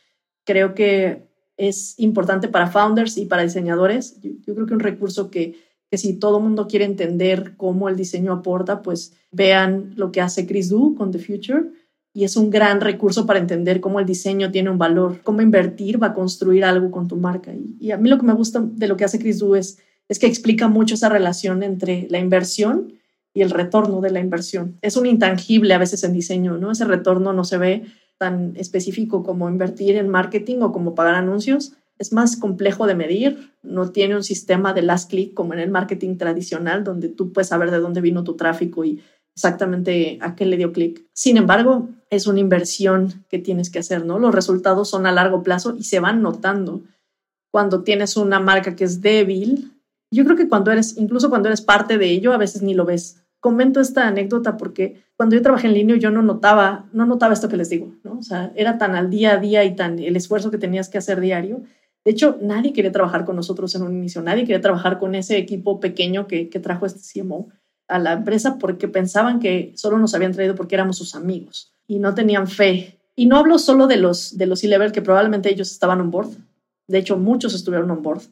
Creo 0.44 0.74
que 0.74 1.26
es 1.56 1.98
importante 1.98 2.48
para 2.48 2.68
founders 2.68 3.16
y 3.16 3.26
para 3.26 3.42
diseñadores. 3.42 4.20
yo 4.22 4.54
creo 4.54 4.66
que 4.66 4.74
un 4.74 4.80
recurso 4.80 5.30
que 5.30 5.66
que 5.90 5.98
si 5.98 6.14
todo 6.14 6.40
mundo 6.40 6.66
quiere 6.66 6.84
entender 6.84 7.54
cómo 7.56 7.88
el 7.88 7.96
diseño 7.96 8.32
aporta, 8.32 8.82
pues 8.82 9.14
vean 9.30 9.92
lo 9.96 10.10
que 10.10 10.20
hace 10.20 10.46
Chris 10.46 10.68
Du 10.68 10.94
con 10.96 11.12
The 11.12 11.18
Future. 11.18 11.70
Y 12.12 12.24
es 12.24 12.36
un 12.36 12.50
gran 12.50 12.80
recurso 12.80 13.26
para 13.26 13.38
entender 13.38 13.80
cómo 13.80 14.00
el 14.00 14.06
diseño 14.06 14.50
tiene 14.50 14.70
un 14.70 14.78
valor, 14.78 15.20
cómo 15.22 15.42
invertir 15.42 16.02
va 16.02 16.08
a 16.08 16.14
construir 16.14 16.64
algo 16.64 16.90
con 16.90 17.08
tu 17.08 17.16
marca. 17.16 17.52
Y, 17.78 17.90
a 17.90 17.98
mí 17.98 18.08
lo 18.08 18.18
que 18.18 18.24
me 18.24 18.32
gusta 18.32 18.60
de 18.60 18.88
lo 18.88 18.96
que 18.96 19.04
hace 19.04 19.18
Chris 19.18 19.38
Du 19.38 19.54
es, 19.54 19.78
es 20.08 20.18
que 20.18 20.26
explica 20.26 20.66
mucho 20.66 20.94
esa 20.94 21.10
relación 21.10 21.62
entre 21.62 22.06
la 22.08 22.18
inversión 22.18 22.94
y 23.36 23.42
el 23.42 23.50
retorno 23.50 24.00
de 24.00 24.10
la 24.10 24.20
inversión. 24.20 24.78
Es 24.80 24.96
un 24.96 25.04
intangible 25.04 25.74
a 25.74 25.78
veces 25.78 26.02
en 26.04 26.14
diseño, 26.14 26.56
¿no? 26.56 26.72
Ese 26.72 26.86
retorno 26.86 27.34
no 27.34 27.44
se 27.44 27.58
ve 27.58 27.84
tan 28.16 28.56
específico 28.56 29.22
como 29.22 29.50
invertir 29.50 29.96
en 29.96 30.08
marketing 30.08 30.62
o 30.62 30.72
como 30.72 30.94
pagar 30.94 31.16
anuncios, 31.16 31.74
es 31.98 32.14
más 32.14 32.38
complejo 32.38 32.86
de 32.86 32.94
medir, 32.94 33.52
no 33.62 33.90
tiene 33.90 34.16
un 34.16 34.24
sistema 34.24 34.72
de 34.72 34.80
last 34.80 35.10
click 35.10 35.34
como 35.34 35.52
en 35.52 35.60
el 35.60 35.70
marketing 35.70 36.16
tradicional, 36.16 36.82
donde 36.82 37.10
tú 37.10 37.34
puedes 37.34 37.48
saber 37.48 37.70
de 37.70 37.78
dónde 37.78 38.00
vino 38.00 38.24
tu 38.24 38.36
tráfico 38.36 38.86
y 38.86 39.02
exactamente 39.34 40.16
a 40.22 40.34
qué 40.34 40.46
le 40.46 40.56
dio 40.56 40.72
clic. 40.72 41.06
Sin 41.12 41.36
embargo, 41.36 41.90
es 42.08 42.26
una 42.26 42.40
inversión 42.40 43.26
que 43.28 43.38
tienes 43.38 43.68
que 43.68 43.80
hacer, 43.80 44.06
¿no? 44.06 44.18
Los 44.18 44.34
resultados 44.34 44.88
son 44.88 45.04
a 45.04 45.12
largo 45.12 45.42
plazo 45.42 45.76
y 45.76 45.84
se 45.84 46.00
van 46.00 46.22
notando. 46.22 46.84
Cuando 47.50 47.82
tienes 47.82 48.16
una 48.16 48.40
marca 48.40 48.74
que 48.76 48.84
es 48.84 49.02
débil, 49.02 49.72
yo 50.10 50.24
creo 50.24 50.36
que 50.36 50.48
cuando 50.48 50.72
eres, 50.72 50.96
incluso 50.96 51.28
cuando 51.28 51.48
eres 51.48 51.60
parte 51.60 51.98
de 51.98 52.10
ello, 52.10 52.32
a 52.32 52.38
veces 52.38 52.62
ni 52.62 52.72
lo 52.72 52.86
ves. 52.86 53.25
Comento 53.46 53.80
esta 53.80 54.08
anécdota 54.08 54.56
porque 54.56 55.04
cuando 55.16 55.36
yo 55.36 55.42
trabajé 55.42 55.68
en 55.68 55.74
línea 55.74 55.96
yo 55.96 56.10
no 56.10 56.22
notaba, 56.22 56.86
no 56.92 57.06
notaba 57.06 57.32
esto 57.32 57.48
que 57.48 57.56
les 57.56 57.70
digo, 57.70 57.94
¿no? 58.02 58.18
O 58.18 58.22
sea, 58.22 58.52
era 58.56 58.76
tan 58.76 58.94
al 58.96 59.08
día 59.08 59.34
a 59.34 59.36
día 59.36 59.64
y 59.64 59.76
tan 59.76 59.98
el 59.98 60.16
esfuerzo 60.16 60.50
que 60.50 60.58
tenías 60.58 60.88
que 60.88 60.98
hacer 60.98 61.20
diario 61.20 61.62
de 62.06 62.12
hecho, 62.12 62.38
nadie 62.40 62.72
quería 62.72 62.92
trabajar 62.92 63.24
con 63.24 63.34
nosotros 63.34 63.74
en 63.74 63.82
un 63.82 63.92
inicio, 63.96 64.22
nadie 64.22 64.42
quería 64.42 64.60
trabajar 64.60 65.00
con 65.00 65.16
ese 65.16 65.38
equipo 65.38 65.80
pequeño 65.80 66.28
que, 66.28 66.44
trajo 66.62 66.86
este 66.86 67.00
CMO 67.20 67.48
a 67.88 67.98
la 67.98 68.12
empresa 68.12 68.58
porque 68.60 68.86
pensaban 68.86 69.40
que 69.40 69.72
solo 69.74 69.98
nos 69.98 70.14
habían 70.14 70.30
traído 70.30 70.54
porque 70.54 70.76
éramos 70.76 70.98
sus 70.98 71.16
amigos 71.16 71.74
y 71.88 71.98
no 71.98 72.14
tenían 72.14 72.46
fe. 72.46 73.00
Y 73.16 73.26
no 73.26 73.38
hablo 73.38 73.58
solo 73.58 73.88
de 73.88 73.96
los 73.96 74.38
de 74.38 74.46
los 74.46 74.60
C-level 74.60 74.92
que 74.92 75.02
probablemente 75.02 75.50
ellos 75.50 75.72
estaban 75.72 76.00
on 76.00 76.12
board. 76.12 76.28
De 76.86 76.98
hecho, 76.98 77.18
muchos 77.18 77.54
estuvieron 77.54 77.90
on 77.90 78.04
board. 78.04 78.22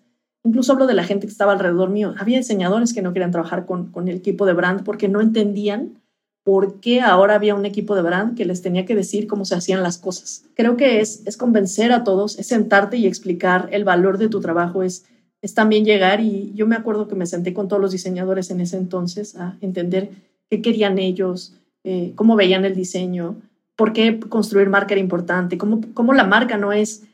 Incluso 0.45 0.73
hablo 0.73 0.87
de 0.87 0.95
la 0.95 1.05
gente 1.05 1.27
que 1.27 1.33
estaba 1.33 1.53
alrededor 1.53 1.91
mío. 1.91 2.15
Había 2.19 2.39
diseñadores 2.39 2.93
que 2.93 3.03
no 3.03 3.13
querían 3.13 3.31
trabajar 3.31 3.65
con, 3.65 3.91
con 3.91 4.09
el 4.09 4.17
equipo 4.17 4.45
de 4.47 4.53
brand 4.53 4.85
porque 4.85 5.09
no 5.09 5.21
entendían 5.21 6.03
por 6.45 6.81
qué 6.81 7.01
ahora 7.01 7.35
había 7.35 7.55
un 7.55 7.65
equipo 7.65 7.97
de 7.97 8.03
brand 8.03 8.37
que 8.37 8.45
les 8.45 8.61
tenía 8.61 8.85
que 8.85 8.95
decir 8.95 9.27
cómo 9.27 9.47
se 9.47 9.55
hacían 9.55 9.83
las 9.83 9.97
cosas. 9.97 10.45
Creo 10.55 10.77
que 10.77 11.01
es, 11.01 11.27
es 11.27 11.39
convencer 11.39 11.91
a 11.91 12.05
todos, 12.05 12.39
es 12.39 12.47
sentarte 12.47 12.99
y 12.99 13.07
explicar 13.07 13.71
el 13.73 13.85
valor 13.85 14.19
de 14.19 14.29
tu 14.29 14.41
trabajo, 14.41 14.83
es, 14.83 15.07
es 15.41 15.55
también 15.55 15.87
llegar 15.87 16.21
y 16.21 16.53
yo 16.55 16.67
me 16.67 16.77
acuerdo 16.77 17.09
que 17.09 17.15
me 17.15 17.25
senté 17.25 17.55
con 17.55 17.67
todos 17.67 17.81
los 17.81 17.93
diseñadores 17.93 18.51
en 18.51 18.61
ese 18.61 18.77
entonces 18.77 19.37
a 19.37 19.57
entender 19.63 20.11
qué 20.51 20.61
querían 20.61 20.99
ellos, 20.99 21.55
eh, 21.83 22.13
cómo 22.15 22.37
veían 22.37 22.67
el 22.67 22.75
diseño, 22.75 23.37
por 23.75 23.95
qué 23.95 24.21
construir 24.21 24.69
marca 24.69 24.93
era 24.93 25.01
importante, 25.01 25.57
cómo, 25.57 25.81
cómo 25.95 26.13
la 26.13 26.25
marca 26.25 26.59
no 26.59 26.75
es, 26.75 27.05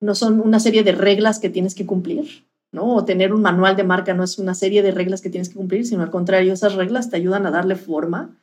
no 0.00 0.14
son 0.14 0.40
una 0.40 0.60
serie 0.60 0.82
de 0.84 0.92
reglas 0.92 1.38
que 1.38 1.48
tienes 1.48 1.74
que 1.74 1.86
cumplir, 1.86 2.44
¿no? 2.74 2.96
O 2.96 3.04
tener 3.04 3.32
un 3.32 3.40
manual 3.40 3.76
de 3.76 3.84
marca 3.84 4.12
no 4.12 4.24
es 4.24 4.38
una 4.38 4.54
serie 4.54 4.82
de 4.82 4.90
reglas 4.90 5.22
que 5.22 5.30
tienes 5.30 5.48
que 5.48 5.54
cumplir, 5.54 5.86
sino 5.86 6.02
al 6.02 6.10
contrario, 6.10 6.52
esas 6.52 6.74
reglas 6.74 7.08
te 7.08 7.16
ayudan 7.16 7.46
a 7.46 7.50
darle 7.50 7.76
forma 7.76 8.36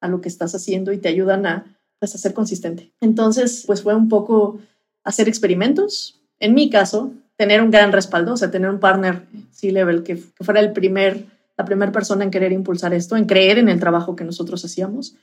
a 0.00 0.08
lo 0.08 0.20
que 0.20 0.28
estás 0.28 0.54
haciendo 0.54 0.92
y 0.92 0.98
te 0.98 1.08
ayudan 1.08 1.46
a, 1.46 1.78
pues, 1.98 2.14
a 2.14 2.18
ser 2.18 2.34
consistente. 2.34 2.92
Entonces, 3.00 3.62
pues 3.66 3.82
fue 3.82 3.94
un 3.94 4.08
poco 4.08 4.58
hacer 5.04 5.28
experimentos. 5.28 6.20
En 6.40 6.52
mi 6.52 6.68
caso, 6.68 7.12
tener 7.36 7.62
un 7.62 7.70
gran 7.70 7.92
respaldo, 7.92 8.34
o 8.34 8.36
sea, 8.36 8.50
tener 8.50 8.68
un 8.68 8.80
partner 8.80 9.22
C-level 9.52 10.02
que, 10.02 10.16
que, 10.16 10.44
fuera 10.44 10.60
el 10.60 10.72
primer, 10.72 11.24
la 11.56 11.64
primera 11.64 11.92
persona 11.92 12.24
en 12.24 12.30
querer 12.30 12.52
impulsar 12.52 12.92
esto, 12.92 13.16
en 13.16 13.26
creer 13.26 13.58
en 13.58 13.68
el 13.68 13.80
trabajo 13.80 14.16
que 14.16 14.24
nosotros 14.24 14.64
hacíamos. 14.64 15.14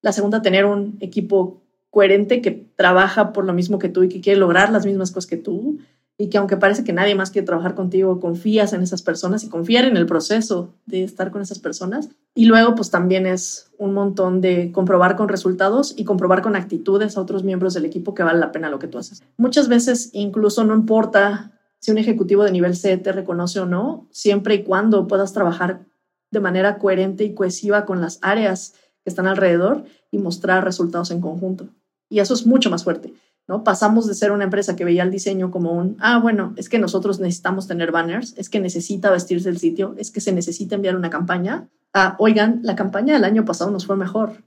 La 0.00 0.12
segunda, 0.12 0.42
tener 0.42 0.64
un 0.64 0.96
equipo 1.00 1.60
coherente 1.90 2.40
que 2.40 2.52
trabaja 2.76 3.32
por 3.32 3.44
lo 3.44 3.52
mismo 3.52 3.78
que 3.78 3.88
tú 3.88 4.02
y 4.02 4.08
que 4.08 4.20
quiere 4.20 4.40
lograr 4.40 4.72
las 4.72 4.86
mismas 4.86 5.10
cosas 5.10 5.28
que 5.28 5.36
tú 5.36 5.78
y 6.20 6.28
que 6.28 6.38
aunque 6.38 6.56
parece 6.56 6.82
que 6.82 6.92
nadie 6.92 7.14
más 7.14 7.30
quiere 7.30 7.46
trabajar 7.46 7.76
contigo, 7.76 8.18
confías 8.18 8.72
en 8.72 8.82
esas 8.82 9.02
personas 9.02 9.44
y 9.44 9.48
confiar 9.48 9.84
en 9.84 9.96
el 9.96 10.04
proceso 10.04 10.74
de 10.84 11.04
estar 11.04 11.30
con 11.30 11.40
esas 11.40 11.60
personas. 11.60 12.08
Y 12.34 12.46
luego, 12.46 12.74
pues 12.74 12.90
también 12.90 13.24
es 13.24 13.70
un 13.78 13.94
montón 13.94 14.40
de 14.40 14.72
comprobar 14.72 15.14
con 15.14 15.28
resultados 15.28 15.94
y 15.96 16.04
comprobar 16.04 16.42
con 16.42 16.56
actitudes 16.56 17.16
a 17.16 17.20
otros 17.20 17.44
miembros 17.44 17.72
del 17.72 17.84
equipo 17.84 18.14
que 18.14 18.24
vale 18.24 18.40
la 18.40 18.50
pena 18.50 18.68
lo 18.68 18.80
que 18.80 18.88
tú 18.88 18.98
haces. 18.98 19.22
Muchas 19.36 19.68
veces 19.68 20.10
incluso 20.12 20.64
no 20.64 20.74
importa 20.74 21.52
si 21.78 21.92
un 21.92 21.98
ejecutivo 21.98 22.42
de 22.42 22.50
nivel 22.50 22.74
C 22.74 22.96
te 22.96 23.12
reconoce 23.12 23.60
o 23.60 23.66
no, 23.66 24.08
siempre 24.10 24.56
y 24.56 24.64
cuando 24.64 25.06
puedas 25.06 25.32
trabajar 25.32 25.86
de 26.32 26.40
manera 26.40 26.78
coherente 26.78 27.22
y 27.22 27.34
cohesiva 27.34 27.86
con 27.86 28.00
las 28.00 28.18
áreas 28.22 28.74
que 29.04 29.10
están 29.10 29.28
alrededor 29.28 29.84
y 30.10 30.18
mostrar 30.18 30.64
resultados 30.64 31.12
en 31.12 31.20
conjunto. 31.20 31.68
Y 32.10 32.18
eso 32.18 32.34
es 32.34 32.46
mucho 32.46 32.70
más 32.70 32.84
fuerte. 32.84 33.14
¿No? 33.48 33.64
Pasamos 33.64 34.06
de 34.06 34.14
ser 34.14 34.30
una 34.30 34.44
empresa 34.44 34.76
que 34.76 34.84
veía 34.84 35.02
el 35.02 35.10
diseño 35.10 35.50
como 35.50 35.72
un, 35.72 35.96
ah, 36.00 36.20
bueno, 36.20 36.52
es 36.56 36.68
que 36.68 36.78
nosotros 36.78 37.18
necesitamos 37.18 37.66
tener 37.66 37.90
banners, 37.90 38.34
es 38.36 38.50
que 38.50 38.60
necesita 38.60 39.10
vestirse 39.10 39.48
el 39.48 39.58
sitio, 39.58 39.94
es 39.96 40.10
que 40.10 40.20
se 40.20 40.32
necesita 40.32 40.74
enviar 40.74 40.94
una 40.94 41.10
campaña, 41.10 41.66
a, 41.94 42.14
oigan, 42.18 42.60
la 42.62 42.76
campaña 42.76 43.14
del 43.14 43.24
año 43.24 43.46
pasado 43.46 43.70
nos 43.70 43.86
fue 43.86 43.96
mejor. 43.96 44.44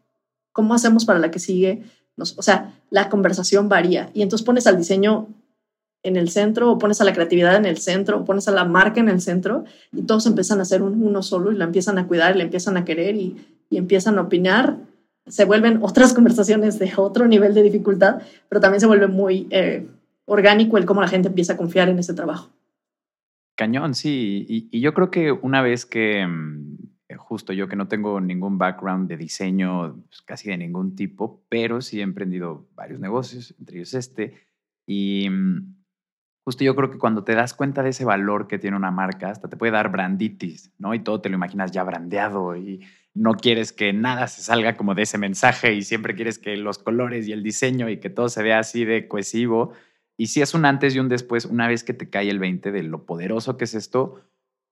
¿Cómo 0.53 0.75
hacemos 0.75 1.05
para 1.05 1.17
la 1.17 1.31
que 1.31 1.39
sigue? 1.39 1.83
O 2.17 2.43
sea, 2.43 2.75
la 2.91 3.09
conversación 3.09 3.67
varía 3.67 4.11
y 4.13 4.21
entonces 4.21 4.45
pones 4.45 4.67
al 4.67 4.77
diseño 4.77 5.27
en 6.03 6.15
el 6.15 6.29
centro 6.29 6.71
o 6.71 6.77
pones 6.77 7.01
a 7.01 7.03
la 7.03 7.13
creatividad 7.13 7.55
en 7.55 7.65
el 7.65 7.77
centro 7.77 8.19
o 8.19 8.25
pones 8.25 8.47
a 8.47 8.51
la 8.51 8.65
marca 8.65 8.99
en 8.99 9.09
el 9.09 9.21
centro 9.21 9.63
y 9.91 10.03
todos 10.03 10.27
empiezan 10.27 10.61
a 10.61 10.65
ser 10.65 10.83
uno 10.83 11.23
solo 11.23 11.51
y 11.51 11.55
la 11.55 11.65
empiezan 11.65 11.97
a 11.97 12.07
cuidar 12.07 12.35
y 12.35 12.37
la 12.37 12.43
empiezan 12.43 12.77
a 12.77 12.85
querer 12.85 13.15
y 13.15 13.37
empiezan 13.71 14.19
a 14.19 14.21
opinar 14.21 14.77
se 15.27 15.45
vuelven 15.45 15.79
otras 15.81 16.13
conversaciones 16.15 16.79
de 16.79 16.91
otro 16.97 17.27
nivel 17.27 17.53
de 17.53 17.63
dificultad, 17.63 18.21
pero 18.49 18.62
también 18.62 18.81
se 18.81 18.88
vuelve 18.88 19.07
muy 19.07 19.47
eh, 19.49 19.88
orgánico 20.25 20.77
el 20.77 20.86
cómo 20.86 21.01
la 21.01 21.07
gente 21.07 21.29
empieza 21.29 21.53
a 21.53 21.57
confiar 21.57 21.89
en 21.89 21.99
ese 21.99 22.13
trabajo. 22.13 22.51
Cañón, 23.55 23.93
sí. 23.93 24.45
Y, 24.71 24.79
yo 24.79 24.93
creo 24.93 25.12
que 25.12 25.31
una 25.31 25.62
vez 25.62 25.86
que, 25.86 26.25
mm, 26.25 27.17
justo 27.17 27.53
yo 27.53 27.67
que 27.67 27.75
no 27.75 27.88
tengo 27.88 28.19
ningún 28.21 28.57
background 28.57 29.07
de 29.07 29.17
diseño, 29.17 30.01
pues, 30.07 30.21
casi 30.21 30.49
de 30.49 30.57
ningún 30.57 30.95
tipo, 30.95 31.43
pero 31.49 31.81
sí 31.81 31.99
he 31.99 32.03
emprendido 32.03 32.67
varios 32.73 32.99
negocios, 32.99 33.53
entre 33.60 33.77
ellos 33.77 33.93
este, 33.93 34.34
y 34.88 35.29
mm, 35.29 35.75
justo 36.43 36.63
yo 36.63 36.75
creo 36.75 36.89
que 36.89 36.98
cuando 36.98 37.23
te 37.23 37.35
das 37.35 37.54
cuenta 37.54 37.83
de 37.83 37.89
ese 37.89 38.06
valor 38.06 38.48
que 38.48 38.58
tiene 38.58 38.77
una 38.77 38.91
marca, 38.91 39.29
hasta 39.29 39.48
te 39.48 39.58
puede 39.58 39.73
dar 39.73 39.91
branditis, 39.91 40.73
¿no? 40.79 40.93
Y 40.93 41.00
todo 41.00 41.21
te 41.21 41.29
lo 41.29 41.35
imaginas 41.35 41.71
ya 41.71 41.83
brandeado 41.83 42.56
y 42.56 42.81
no 43.13 43.33
quieres 43.33 43.73
que 43.73 43.93
nada 43.93 44.27
se 44.27 44.41
salga 44.41 44.75
como 44.75 44.95
de 44.95 45.03
ese 45.03 45.17
mensaje 45.17 45.73
y 45.73 45.81
siempre 45.81 46.15
quieres 46.15 46.39
que 46.39 46.55
los 46.57 46.79
colores 46.79 47.27
y 47.27 47.33
el 47.33 47.43
diseño 47.43 47.89
y 47.89 47.99
que 47.99 48.09
todo 48.09 48.29
se 48.29 48.43
vea 48.43 48.59
así 48.59 48.85
de 48.85 49.07
cohesivo. 49.07 49.73
Y 50.17 50.27
si 50.27 50.41
es 50.41 50.53
un 50.53 50.65
antes 50.65 50.95
y 50.95 50.99
un 50.99 51.09
después, 51.09 51.45
una 51.45 51.67
vez 51.67 51.83
que 51.83 51.93
te 51.93 52.09
cae 52.09 52.29
el 52.29 52.39
20 52.39 52.71
de 52.71 52.83
lo 52.83 53.05
poderoso 53.05 53.57
que 53.57 53.65
es 53.65 53.73
esto, 53.73 54.21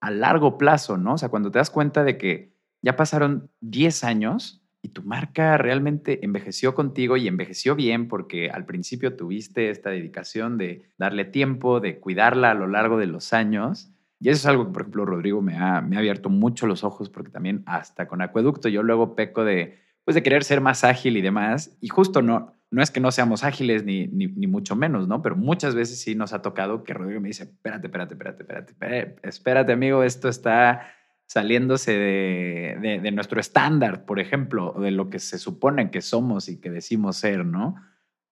a 0.01 0.11
largo 0.11 0.57
plazo, 0.57 0.97
¿no? 0.97 1.15
O 1.15 1.17
sea, 1.17 1.29
cuando 1.29 1.51
te 1.51 1.59
das 1.59 1.69
cuenta 1.69 2.03
de 2.03 2.17
que 2.17 2.53
ya 2.81 2.95
pasaron 2.95 3.51
10 3.59 4.03
años 4.05 4.63
y 4.81 4.89
tu 4.89 5.03
marca 5.03 5.57
realmente 5.57 6.23
envejeció 6.23 6.73
contigo 6.73 7.17
y 7.17 7.27
envejeció 7.27 7.75
bien 7.75 8.07
porque 8.07 8.49
al 8.49 8.65
principio 8.65 9.17
tuviste 9.17 9.69
esta 9.69 9.89
dedicación 9.89 10.57
de 10.57 10.89
darle 10.97 11.25
tiempo, 11.25 11.81
de 11.81 11.99
cuidarla 11.99 12.51
a 12.51 12.53
lo 12.53 12.67
largo 12.67 12.97
de 12.97 13.07
los 13.07 13.33
años, 13.33 13.91
Y 14.20 14.30
eso 14.30 14.39
es 14.39 14.45
algo 14.45 14.65
que, 14.65 14.72
por 14.72 14.82
ejemplo, 14.82 15.05
Rodrigo 15.05 15.41
me 15.41 15.57
ha, 15.57 15.82
me 15.82 15.95
ha 15.95 15.99
abierto 15.99 16.30
mucho 16.30 16.67
los 16.67 16.84
ojos 16.84 17.09
porque 17.09 17.32
también 17.32 17.63
hasta 17.65 18.07
con 18.07 18.22
Acueducto 18.22 18.67
yo 18.67 18.84
luego 18.84 19.15
peco 19.15 19.45
de, 19.45 19.80
pues 20.03 20.15
de 20.15 20.24
querer 20.24 20.43
ser 20.43 20.59
más 20.59 20.84
ágil 20.84 21.15
y 21.17 21.22
demás. 21.22 21.78
Y 21.80 21.88
justo 21.88 22.22
no, 22.22 22.53
no 22.72 22.82
es 22.82 22.91
que 22.91 22.99
no 22.99 23.11
seamos 23.11 23.43
ágiles 23.43 23.84
ni, 23.84 24.07
ni, 24.07 24.47
mucho 24.47 24.76
menos, 24.76 25.07
¿no? 25.07 25.22
Pero 25.22 25.36
muchas 25.36 25.74
veces 25.74 26.01
sí 26.01 26.15
nos 26.15 26.34
ha 26.34 26.41
tocado 26.41 26.84
que 26.84 26.93
Rodrigo 26.93 27.22
me 27.22 27.30
dice, 27.30 27.43
espérate, 27.43 27.88
espérate, 27.88 28.13
espérate, 28.13 28.43
espérate, 28.43 29.20
espérate, 29.24 29.72
amigo, 29.72 30.03
esto 30.03 30.28
está 30.28 30.88
saliéndose 31.26 31.91
de, 31.93 32.78
de, 32.82 32.99
de, 32.99 33.11
nuestro 33.11 33.39
estándar, 33.39 34.05
por 34.05 34.20
ejemplo, 34.20 34.74
de 34.80 34.91
lo 34.91 35.09
que 35.09 35.20
se 35.20 35.38
supone 35.38 35.91
que 35.91 36.01
somos 36.01 36.49
y 36.49 36.59
que 36.59 36.72
decimos 36.72 37.17
ser, 37.17 37.45
¿no? 37.45 37.76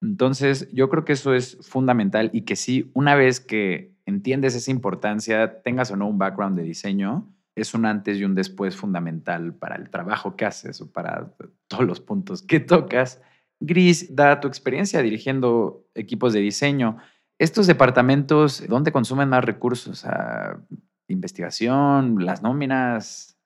Entonces, 0.01 0.67
yo 0.73 0.89
creo 0.89 1.05
que 1.05 1.13
eso 1.13 1.33
es 1.33 1.57
fundamental 1.61 2.29
y 2.33 2.41
que 2.41 2.55
sí, 2.55 2.91
una 2.93 3.15
vez 3.15 3.39
que 3.39 3.96
entiendes 4.07 4.55
esa 4.55 4.71
importancia, 4.71 5.61
tengas 5.61 5.91
o 5.91 5.97
no 5.97 6.07
un 6.07 6.17
background 6.17 6.57
de 6.57 6.63
diseño, 6.63 7.27
es 7.55 7.73
un 7.73 7.85
antes 7.85 8.17
y 8.17 8.23
un 8.23 8.35
después 8.35 8.75
fundamental 8.75 9.53
para 9.53 9.75
el 9.75 9.89
trabajo 9.89 10.35
que 10.35 10.45
haces 10.45 10.79
o 10.81 10.91
para 10.91 11.33
todos 11.67 11.85
los 11.85 11.99
puntos 11.99 12.41
que 12.41 12.59
tocas. 12.59 13.21
Gris, 13.59 14.15
da 14.15 14.39
tu 14.39 14.47
experiencia 14.47 15.01
dirigiendo 15.01 15.85
equipos 15.93 16.33
de 16.33 16.39
diseño. 16.39 16.97
Estos 17.37 17.67
departamentos, 17.67 18.63
¿dónde 18.67 18.91
consumen 18.91 19.29
más 19.29 19.43
recursos? 19.43 20.05
¿A 20.05 20.59
investigación, 21.07 22.23
las 22.23 22.41
nóminas? 22.41 23.37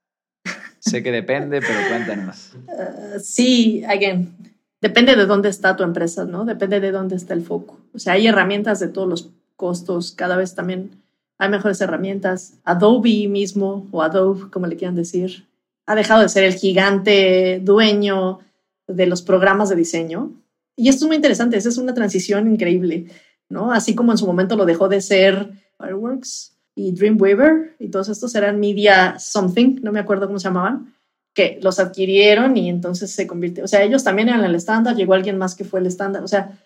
Sé 0.80 1.01
que 1.01 1.12
depende, 1.12 1.62
pero 1.62 1.80
cuéntanos. 1.89 2.55
Uh, 2.68 3.20
sí, 3.24 3.84
again, 3.86 4.36
depende 4.82 5.16
de 5.16 5.26
dónde 5.26 5.49
está 5.49 5.76
tu 5.76 5.84
empresa, 5.84 6.26
¿no? 6.26 6.45
Depende 6.45 6.80
de 6.80 6.91
dónde 6.91 7.16
está 7.16 7.34
el 7.34 7.41
foco. 7.41 7.80
O 7.93 7.99
sea, 7.99 8.14
hay 8.14 8.28
herramientas 8.28 8.80
de 8.80 8.89
todos 8.89 9.07
los 9.07 9.32
costos, 9.62 10.12
cada 10.12 10.36
vez 10.38 10.55
también 10.55 10.89
hay 11.38 11.49
mejores 11.49 11.80
herramientas. 11.82 12.55
Adobe 12.64 13.28
mismo, 13.28 13.88
o 13.91 14.01
Adobe, 14.01 14.49
como 14.49 14.66
le 14.66 14.76
quieran 14.76 14.95
decir, 14.95 15.45
ha 15.86 15.93
dejado 15.93 16.24
de 16.24 16.30
ser 16.30 16.45
el 16.45 16.55
gigante 16.55 17.59
dueño 17.64 18.39
de 18.88 19.05
los 19.05 19.22
programas 19.22 19.70
de 19.70 19.76
diseño. 19.76 20.32
Y 20.76 20.89
esto 20.89 21.05
es 21.05 21.07
muy 21.07 21.16
interesante, 21.16 21.57
esa 21.57 21.70
es 21.70 21.78
una 21.78 21.93
transición 21.93 22.51
increíble, 22.51 23.05
¿no? 23.49 23.72
Así 23.72 23.93
como 23.93 24.12
en 24.12 24.18
su 24.18 24.26
momento 24.26 24.55
lo 24.55 24.66
dejó 24.66 24.89
de 24.89 24.99
ser 24.99 25.51
Fireworks 25.78 26.57
y 26.74 26.91
Dreamweaver, 26.93 27.76
y 27.78 27.89
todos 27.89 28.09
estos 28.09 28.34
eran 28.34 28.59
Media 28.59 29.20
Something, 29.20 29.82
no 29.84 29.91
me 29.91 29.99
acuerdo 29.99 30.26
cómo 30.26 30.39
se 30.39 30.45
llamaban, 30.45 30.93
que 31.34 31.59
los 31.62 31.80
adquirieron 31.80 32.57
y 32.57 32.68
entonces 32.70 33.12
se 33.12 33.28
convirtió, 33.28 33.64
o 33.64 33.68
sea, 33.68 33.84
ellos 33.84 34.03
también 34.03 34.30
eran 34.30 34.43
el 34.43 34.55
estándar, 34.55 34.95
llegó 34.95 35.14
alguien 35.14 35.38
más 35.38 35.53
que 35.53 35.66
fue 35.66 35.80
el 35.82 35.86
estándar, 35.86 36.24
o 36.24 36.28
sea, 36.28 36.57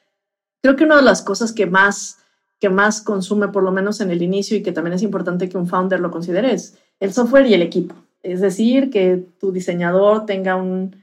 creo 0.61 0.75
que 0.75 0.85
una 0.85 0.95
de 0.95 1.01
las 1.01 1.21
cosas 1.21 1.51
que 1.51 1.65
más, 1.65 2.19
que 2.60 2.70
más 2.70 3.01
consume, 3.01 3.49
por 3.49 3.64
lo 3.64 3.72
menos 3.72 4.01
en 4.01 4.12
el 4.12 4.22
inicio, 4.22 4.58
y 4.58 4.64
que 4.64 4.72
también 4.72 4.93
es 4.93 5.03
importante 5.03 5.49
que 5.49 5.58
un 5.58 5.68
founder 5.68 5.99
lo 5.99 6.12
considere, 6.12 6.53
es 6.53 6.78
el 6.99 7.14
software 7.14 7.47
y 7.47 7.53
el 7.53 7.62
equipo. 7.62 7.95
Es 8.24 8.41
decir, 8.41 8.89
que 8.89 9.24
tu 9.39 9.51
diseñador 9.51 10.26
tenga 10.26 10.56
un, 10.56 10.95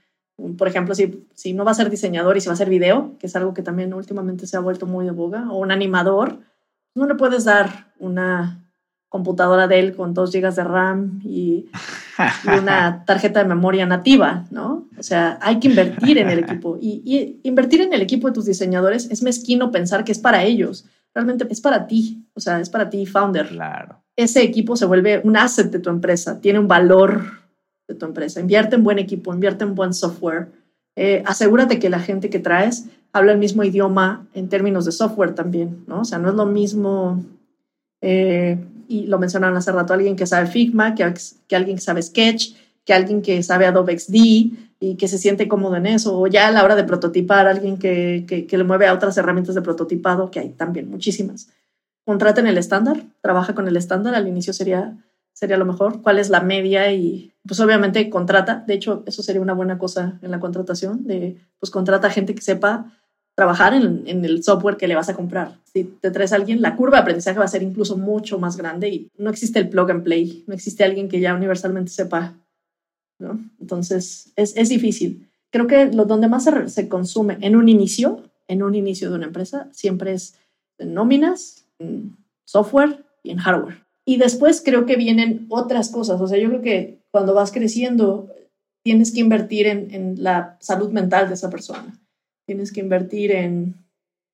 por 0.58 0.66
ejemplo, 0.66 0.94
si, 0.94 1.26
si 1.34 1.52
no 1.52 1.64
va 1.64 1.70
a 1.70 1.74
ser 1.74 1.90
diseñador 1.90 2.36
y 2.36 2.40
si 2.40 2.48
va 2.48 2.54
a 2.54 2.56
ser 2.56 2.68
video, 2.68 3.16
que 3.18 3.26
es 3.26 3.36
algo 3.36 3.54
que 3.54 3.62
también 3.62 3.94
últimamente 3.94 4.46
se 4.46 4.56
ha 4.56 4.60
vuelto 4.60 4.86
muy 4.86 5.04
de 5.04 5.12
boga, 5.12 5.50
o 5.50 5.58
un 5.58 5.70
animador, 5.70 6.38
no 6.94 7.06
le 7.06 7.14
puedes 7.14 7.44
dar 7.44 7.92
una 7.98 8.58
computadora 9.08 9.68
Dell 9.68 9.94
con 9.94 10.14
2 10.14 10.32
GB 10.32 10.54
de 10.54 10.64
RAM 10.64 11.20
y, 11.22 11.68
y, 12.44 12.58
una 12.58 13.04
tarjeta 13.06 13.42
de 13.42 13.48
memoria 13.48 13.84
nativa, 13.84 14.46
¿no? 14.50 14.88
O 14.98 15.02
sea, 15.02 15.38
hay 15.42 15.60
que 15.60 15.68
invertir 15.68 16.16
en 16.16 16.30
el 16.30 16.38
equipo. 16.38 16.78
Y, 16.80 17.02
y, 17.04 17.40
invertir 17.46 17.82
en 17.82 17.92
el 17.92 18.00
equipo 18.00 18.28
de 18.28 18.32
tus 18.32 18.46
diseñadores 18.46 19.10
es 19.10 19.22
mezquino 19.22 19.70
pensar 19.70 20.04
que 20.04 20.12
es 20.12 20.18
para 20.18 20.44
ellos. 20.44 20.86
Realmente 21.14 21.46
es 21.50 21.60
para 21.60 21.86
ti, 21.86 22.26
o 22.34 22.40
sea, 22.40 22.60
es 22.60 22.70
para 22.70 22.88
ti, 22.88 23.04
founder. 23.06 23.48
Claro. 23.48 24.02
Ese 24.16 24.42
equipo 24.42 24.76
se 24.76 24.86
vuelve 24.86 25.20
un 25.24 25.36
asset 25.36 25.70
de 25.70 25.78
tu 25.78 25.90
empresa, 25.90 26.40
tiene 26.40 26.58
un 26.58 26.68
valor 26.68 27.22
de 27.88 27.94
tu 27.94 28.06
empresa. 28.06 28.40
Invierte 28.40 28.76
en 28.76 28.84
buen 28.84 28.98
equipo, 28.98 29.32
invierte 29.32 29.64
en 29.64 29.74
buen 29.74 29.94
software. 29.94 30.50
Eh, 30.96 31.22
asegúrate 31.26 31.78
que 31.78 31.90
la 31.90 32.00
gente 32.00 32.30
que 32.30 32.38
traes 32.38 32.86
habla 33.12 33.32
el 33.32 33.38
mismo 33.38 33.62
idioma 33.62 34.26
en 34.34 34.48
términos 34.48 34.84
de 34.84 34.92
software 34.92 35.34
también, 35.34 35.84
¿no? 35.86 36.00
O 36.00 36.04
sea, 36.04 36.18
no 36.18 36.30
es 36.30 36.34
lo 36.34 36.46
mismo, 36.46 37.22
eh, 38.00 38.58
y 38.88 39.06
lo 39.06 39.18
mencionaron 39.18 39.56
hace 39.56 39.72
rato, 39.72 39.94
alguien 39.94 40.16
que 40.16 40.26
sabe 40.26 40.46
Figma, 40.46 40.94
que, 40.94 41.12
que 41.46 41.56
alguien 41.56 41.76
que 41.76 41.82
sabe 41.82 42.02
Sketch, 42.02 42.54
que 42.84 42.92
alguien 42.92 43.22
que 43.22 43.42
sabe 43.42 43.66
Adobe 43.66 43.98
XD 43.98 44.14
y 44.80 44.96
que 44.96 45.08
se 45.08 45.18
siente 45.18 45.48
cómodo 45.48 45.76
en 45.76 45.86
eso, 45.86 46.18
o 46.18 46.26
ya 46.26 46.48
a 46.48 46.52
la 46.52 46.64
hora 46.64 46.74
de 46.74 46.84
prototipar, 46.84 47.46
alguien 47.46 47.78
que, 47.78 48.24
que, 48.26 48.46
que 48.46 48.58
le 48.58 48.64
mueve 48.64 48.86
a 48.86 48.94
otras 48.94 49.16
herramientas 49.16 49.54
de 49.54 49.62
prototipado, 49.62 50.30
que 50.30 50.40
hay 50.40 50.48
también 50.50 50.90
muchísimas. 50.90 51.48
Contraten 52.04 52.46
el 52.48 52.58
estándar, 52.58 53.04
trabaja 53.20 53.54
con 53.54 53.68
el 53.68 53.76
estándar, 53.76 54.14
al 54.14 54.26
inicio 54.26 54.52
sería 54.52 54.96
sería 55.32 55.56
lo 55.56 55.64
mejor, 55.64 56.02
cuál 56.02 56.18
es 56.18 56.30
la 56.30 56.40
media 56.40 56.92
y 56.92 57.32
pues 57.46 57.58
obviamente 57.60 58.08
contrata, 58.10 58.62
de 58.66 58.74
hecho 58.74 59.02
eso 59.06 59.22
sería 59.22 59.40
una 59.40 59.54
buena 59.54 59.78
cosa 59.78 60.18
en 60.22 60.30
la 60.30 60.40
contratación, 60.40 61.06
de 61.06 61.36
pues 61.58 61.70
contrata 61.70 62.10
gente 62.10 62.34
que 62.34 62.42
sepa 62.42 62.92
trabajar 63.34 63.72
en, 63.72 64.02
en, 64.06 64.24
el 64.24 64.44
software 64.44 64.76
que 64.76 64.86
le 64.86 64.94
vas 64.94 65.08
a 65.08 65.14
comprar. 65.14 65.58
Si 65.64 65.84
te 65.84 66.10
traes 66.10 66.32
a 66.32 66.36
alguien, 66.36 66.60
la 66.60 66.76
curva 66.76 66.98
de 66.98 67.02
aprendizaje 67.02 67.38
va 67.38 67.46
a 67.46 67.48
ser 67.48 67.62
incluso 67.62 67.96
mucho 67.96 68.38
más 68.38 68.58
grande 68.58 68.90
y 68.90 69.10
no 69.16 69.30
existe 69.30 69.58
el 69.58 69.70
plug 69.70 69.90
and 69.90 70.04
play, 70.04 70.44
no 70.46 70.54
existe 70.54 70.84
alguien 70.84 71.08
que 71.08 71.18
ya 71.18 71.34
universalmente 71.34 71.90
sepa, 71.90 72.34
Entonces 73.60 74.32
es, 74.36 74.56
es 74.56 74.68
difícil. 74.68 75.28
Creo 75.50 75.66
que 75.66 75.86
lo 75.86 76.04
donde 76.04 76.28
más 76.28 76.44
se, 76.44 76.68
se, 76.68 76.88
consume 76.88 77.38
en 77.40 77.56
un 77.56 77.68
inicio, 77.68 78.22
en 78.48 78.62
un 78.62 78.74
inicio 78.74 79.10
de 79.10 79.16
una 79.16 79.26
empresa, 79.26 79.68
siempre 79.72 80.12
es 80.12 80.34
en 80.78 80.94
nóminas, 80.94 81.66
en 81.78 82.16
software 82.44 83.04
y 83.22 83.30
en 83.30 83.38
hardware. 83.38 83.84
Y 84.04 84.16
después 84.16 84.62
creo 84.64 84.86
que 84.86 84.96
vienen 84.96 85.46
otras 85.48 85.90
cosas. 85.90 86.20
O 86.20 86.26
sea, 86.26 86.38
yo 86.38 86.48
creo 86.48 86.62
que 86.62 86.98
cuando 87.10 87.34
vas 87.34 87.52
creciendo, 87.52 88.28
tienes 88.82 89.12
que 89.12 89.20
invertir 89.20 89.66
en, 89.66 89.94
en 89.94 90.22
la 90.22 90.56
salud 90.60 90.90
mental 90.90 91.28
de 91.28 91.34
esa 91.34 91.50
persona. 91.50 92.00
Tienes 92.46 92.72
que 92.72 92.80
invertir 92.80 93.30
en, 93.32 93.76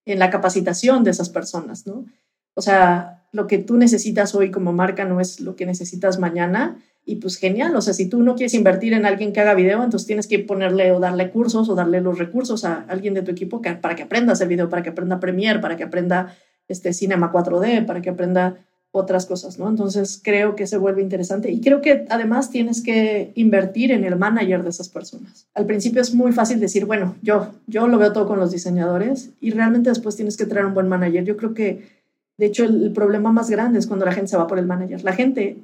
en 0.07 0.19
la 0.19 0.31
capacitación 0.31 1.05
de 1.05 1.11
esas 1.11 1.29
personas, 1.29 1.87
¿no? 1.87 2.07
O 2.55 2.63
sea, 2.63 3.27
lo 3.31 3.47
que 3.47 3.59
tú 3.59 3.77
necesitas 3.77 4.35
hoy 4.35 4.51
como 4.51 4.73
marca 4.73 5.05
no 5.05 5.21
es 5.21 5.41
lo 5.41 5.55
que 5.55 5.67
necesitas 5.67 6.19
mañana. 6.19 6.83
Y 7.09 7.17
pues 7.17 7.39
genial, 7.39 7.75
o 7.75 7.81
sea, 7.81 7.95
si 7.95 8.07
tú 8.07 8.23
no 8.23 8.35
quieres 8.35 8.53
invertir 8.53 8.93
en 8.93 9.07
alguien 9.07 9.33
que 9.33 9.41
haga 9.41 9.55
video, 9.55 9.83
entonces 9.83 10.07
tienes 10.07 10.27
que 10.27 10.41
ponerle 10.41 10.93
o 10.93 11.01
darle 11.01 11.31
cursos 11.31 11.67
o 11.71 11.75
darle 11.75 12.03
los 12.03 12.19
recursos 12.19 12.67
a 12.67 12.85
alguien 12.87 13.15
de 13.15 13.23
tu 13.23 13.31
equipo 13.31 13.63
para 13.63 13.97
que 13.97 14.03
aprenda 14.03 14.33
a 14.33 14.35
hacer 14.35 14.47
video, 14.47 14.69
para 14.69 14.83
que 14.83 14.91
aprenda 14.91 15.19
Premiere, 15.19 15.59
para 15.59 15.79
que 15.79 15.85
aprenda 15.85 16.37
este 16.69 16.93
Cinema 16.93 17.33
4D, 17.33 17.87
para 17.87 18.03
que 18.03 18.11
aprenda 18.11 18.59
otras 18.91 19.25
cosas, 19.25 19.59
¿no? 19.59 19.71
Entonces 19.71 20.21
creo 20.23 20.55
que 20.55 20.67
se 20.67 20.77
vuelve 20.77 21.01
interesante 21.01 21.51
y 21.51 21.63
creo 21.63 21.81
que 21.81 22.05
además 22.11 22.51
tienes 22.51 22.83
que 22.83 23.33
invertir 23.37 23.91
en 23.91 24.05
el 24.05 24.17
manager 24.17 24.63
de 24.63 24.69
esas 24.69 24.91
personas. 24.91 25.49
Al 25.55 25.65
principio 25.65 26.03
es 26.03 26.15
muy 26.15 26.33
fácil 26.33 26.61
decir, 26.61 26.85
bueno, 26.85 27.17
yo, 27.23 27.53
yo 27.67 27.89
lo 27.89 27.97
veo 27.97 28.13
todo 28.13 28.27
con 28.27 28.39
los 28.39 28.51
diseñadores 28.51 29.31
y 29.41 29.53
realmente 29.53 29.89
después 29.89 30.15
tienes 30.15 30.37
que 30.37 30.45
traer 30.45 30.67
un 30.67 30.75
buen 30.75 30.89
manager. 30.89 31.25
Yo 31.25 31.39
creo 31.39 31.55
que, 31.55 31.89
de 32.37 32.45
hecho, 32.45 32.65
el, 32.65 32.83
el 32.83 32.93
problema 32.93 33.33
más 33.33 33.49
grande 33.49 33.79
es 33.79 33.87
cuando 33.87 34.05
la 34.05 34.13
gente 34.13 34.29
se 34.29 34.37
va 34.37 34.47
por 34.47 34.59
el 34.59 34.67
manager. 34.67 35.03
La 35.05 35.15
gente, 35.15 35.57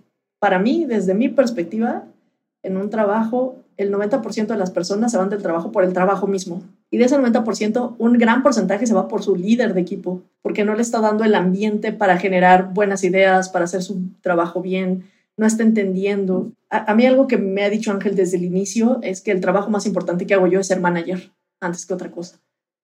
para 0.45 0.59
mí, 0.59 0.84
desde 0.84 1.14
mi 1.14 1.30
perspectiva, 1.30 2.05
en 2.62 2.76
un 2.76 2.90
trabajo, 2.90 3.64
el 3.78 3.90
90% 3.90 4.49
de 4.49 4.59
las 4.59 4.70
personas 4.70 5.11
se 5.11 5.16
van 5.16 5.30
del 5.30 5.40
trabajo 5.40 5.72
por 5.72 5.84
el 5.84 5.95
trabajo 5.95 6.26
mismo. 6.26 6.62
Y 6.90 6.99
de 6.99 7.07
ese 7.07 7.16
90%, 7.16 7.95
un 7.97 8.18
gran 8.18 8.42
porcentaje 8.42 8.86
se 8.86 8.92
va 8.92 9.09
por 9.09 9.22
su 9.22 9.36
líder 9.36 9.72
de 9.72 9.80
equipo, 9.80 10.20
porque 10.42 10.66
no 10.66 10.74
le 10.74 10.82
está 10.82 11.01
dando 11.01 11.24
el 11.24 11.34
ambiente 11.34 11.92
para 11.92 12.18
generar 12.18 12.74
buenas 12.74 13.05
ideas, 13.05 13.49
para 13.49 13.64
hacer 13.64 13.82
su 13.82 14.03
trabajo 14.20 14.61
bien, 14.61 15.05
no 15.38 15.47
está 15.47 15.62
entendiendo. 15.62 16.53
A, 16.68 16.95
mí 16.95 17.07
algo 17.07 17.26
que 17.26 17.38
me 17.38 17.64
ha 17.64 17.70
dicho 17.70 17.90
Ángel 17.90 18.14
desde 18.14 18.36
el 18.36 18.45
inicio 18.45 18.99
es 19.01 19.22
que 19.22 19.30
el 19.30 19.40
trabajo 19.40 19.70
más 19.70 19.86
importante 19.86 20.26
que 20.26 20.34
hago 20.34 20.47
yo 20.47 20.61
es 20.61 20.66
ser 20.66 20.80
manager, 20.80 21.32
antes 21.59 21.86
que 21.86 21.95
otra 21.95 22.11
cosa. 22.11 22.38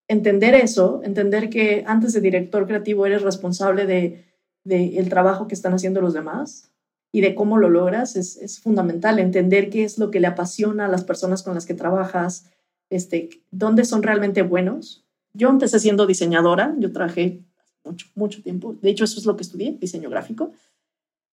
Entender 0.08 0.54
eso, 0.54 1.02
entender 1.04 1.50
que 1.50 1.84
antes 1.86 2.14
de 2.14 2.22
director 2.22 2.66
creativo 2.66 3.04
eres 3.04 3.20
responsable 3.20 3.84
de, 3.84 4.24
de 4.64 4.96
el 4.96 5.10
trabajo 5.10 5.46
que 5.46 5.54
están 5.54 5.74
haciendo 5.74 6.00
los 6.00 6.14
demás, 6.14 6.69
y 7.12 7.20
de 7.20 7.34
cómo 7.34 7.56
lo 7.58 7.68
logras 7.68 8.16
es, 8.16 8.36
es, 8.36 8.60
fundamental. 8.60 9.18
Entender 9.18 9.70
qué 9.70 9.84
es 9.84 9.98
lo 9.98 10.10
que 10.10 10.20
le 10.20 10.28
apasiona 10.28 10.86
a 10.86 10.88
las 10.88 11.04
personas 11.04 11.42
con 11.42 11.54
las 11.54 11.66
que 11.66 11.74
trabajas, 11.74 12.46
este, 12.88 13.30
dónde 13.50 13.84
son 13.84 14.02
realmente 14.02 14.42
buenos. 14.42 15.04
Yo 15.32 15.48
empecé 15.48 15.78
siendo 15.78 16.06
diseñadora, 16.06 16.74
yo 16.78 16.92
trabajé 16.92 17.40
mucho, 17.84 18.06
mucho 18.14 18.42
tiempo, 18.42 18.76
de 18.80 18.90
hecho 18.90 19.04
eso 19.04 19.18
es 19.18 19.26
lo 19.26 19.36
que 19.36 19.42
estudié, 19.42 19.76
diseño 19.80 20.10
gráfico. 20.10 20.52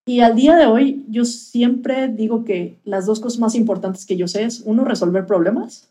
Y 0.06 0.22
al 0.22 0.36
día 0.36 0.56
de 0.56 0.68
hoy 0.68 1.06
yo 1.10 1.26
siempre 1.26 2.08
digo 2.08 2.46
que 2.46 2.80
las 2.86 3.06
dos 3.06 3.20
cosas 3.20 3.40
más 3.40 3.56
importantes 3.56 4.06
que 4.06 4.16
yo 4.16 4.28
sé 4.28 4.44
es, 4.44 4.62
uno, 4.62 4.86
resolver 4.86 5.26
problemas 5.26 5.90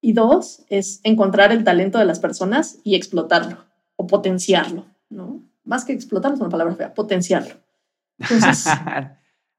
y 0.00 0.12
dos, 0.12 0.62
es 0.68 1.00
encontrar 1.02 1.50
el 1.50 1.64
talento 1.64 1.98
de 1.98 2.04
las 2.04 2.20
personas 2.20 2.78
y 2.84 2.94
explotarlo 2.94 3.64
o 3.96 4.06
potenciarlo, 4.06 4.84
¿no? 5.08 5.42
Más 5.64 5.84
que 5.84 5.92
explotarlo 5.92 6.36
es 6.36 6.40
una 6.40 6.50
palabra 6.50 6.76
fea, 6.76 6.94
potenciarlo. 6.94 7.54
Entonces, 8.18 8.66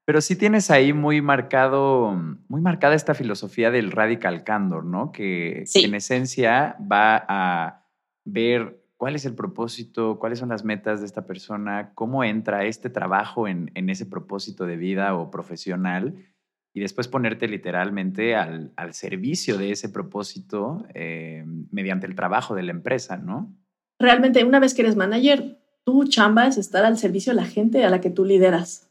Pero 0.08 0.22
sí 0.22 0.36
tienes 0.36 0.70
ahí 0.70 0.94
muy 0.94 1.20
marcado, 1.20 2.18
muy 2.48 2.62
marcada 2.62 2.94
esta 2.94 3.12
filosofía 3.12 3.70
del 3.70 3.90
radical 3.90 4.42
candor, 4.42 4.86
¿no? 4.86 5.12
Que, 5.12 5.64
sí. 5.66 5.80
que 5.80 5.86
en 5.86 5.94
esencia 5.94 6.78
va 6.80 7.26
a 7.28 7.84
ver 8.24 8.82
cuál 8.96 9.16
es 9.16 9.26
el 9.26 9.34
propósito, 9.34 10.18
cuáles 10.18 10.38
son 10.38 10.48
las 10.48 10.64
metas 10.64 11.00
de 11.00 11.06
esta 11.06 11.26
persona, 11.26 11.92
cómo 11.94 12.24
entra 12.24 12.64
este 12.64 12.88
trabajo 12.88 13.48
en, 13.48 13.70
ese 13.74 14.06
propósito 14.06 14.64
de 14.64 14.78
vida 14.78 15.14
o 15.14 15.30
profesional 15.30 16.14
y 16.72 16.80
después 16.80 17.06
ponerte 17.06 17.46
literalmente 17.46 18.34
al, 18.34 18.72
servicio 18.92 19.58
de 19.58 19.72
ese 19.72 19.90
propósito 19.90 20.86
eh, 20.94 21.44
mediante 21.70 22.06
el 22.06 22.14
trabajo 22.14 22.54
de 22.54 22.62
la 22.62 22.70
empresa, 22.70 23.18
¿no? 23.18 23.54
Realmente, 23.98 24.42
una 24.42 24.58
vez 24.58 24.72
que 24.72 24.80
eres 24.80 24.96
manager, 24.96 25.58
tu 25.84 26.04
chamba 26.04 26.46
es 26.46 26.56
estar 26.56 26.86
al 26.86 26.96
servicio 26.96 27.34
de 27.34 27.42
la 27.42 27.46
gente 27.46 27.84
a 27.84 27.90
la 27.90 28.00
que 28.00 28.08
tú 28.08 28.24
lideras. 28.24 28.87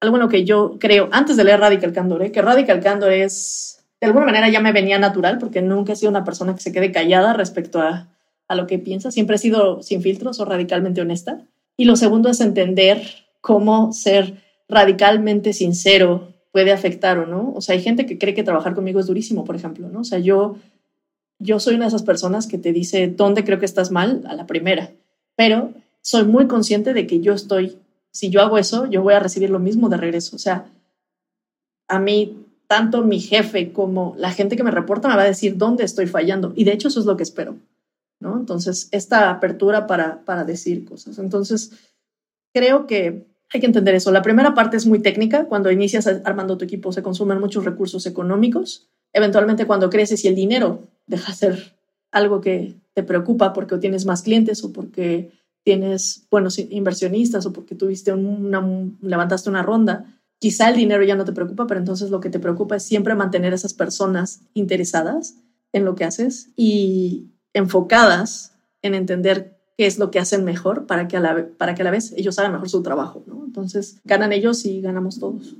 Algo 0.00 0.16
en 0.16 0.22
lo 0.22 0.28
que 0.28 0.44
yo 0.44 0.76
creo, 0.78 1.08
antes 1.12 1.36
de 1.36 1.44
leer 1.44 1.60
Radical 1.60 1.92
Candor, 1.92 2.22
¿eh? 2.22 2.32
que 2.32 2.42
Radical 2.42 2.80
Candor 2.80 3.12
es, 3.12 3.84
de 4.00 4.06
alguna 4.06 4.26
manera 4.26 4.48
ya 4.48 4.60
me 4.60 4.72
venía 4.72 4.98
natural, 4.98 5.38
porque 5.38 5.60
nunca 5.60 5.92
he 5.92 5.96
sido 5.96 6.10
una 6.10 6.24
persona 6.24 6.54
que 6.54 6.60
se 6.62 6.72
quede 6.72 6.90
callada 6.90 7.34
respecto 7.34 7.80
a 7.80 8.08
a 8.50 8.56
lo 8.56 8.66
que 8.66 8.80
piensa. 8.80 9.12
Siempre 9.12 9.36
he 9.36 9.38
sido 9.38 9.80
sin 9.80 10.02
filtros 10.02 10.40
o 10.40 10.44
radicalmente 10.44 11.00
honesta. 11.00 11.40
Y 11.76 11.84
lo 11.84 11.94
segundo 11.94 12.28
es 12.28 12.40
entender 12.40 13.00
cómo 13.40 13.92
ser 13.92 14.42
radicalmente 14.68 15.52
sincero 15.52 16.34
puede 16.50 16.72
afectar 16.72 17.20
o 17.20 17.26
no. 17.26 17.52
O 17.54 17.60
sea, 17.60 17.76
hay 17.76 17.80
gente 17.80 18.06
que 18.06 18.18
cree 18.18 18.34
que 18.34 18.42
trabajar 18.42 18.74
conmigo 18.74 18.98
es 18.98 19.06
durísimo, 19.06 19.44
por 19.44 19.54
ejemplo, 19.54 19.88
¿no? 19.88 20.00
O 20.00 20.04
sea, 20.04 20.18
yo, 20.18 20.56
yo 21.38 21.60
soy 21.60 21.76
una 21.76 21.84
de 21.84 21.90
esas 21.90 22.02
personas 22.02 22.48
que 22.48 22.58
te 22.58 22.72
dice 22.72 23.06
dónde 23.06 23.44
creo 23.44 23.60
que 23.60 23.66
estás 23.66 23.92
mal 23.92 24.24
a 24.26 24.34
la 24.34 24.48
primera, 24.48 24.90
pero 25.36 25.70
soy 26.02 26.24
muy 26.24 26.48
consciente 26.48 26.92
de 26.92 27.06
que 27.06 27.20
yo 27.20 27.34
estoy, 27.34 27.76
si 28.12 28.30
yo 28.30 28.40
hago 28.42 28.58
eso, 28.58 28.86
yo 28.86 29.02
voy 29.02 29.14
a 29.14 29.20
recibir 29.20 29.50
lo 29.50 29.58
mismo 29.58 29.88
de 29.88 29.96
regreso. 29.96 30.36
O 30.36 30.38
sea, 30.38 30.66
a 31.88 31.98
mí, 31.98 32.46
tanto 32.66 33.02
mi 33.02 33.20
jefe 33.20 33.72
como 33.72 34.14
la 34.16 34.32
gente 34.32 34.56
que 34.56 34.62
me 34.62 34.70
reporta 34.70 35.08
me 35.08 35.16
va 35.16 35.22
a 35.22 35.26
decir 35.26 35.56
dónde 35.56 35.84
estoy 35.84 36.06
fallando. 36.06 36.52
Y 36.56 36.64
de 36.64 36.72
hecho 36.72 36.88
eso 36.88 37.00
es 37.00 37.06
lo 37.06 37.16
que 37.16 37.22
espero. 37.22 37.56
¿no? 38.20 38.38
Entonces, 38.38 38.88
esta 38.92 39.30
apertura 39.30 39.86
para, 39.86 40.24
para 40.24 40.44
decir 40.44 40.84
cosas. 40.84 41.18
Entonces, 41.18 41.72
creo 42.52 42.86
que 42.86 43.26
hay 43.52 43.60
que 43.60 43.66
entender 43.66 43.94
eso. 43.94 44.12
La 44.12 44.22
primera 44.22 44.54
parte 44.54 44.76
es 44.76 44.86
muy 44.86 45.00
técnica. 45.00 45.46
Cuando 45.46 45.70
inicias 45.70 46.06
armando 46.06 46.56
tu 46.56 46.64
equipo 46.64 46.92
se 46.92 47.02
consumen 47.02 47.40
muchos 47.40 47.64
recursos 47.64 48.06
económicos. 48.06 48.88
Eventualmente, 49.12 49.66
cuando 49.66 49.90
creces 49.90 50.24
y 50.24 50.28
el 50.28 50.36
dinero 50.36 50.84
deja 51.06 51.32
de 51.32 51.38
ser 51.38 51.76
algo 52.12 52.40
que 52.40 52.76
te 52.94 53.02
preocupa 53.02 53.52
porque 53.52 53.78
tienes 53.78 54.04
más 54.04 54.22
clientes 54.22 54.62
o 54.62 54.72
porque 54.72 55.32
tienes 55.64 56.26
buenos 56.30 56.58
inversionistas 56.58 57.46
o 57.46 57.52
porque 57.52 57.74
tuviste 57.74 58.12
una, 58.12 58.66
levantaste 59.00 59.50
una 59.50 59.62
ronda, 59.62 60.20
quizá 60.38 60.68
el 60.68 60.76
dinero 60.76 61.02
ya 61.04 61.16
no 61.16 61.24
te 61.24 61.32
preocupa, 61.32 61.66
pero 61.66 61.80
entonces 61.80 62.10
lo 62.10 62.20
que 62.20 62.30
te 62.30 62.38
preocupa 62.38 62.76
es 62.76 62.82
siempre 62.82 63.14
mantener 63.14 63.52
a 63.52 63.56
esas 63.56 63.74
personas 63.74 64.42
interesadas 64.54 65.36
en 65.72 65.84
lo 65.84 65.94
que 65.94 66.04
haces 66.04 66.50
y, 66.56 67.30
enfocadas 67.54 68.56
en 68.82 68.94
entender 68.94 69.58
qué 69.76 69.86
es 69.86 69.98
lo 69.98 70.10
que 70.10 70.18
hacen 70.18 70.44
mejor 70.44 70.86
para 70.86 71.08
que 71.08 71.16
a 71.16 71.20
la, 71.20 71.48
para 71.56 71.74
que 71.74 71.82
a 71.82 71.84
la 71.84 71.90
vez 71.90 72.12
ellos 72.16 72.38
hagan 72.38 72.52
mejor 72.52 72.68
su 72.68 72.82
trabajo, 72.82 73.24
¿no? 73.26 73.44
Entonces, 73.44 74.00
ganan 74.04 74.32
ellos 74.32 74.64
y 74.64 74.80
ganamos 74.80 75.18
todos. 75.18 75.56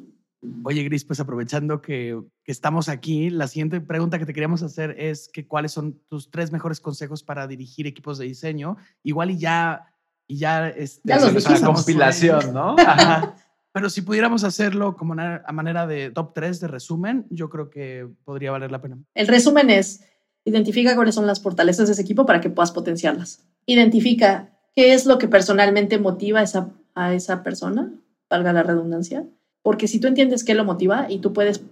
Oye, 0.63 0.83
Gris, 0.85 1.05
pues 1.05 1.21
aprovechando 1.21 1.83
que, 1.83 2.19
que, 2.45 2.53
estamos 2.53 2.89
aquí, 2.89 3.29
la 3.29 3.47
siguiente 3.47 3.81
pregunta 3.83 4.19
que 4.19 4.25
te 4.25 4.33
queríamos 4.33 4.63
hacer 4.63 4.95
es 4.99 5.29
que 5.29 5.47
cuáles 5.47 5.73
son 5.73 6.01
tus 6.09 6.31
tres 6.31 6.51
mejores 6.51 6.81
consejos 6.81 7.23
para 7.23 7.47
dirigir 7.47 7.87
equipos 7.87 8.17
de 8.17 8.25
diseño. 8.25 8.79
Igual 9.03 9.33
y 9.33 9.39
ya, 9.39 9.90
y 10.31 10.37
ya, 10.39 10.69
este, 10.69 11.01
ya 11.05 11.19
una 11.19 11.67
compilación, 11.67 12.55
¿no? 12.55 12.77
Pero 13.73 13.89
si 13.91 14.03
pudiéramos 14.03 14.45
hacerlo 14.45 14.97
como 14.97 15.15
a 15.15 15.53
manera 15.53 15.87
de 15.87 16.11
top 16.11 16.33
3 16.35 16.61
de 16.61 16.69
resumen, 16.69 17.27
yo 17.31 17.49
creo 17.49 17.71
que 17.71 18.09
podría 18.25 18.51
valer 18.51 18.73
la 18.73 18.81
pena. 18.81 18.99
El 19.15 19.29
resumen 19.29 19.71
es, 19.71 20.01
Identifica 20.45 20.95
cuáles 20.95 21.15
son 21.15 21.27
las 21.27 21.41
fortalezas 21.41 21.87
de 21.87 21.93
ese 21.93 22.03
equipo 22.03 22.25
para 22.25 22.41
que 22.41 22.51
puedas 22.51 22.73
potenciarlas. 22.73 23.45
Identifica 23.67 24.51
qué 24.75 24.95
es 24.95 25.05
lo 25.05 25.19
que 25.19 25.29
personalmente 25.29 25.99
motiva 25.99 26.41
a 26.41 26.43
esa, 26.43 26.71
a 26.95 27.13
esa 27.13 27.43
persona, 27.43 27.93
valga 28.29 28.53
la 28.53 28.63
redundancia, 28.63 29.27
porque 29.63 29.87
si 29.87 30.01
tú 30.01 30.09
entiendes 30.09 30.45
qué 30.45 30.55
lo 30.55 30.65
motiva 30.65 31.07
y 31.11 31.19
tú 31.19 31.33
puedes 31.33 31.63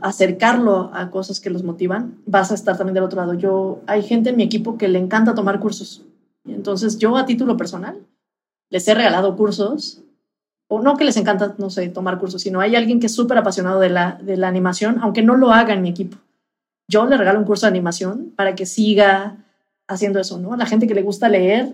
acercarlo 0.00 0.90
a 0.94 1.10
cosas 1.10 1.40
que 1.40 1.50
los 1.50 1.62
motivan, 1.62 2.22
vas 2.26 2.50
a 2.50 2.54
estar 2.54 2.76
también 2.78 2.94
del 2.94 3.04
otro 3.04 3.20
lado. 3.20 3.34
Yo, 3.34 3.82
hay 3.86 4.02
gente 4.02 4.30
en 4.30 4.36
mi 4.36 4.42
equipo 4.42 4.78
que 4.78 4.88
le 4.88 4.98
encanta 4.98 5.34
tomar 5.34 5.60
cursos. 5.60 6.02
Entonces, 6.46 6.98
yo 6.98 7.16
a 7.16 7.26
título 7.26 7.56
personal 7.56 8.06
les 8.70 8.86
he 8.88 8.94
regalado 8.94 9.36
cursos, 9.36 10.02
o 10.68 10.80
no 10.80 10.96
que 10.96 11.04
les 11.04 11.16
encanta, 11.16 11.54
no 11.58 11.70
sé, 11.70 11.88
tomar 11.88 12.18
cursos, 12.18 12.42
sino 12.42 12.60
hay 12.60 12.74
alguien 12.74 12.98
que 12.98 13.06
es 13.06 13.14
súper 13.14 13.38
apasionado 13.38 13.80
de 13.80 13.90
la, 13.90 14.18
de 14.22 14.36
la 14.36 14.48
animación, 14.48 14.98
aunque 15.00 15.22
no 15.22 15.36
lo 15.36 15.52
haga 15.52 15.74
en 15.74 15.82
mi 15.82 15.90
equipo 15.90 16.18
yo 16.88 17.06
le 17.06 17.16
regalo 17.16 17.38
un 17.38 17.44
curso 17.44 17.66
de 17.66 17.70
animación 17.70 18.32
para 18.36 18.54
que 18.54 18.66
siga 18.66 19.36
haciendo 19.88 20.20
eso, 20.20 20.38
¿no? 20.38 20.52
A 20.52 20.56
la 20.56 20.66
gente 20.66 20.86
que 20.86 20.94
le 20.94 21.02
gusta 21.02 21.28
leer, 21.28 21.72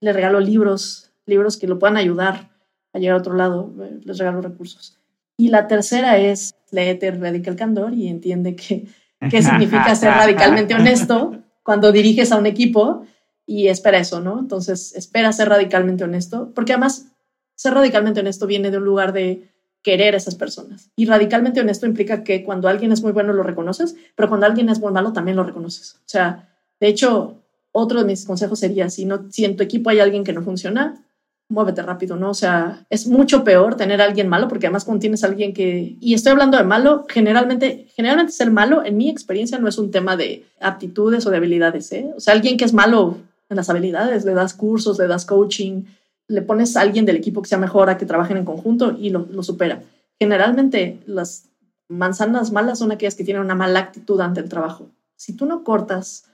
le 0.00 0.12
regalo 0.12 0.40
libros, 0.40 1.10
libros 1.26 1.56
que 1.56 1.66
lo 1.66 1.78
puedan 1.78 1.96
ayudar 1.96 2.50
a 2.92 2.98
llegar 2.98 3.16
a 3.16 3.20
otro 3.20 3.34
lado, 3.34 3.72
eh, 3.80 4.00
les 4.04 4.18
regalo 4.18 4.42
recursos. 4.42 4.98
Y 5.38 5.48
la 5.48 5.66
tercera 5.66 6.18
es, 6.18 6.54
léete 6.70 7.10
Radical 7.10 7.56
Candor 7.56 7.94
y 7.94 8.08
entiende 8.08 8.54
que, 8.54 8.86
qué 9.30 9.42
significa 9.42 9.94
ser 9.94 10.10
radicalmente 10.12 10.74
honesto 10.78 11.36
cuando 11.62 11.92
diriges 11.92 12.32
a 12.32 12.36
un 12.36 12.46
equipo 12.46 13.06
y 13.46 13.68
espera 13.68 13.98
eso, 13.98 14.20
¿no? 14.20 14.38
Entonces, 14.38 14.94
espera 14.94 15.32
ser 15.32 15.48
radicalmente 15.48 16.04
honesto, 16.04 16.52
porque 16.54 16.72
además 16.72 17.06
ser 17.54 17.74
radicalmente 17.74 18.20
honesto 18.20 18.46
viene 18.46 18.70
de 18.70 18.78
un 18.78 18.84
lugar 18.84 19.12
de 19.12 19.50
querer 19.82 20.14
a 20.14 20.16
esas 20.16 20.36
personas. 20.36 20.90
Y 20.96 21.06
radicalmente 21.06 21.60
honesto 21.60 21.86
implica 21.86 22.22
que 22.22 22.44
cuando 22.44 22.68
alguien 22.68 22.92
es 22.92 23.02
muy 23.02 23.12
bueno 23.12 23.32
lo 23.32 23.42
reconoces, 23.42 23.96
pero 24.14 24.28
cuando 24.28 24.46
alguien 24.46 24.68
es 24.68 24.80
muy 24.80 24.92
malo 24.92 25.12
también 25.12 25.36
lo 25.36 25.44
reconoces. 25.44 25.94
O 25.96 26.08
sea, 26.08 26.48
de 26.80 26.88
hecho, 26.88 27.42
otro 27.72 28.00
de 28.00 28.04
mis 28.04 28.24
consejos 28.24 28.58
sería, 28.60 28.88
si, 28.90 29.04
no, 29.04 29.26
si 29.30 29.44
en 29.44 29.56
tu 29.56 29.62
equipo 29.62 29.90
hay 29.90 30.00
alguien 30.00 30.24
que 30.24 30.32
no 30.32 30.42
funciona, 30.42 31.04
muévete 31.48 31.82
rápido, 31.82 32.16
¿no? 32.16 32.30
O 32.30 32.34
sea, 32.34 32.86
es 32.90 33.06
mucho 33.06 33.44
peor 33.44 33.76
tener 33.76 34.00
alguien 34.00 34.28
malo, 34.28 34.48
porque 34.48 34.66
además 34.66 34.84
cuando 34.84 35.00
tienes 35.00 35.22
a 35.22 35.26
alguien 35.26 35.52
que, 35.52 35.96
y 36.00 36.14
estoy 36.14 36.32
hablando 36.32 36.56
de 36.56 36.64
malo, 36.64 37.04
generalmente, 37.08 37.88
generalmente 37.94 38.32
ser 38.32 38.50
malo, 38.50 38.84
en 38.84 38.96
mi 38.96 39.10
experiencia, 39.10 39.58
no 39.58 39.68
es 39.68 39.78
un 39.78 39.90
tema 39.90 40.16
de 40.16 40.44
aptitudes 40.60 41.26
o 41.26 41.30
de 41.30 41.36
habilidades, 41.36 41.92
¿eh? 41.92 42.10
O 42.16 42.20
sea, 42.20 42.34
alguien 42.34 42.56
que 42.56 42.64
es 42.64 42.72
malo 42.72 43.18
en 43.52 43.56
las 43.56 43.70
habilidades, 43.70 44.24
le 44.24 44.34
das 44.34 44.54
cursos, 44.54 44.98
le 44.98 45.06
das 45.06 45.24
coaching, 45.24 45.84
le 46.28 46.42
pones 46.42 46.76
a 46.76 46.80
alguien 46.80 47.06
del 47.06 47.16
equipo 47.16 47.42
que 47.42 47.48
sea 47.48 47.58
mejor 47.58 47.90
a 47.90 47.98
que 47.98 48.06
trabajen 48.06 48.36
en 48.36 48.44
conjunto 48.44 48.96
y 48.98 49.10
lo, 49.10 49.42
supera. 49.42 49.82
Generalmente 50.18 51.00
las 51.06 51.50
manzanas 51.88 52.52
malas 52.52 52.78
son 52.78 52.92
aquellas 52.92 53.14
que 53.14 53.24
tienen 53.24 53.42
una 53.42 53.54
mala 53.54 53.80
actitud 53.80 54.20
ante 54.20 54.40
el 54.40 54.48
trabajo. 54.48 54.90
Si 55.16 55.34
tú 55.36 55.46
no 55.46 55.62
cortas 55.62 56.24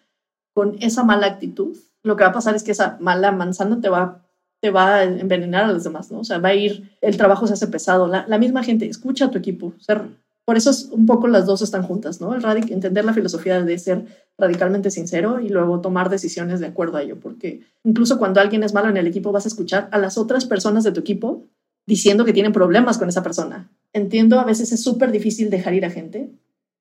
con 0.54 0.76
esa 0.80 1.04
mala 1.04 1.26
actitud, 1.26 1.76
lo 2.02 2.16
que 2.16 2.24
va 2.24 2.30
a 2.30 2.34
pasar 2.34 2.54
es 2.54 2.62
que 2.62 2.72
esa 2.72 2.96
mala 3.00 3.32
manzana 3.32 3.80
te 3.80 3.88
va, 3.88 4.24
te 4.60 4.70
va 4.70 4.96
a 4.96 5.04
envenenar 5.04 5.64
a 5.64 5.72
los 5.72 5.84
demás, 5.84 6.10
¿no? 6.10 6.20
O 6.20 6.24
sea, 6.24 6.38
va 6.38 6.50
a 6.50 6.54
ir, 6.54 6.96
el 7.00 7.16
trabajo 7.16 7.46
se 7.46 7.54
hace 7.54 7.66
pesado. 7.66 8.06
La, 8.06 8.24
la 8.28 8.38
misma 8.38 8.62
gente, 8.62 8.86
escucha 8.86 9.26
a 9.26 9.30
tu 9.30 9.38
equipo, 9.38 9.74
ser 9.78 10.02
por 10.48 10.56
eso 10.56 10.70
es 10.70 10.88
un 10.92 11.04
poco 11.04 11.28
las 11.28 11.44
dos 11.44 11.60
están 11.60 11.82
juntas, 11.82 12.22
¿no? 12.22 12.34
El 12.34 12.42
radic 12.42 12.70
entender 12.70 13.04
la 13.04 13.12
filosofía 13.12 13.60
de 13.60 13.78
ser 13.78 14.06
radicalmente 14.38 14.90
sincero 14.90 15.40
y 15.40 15.50
luego 15.50 15.82
tomar 15.82 16.08
decisiones 16.08 16.58
de 16.58 16.68
acuerdo 16.68 16.96
a 16.96 17.02
ello, 17.02 17.20
porque 17.20 17.60
incluso 17.84 18.18
cuando 18.18 18.40
alguien 18.40 18.62
es 18.62 18.72
malo 18.72 18.88
en 18.88 18.96
el 18.96 19.06
equipo 19.06 19.30
vas 19.30 19.44
a 19.44 19.48
escuchar 19.48 19.90
a 19.92 19.98
las 19.98 20.16
otras 20.16 20.46
personas 20.46 20.84
de 20.84 20.92
tu 20.92 21.00
equipo 21.00 21.44
diciendo 21.86 22.24
que 22.24 22.32
tienen 22.32 22.54
problemas 22.54 22.96
con 22.96 23.10
esa 23.10 23.22
persona. 23.22 23.70
Entiendo, 23.92 24.40
a 24.40 24.44
veces 24.46 24.72
es 24.72 24.82
súper 24.82 25.12
difícil 25.12 25.50
dejar 25.50 25.74
ir 25.74 25.84
a 25.84 25.90
gente, 25.90 26.30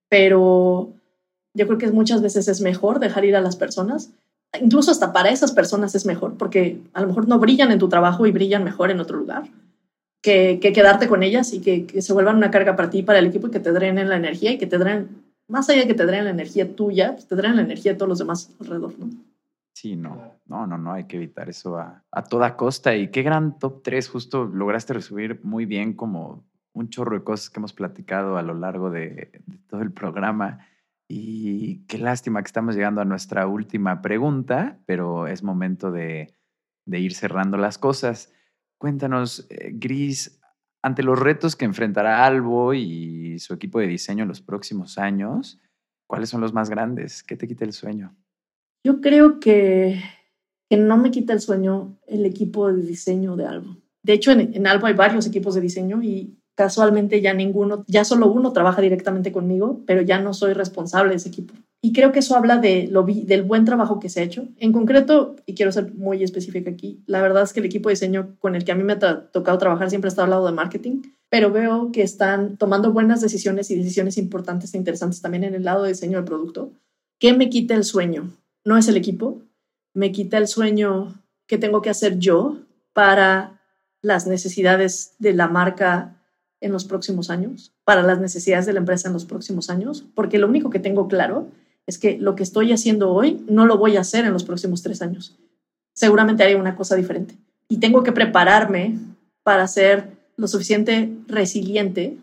pero 0.07 0.93
yo 1.53 1.67
creo 1.67 1.77
que 1.77 1.91
muchas 1.91 2.21
veces 2.21 2.47
es 2.47 2.61
mejor 2.61 3.01
dejar 3.01 3.25
ir 3.25 3.35
a 3.35 3.41
las 3.41 3.57
personas. 3.57 4.11
Incluso 4.61 4.91
hasta 4.91 5.11
para 5.11 5.29
esas 5.29 5.51
personas 5.51 5.93
es 5.93 6.05
mejor, 6.05 6.37
porque 6.37 6.79
a 6.93 7.01
lo 7.01 7.07
mejor 7.07 7.27
no 7.27 7.37
brillan 7.37 7.73
en 7.73 7.79
tu 7.79 7.89
trabajo 7.89 8.25
y 8.25 8.31
brillan 8.31 8.63
mejor 8.63 8.91
en 8.91 9.01
otro 9.01 9.17
lugar 9.17 9.49
que, 10.59 10.73
quedarte 10.73 11.07
con 11.07 11.23
ellas 11.23 11.53
y 11.53 11.61
que, 11.61 12.01
se 12.01 12.13
vuelvan 12.13 12.35
una 12.35 12.51
carga 12.51 12.75
para 12.75 12.89
ti, 12.89 13.03
para 13.03 13.19
el 13.19 13.27
equipo 13.27 13.47
y 13.47 13.51
que 13.51 13.59
te 13.59 13.71
drenen 13.71 14.09
la 14.09 14.17
energía 14.17 14.51
y 14.51 14.57
que 14.57 14.67
te 14.67 14.77
drenen, 14.77 15.23
más 15.47 15.69
allá 15.69 15.81
de 15.81 15.87
que 15.87 15.93
te 15.93 16.05
drenen 16.05 16.25
la 16.25 16.31
energía 16.31 16.75
tuya, 16.75 17.13
pues 17.13 17.27
te 17.27 17.35
drenen 17.35 17.57
la 17.57 17.63
energía 17.63 17.93
de 17.93 17.97
todos 17.97 18.09
los 18.09 18.19
demás 18.19 18.53
alrededor, 18.59 18.93
¿no? 18.99 19.09
Sí, 19.73 19.95
no, 19.95 20.39
no, 20.47 20.65
no, 20.65 20.77
no, 20.77 20.91
hay 20.91 21.05
que 21.05 21.17
evitar 21.17 21.49
eso 21.49 21.77
a, 21.77 22.03
a 22.11 22.23
toda 22.23 22.57
costa. 22.57 22.95
Y 22.95 23.09
qué 23.09 23.21
gran 23.21 23.59
top 23.59 23.83
3, 23.83 24.09
justo 24.09 24.45
lograste 24.45 24.93
resumir 24.93 25.39
muy 25.43 25.65
bien 25.65 25.93
como 25.93 26.43
un 26.73 26.89
chorro 26.89 27.15
de 27.15 27.23
cosas 27.23 27.51
que 27.51 27.59
hemos 27.59 27.73
platicado 27.73 28.37
a 28.37 28.41
lo 28.41 28.55
largo 28.55 28.89
de, 28.89 29.31
de 29.45 29.57
todo 29.69 29.81
el 29.81 29.91
programa. 29.91 30.67
Y 31.07 31.85
qué 31.85 31.99
lástima 31.99 32.41
que 32.41 32.47
estamos 32.47 32.75
llegando 32.75 33.01
a 33.01 33.05
nuestra 33.05 33.45
última 33.45 34.01
pregunta, 34.01 34.79
pero 34.87 35.27
es 35.27 35.43
momento 35.43 35.91
de, 35.91 36.33
de 36.85 36.99
ir 36.99 37.13
cerrando 37.13 37.55
las 37.55 37.77
cosas. 37.77 38.33
Cuéntanos, 38.77 39.47
eh, 39.49 39.71
Gris, 39.73 40.39
ante 40.81 41.03
los 41.03 41.19
retos 41.19 41.55
que 41.55 41.65
enfrentará 41.65 42.25
Albo 42.25 42.73
y 42.73 43.39
su 43.39 43.53
equipo 43.53 43.79
de 43.79 43.87
diseño 43.87 44.23
en 44.23 44.29
los 44.29 44.41
próximos 44.41 44.97
años, 44.97 45.59
¿cuáles 46.07 46.29
son 46.29 46.41
los 46.41 46.53
más 46.53 46.69
grandes? 46.69 47.23
¿Qué 47.23 47.35
te 47.35 47.47
quita 47.47 47.65
el 47.65 47.73
sueño? 47.73 48.15
Yo 48.83 49.01
creo 49.01 49.39
que, 49.39 50.01
que 50.69 50.77
no 50.77 50.97
me 50.97 51.11
quita 51.11 51.33
el 51.33 51.41
sueño 51.41 51.99
el 52.07 52.25
equipo 52.25 52.71
de 52.71 52.83
diseño 52.83 53.35
de 53.35 53.45
Albo. 53.45 53.77
De 54.03 54.13
hecho, 54.13 54.31
en, 54.31 54.55
en 54.55 54.67
Albo 54.67 54.87
hay 54.87 54.93
varios 54.93 55.25
equipos 55.27 55.55
de 55.55 55.61
diseño 55.61 56.01
y 56.01 56.37
casualmente 56.57 57.21
ya 57.21 57.35
ninguno, 57.35 57.85
ya 57.87 58.03
solo 58.03 58.31
uno 58.31 58.51
trabaja 58.51 58.81
directamente 58.81 59.31
conmigo, 59.31 59.83
pero 59.85 60.01
ya 60.01 60.19
no 60.19 60.33
soy 60.33 60.53
responsable 60.53 61.11
de 61.11 61.17
ese 61.17 61.29
equipo. 61.29 61.53
Y 61.83 61.93
creo 61.93 62.11
que 62.11 62.19
eso 62.19 62.35
habla 62.35 62.57
de 62.57 62.87
lo, 62.87 63.03
del 63.03 63.43
buen 63.43 63.63
trabajo 63.63 63.99
que 63.99 64.09
se 64.09 64.21
ha 64.21 64.23
hecho. 64.23 64.47
En 64.57 64.73
concreto, 64.73 65.35
y 65.45 65.53
quiero 65.53 65.71
ser 65.71 65.93
muy 65.93 66.23
específica 66.23 66.71
aquí, 66.71 67.03
la 67.05 67.21
verdad 67.21 67.43
es 67.43 67.53
que 67.53 67.59
el 67.59 67.67
equipo 67.67 67.89
de 67.89 67.93
diseño 67.93 68.35
con 68.39 68.55
el 68.55 68.65
que 68.65 68.71
a 68.71 68.75
mí 68.75 68.83
me 68.83 68.93
ha 68.93 69.29
tocado 69.29 69.59
trabajar 69.59 69.91
siempre 69.91 70.07
está 70.09 70.23
al 70.23 70.31
lado 70.31 70.47
de 70.47 70.51
marketing, 70.51 71.03
pero 71.29 71.51
veo 71.51 71.91
que 71.91 72.01
están 72.01 72.57
tomando 72.57 72.91
buenas 72.91 73.21
decisiones 73.21 73.69
y 73.69 73.75
decisiones 73.75 74.17
importantes 74.17 74.73
e 74.73 74.77
interesantes 74.77 75.21
también 75.21 75.43
en 75.43 75.53
el 75.53 75.63
lado 75.63 75.83
de 75.83 75.89
diseño 75.89 76.17
del 76.17 76.25
producto. 76.25 76.71
¿Qué 77.19 77.33
me 77.33 77.51
quita 77.51 77.75
el 77.75 77.83
sueño? 77.83 78.31
No 78.65 78.77
es 78.77 78.87
el 78.87 78.97
equipo, 78.97 79.43
me 79.93 80.11
quita 80.11 80.39
el 80.39 80.47
sueño 80.47 81.21
que 81.45 81.59
tengo 81.59 81.83
que 81.83 81.91
hacer 81.91 82.17
yo 82.17 82.57
para 82.93 83.61
las 84.01 84.25
necesidades 84.25 85.13
de 85.19 85.33
la 85.33 85.47
marca 85.47 86.16
en 86.61 86.71
los 86.71 86.85
próximos 86.85 87.29
años, 87.29 87.73
para 87.83 88.03
las 88.03 88.19
necesidades 88.19 88.65
de 88.65 88.73
la 88.73 88.79
empresa 88.79 89.07
en 89.07 89.13
los 89.13 89.25
próximos 89.25 89.69
años, 89.69 90.05
porque 90.15 90.39
lo 90.39 90.47
único 90.47 90.69
que 90.69 90.79
tengo 90.79 91.07
claro 91.07 91.47
es 91.85 91.97
que 91.97 92.17
lo 92.17 92.35
que 92.35 92.43
estoy 92.43 92.73
haciendo 92.73 93.11
hoy 93.11 93.43
no 93.47 93.65
lo 93.65 93.77
voy 93.77 93.97
a 93.97 94.01
hacer 94.01 94.25
en 94.25 94.33
los 94.33 94.43
próximos 94.43 94.81
tres 94.81 95.01
años. 95.01 95.37
Seguramente 95.93 96.43
haré 96.43 96.55
una 96.55 96.75
cosa 96.75 96.95
diferente. 96.95 97.35
Y 97.69 97.77
tengo 97.77 98.03
que 98.03 98.11
prepararme 98.11 98.97
para 99.43 99.67
ser 99.67 100.09
lo 100.35 100.47
suficiente 100.47 101.09
resiliente 101.27 102.17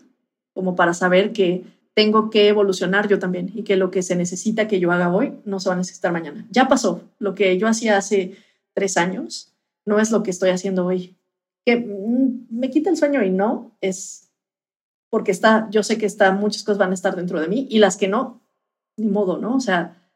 como 0.53 0.75
para 0.75 0.93
saber 0.93 1.33
que 1.33 1.63
tengo 1.93 2.29
que 2.29 2.47
evolucionar 2.47 3.07
yo 3.07 3.19
también 3.19 3.51
y 3.53 3.63
que 3.63 3.77
lo 3.77 3.89
que 3.89 4.03
se 4.03 4.15
necesita 4.15 4.67
que 4.67 4.79
yo 4.79 4.91
haga 4.91 5.13
hoy 5.13 5.33
no 5.45 5.59
se 5.59 5.69
va 5.69 5.75
a 5.75 5.77
necesitar 5.77 6.11
mañana. 6.11 6.45
Ya 6.51 6.67
pasó. 6.67 7.01
Lo 7.19 7.35
que 7.35 7.57
yo 7.57 7.67
hacía 7.67 7.97
hace 7.97 8.35
tres 8.73 8.97
años 8.97 9.53
no 9.85 9.99
es 9.99 10.11
lo 10.11 10.21
que 10.21 10.31
estoy 10.31 10.49
haciendo 10.49 10.85
hoy. 10.85 11.15
Que 11.65 11.77
mm, 11.77 12.47
me 12.49 12.69
quita 12.69 12.89
el 12.89 12.97
sueño 12.97 13.23
y 13.23 13.31
no 13.31 13.71
es 13.81 14.24
porque 15.15 15.31
está, 15.31 15.69
yo 15.71 15.81
sé 15.81 15.97
que 15.97 16.05
está, 16.05 16.33
muchas 16.33 16.63
cosas 16.63 16.77
van 16.77 16.91
a 16.91 16.93
estar 16.93 17.15
dentro 17.15 17.39
de 17.39 17.47
mí 17.47 17.67
y 17.71 17.79
las 17.79 17.95
que 17.95 18.09
no, 18.09 18.41
ni 18.97 19.07
modo, 19.07 19.37
¿no? 19.37 19.55
O 19.55 19.61
sea, 19.61 20.11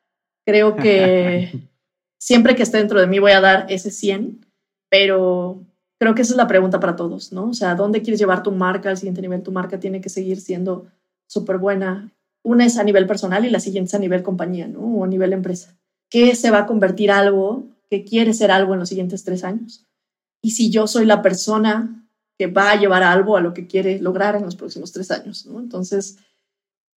creo 0.45 0.75
que 0.75 1.69
siempre 2.19 2.53
que 2.53 2.63
esté 2.63 2.79
dentro 2.79 2.99
de 2.99 3.07
mí 3.07 3.17
voy 3.17 3.31
a 3.31 3.39
dar 3.39 3.65
ese 3.69 3.91
100, 3.91 4.45
pero 4.89 5.63
creo 6.01 6.15
que 6.15 6.23
esa 6.23 6.33
es 6.33 6.37
la 6.37 6.49
pregunta 6.49 6.81
para 6.81 6.97
todos, 6.97 7.31
¿no? 7.31 7.45
O 7.45 7.53
sea, 7.53 7.75
¿dónde 7.75 8.01
quieres 8.01 8.19
llevar 8.19 8.43
tu 8.43 8.51
marca 8.51 8.89
al 8.89 8.97
siguiente 8.97 9.21
nivel? 9.21 9.41
Tu 9.41 9.53
marca 9.53 9.79
tiene 9.79 10.01
que 10.01 10.09
seguir 10.09 10.41
siendo 10.41 10.87
súper 11.29 11.59
buena. 11.59 12.11
Una 12.43 12.65
es 12.65 12.77
a 12.77 12.83
nivel 12.83 13.07
personal 13.07 13.45
y 13.45 13.49
la 13.51 13.61
siguiente 13.61 13.87
es 13.87 13.93
a 13.93 13.99
nivel 13.99 14.21
compañía, 14.21 14.67
¿no? 14.67 14.81
O 14.81 15.05
a 15.05 15.07
nivel 15.07 15.31
empresa. 15.31 15.77
¿Qué 16.09 16.35
se 16.35 16.51
va 16.51 16.57
a 16.57 16.65
convertir 16.65 17.09
algo 17.09 17.69
que 17.89 18.03
quiere 18.03 18.33
ser 18.33 18.51
algo 18.51 18.73
en 18.73 18.81
los 18.81 18.89
siguientes 18.89 19.23
tres 19.23 19.45
años? 19.45 19.87
Y 20.41 20.51
si 20.51 20.69
yo 20.69 20.87
soy 20.87 21.05
la 21.05 21.21
persona 21.21 22.05
que 22.39 22.47
va 22.47 22.71
a 22.71 22.77
llevar 22.77 23.03
algo 23.03 23.35
a 23.35 23.41
lo 23.41 23.53
que 23.53 23.67
quiere 23.67 23.99
lograr 23.99 24.37
en 24.37 24.43
los 24.43 24.55
próximos 24.55 24.93
tres 24.93 25.11
años, 25.11 25.45
¿no? 25.45 25.59
Entonces, 25.59 26.19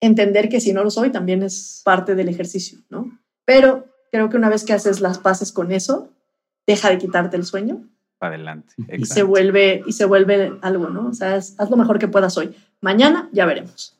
entender 0.01 0.49
que 0.49 0.61
si 0.61 0.73
no 0.73 0.85
lo 0.85 0.91
soy 0.91 1.11
también 1.11 1.43
es 1.43 1.83
parte 1.85 2.15
del 2.15 2.29
ejercicio, 2.29 2.79
¿no? 2.89 3.19
Pero 3.45 3.89
creo 4.13 4.31
que 4.31 4.37
una 4.37 4.49
vez 4.49 4.65
que 4.65 4.73
haces 4.73 5.01
las 5.01 5.19
paces 5.19 5.51
con 5.51 5.73
eso, 5.73 6.13
deja 6.65 6.91
de 6.91 6.99
quitarte 6.99 7.37
el 7.37 7.45
sueño. 7.45 7.83
Adelante. 8.21 8.73
Y 8.89 9.05
se 9.05 9.25
vuelve 9.25 9.83
y 9.85 9.93
se 9.93 10.05
vuelve 10.05 10.53
algo, 10.63 10.91
¿no? 10.91 11.09
O 11.09 11.13
sea, 11.13 11.35
haz 11.35 11.71
lo 11.71 11.77
mejor 11.77 11.99
que 11.99 12.07
puedas 12.07 12.39
hoy. 12.39 12.55
Mañana 12.81 13.29
ya 13.33 13.45
veremos. 13.45 13.99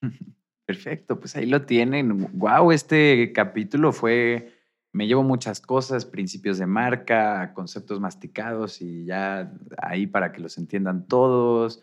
Perfecto, 0.64 1.20
pues 1.20 1.36
ahí 1.36 1.44
lo 1.44 1.66
tienen. 1.66 2.30
Wow, 2.32 2.72
este 2.72 3.34
capítulo 3.34 3.92
fue 3.92 4.53
me 4.94 5.08
llevo 5.08 5.24
muchas 5.24 5.60
cosas, 5.60 6.06
principios 6.06 6.56
de 6.58 6.66
marca, 6.66 7.52
conceptos 7.52 7.98
masticados 7.98 8.80
y 8.80 9.04
ya 9.04 9.52
ahí 9.76 10.06
para 10.06 10.30
que 10.30 10.40
los 10.40 10.56
entiendan 10.56 11.08
todos 11.08 11.82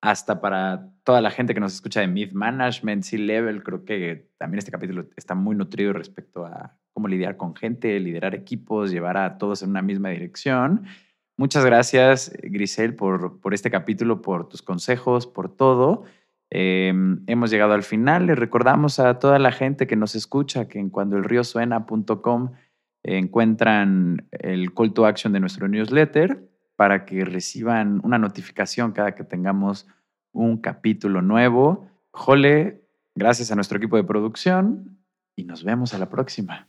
hasta 0.00 0.40
para 0.40 0.90
toda 1.04 1.20
la 1.20 1.30
gente 1.30 1.54
que 1.54 1.60
nos 1.60 1.74
escucha 1.74 2.00
de 2.00 2.08
Mid 2.08 2.32
Management, 2.32 3.04
C-Level, 3.04 3.62
creo 3.62 3.84
que 3.84 4.30
también 4.36 4.58
este 4.58 4.72
capítulo 4.72 5.06
está 5.16 5.36
muy 5.36 5.54
nutrido 5.54 5.92
respecto 5.92 6.44
a 6.44 6.76
cómo 6.92 7.06
lidiar 7.06 7.36
con 7.36 7.54
gente, 7.54 8.00
liderar 8.00 8.34
equipos, 8.34 8.90
llevar 8.90 9.16
a 9.16 9.38
todos 9.38 9.62
en 9.62 9.70
una 9.70 9.82
misma 9.82 10.08
dirección. 10.08 10.86
Muchas 11.36 11.64
gracias, 11.64 12.32
Grisel, 12.42 12.96
por, 12.96 13.40
por 13.40 13.54
este 13.54 13.70
capítulo, 13.70 14.22
por 14.22 14.48
tus 14.48 14.60
consejos, 14.60 15.28
por 15.28 15.54
todo. 15.54 16.04
Em, 16.50 17.22
hemos 17.26 17.50
llegado 17.50 17.72
al 17.72 17.84
final. 17.84 18.26
Le 18.26 18.34
recordamos 18.34 18.98
a 18.98 19.18
toda 19.18 19.38
la 19.38 19.52
gente 19.52 19.86
que 19.86 19.96
nos 19.96 20.14
escucha 20.14 20.68
que 20.68 20.78
en 20.78 20.90
cuandoelriosuena.com 20.90 22.52
encuentran 23.02 24.28
el 24.32 24.74
call 24.74 24.92
to 24.92 25.06
action 25.06 25.32
de 25.32 25.40
nuestro 25.40 25.68
newsletter 25.68 26.50
para 26.76 27.04
que 27.04 27.24
reciban 27.24 28.00
una 28.04 28.18
notificación 28.18 28.92
cada 28.92 29.14
que 29.14 29.24
tengamos 29.24 29.86
un 30.32 30.58
capítulo 30.58 31.22
nuevo. 31.22 31.88
Jole, 32.10 32.82
gracias 33.14 33.52
a 33.52 33.54
nuestro 33.54 33.78
equipo 33.78 33.96
de 33.96 34.04
producción 34.04 34.98
y 35.36 35.44
nos 35.44 35.64
vemos 35.64 35.94
a 35.94 35.98
la 35.98 36.10
próxima. 36.10 36.68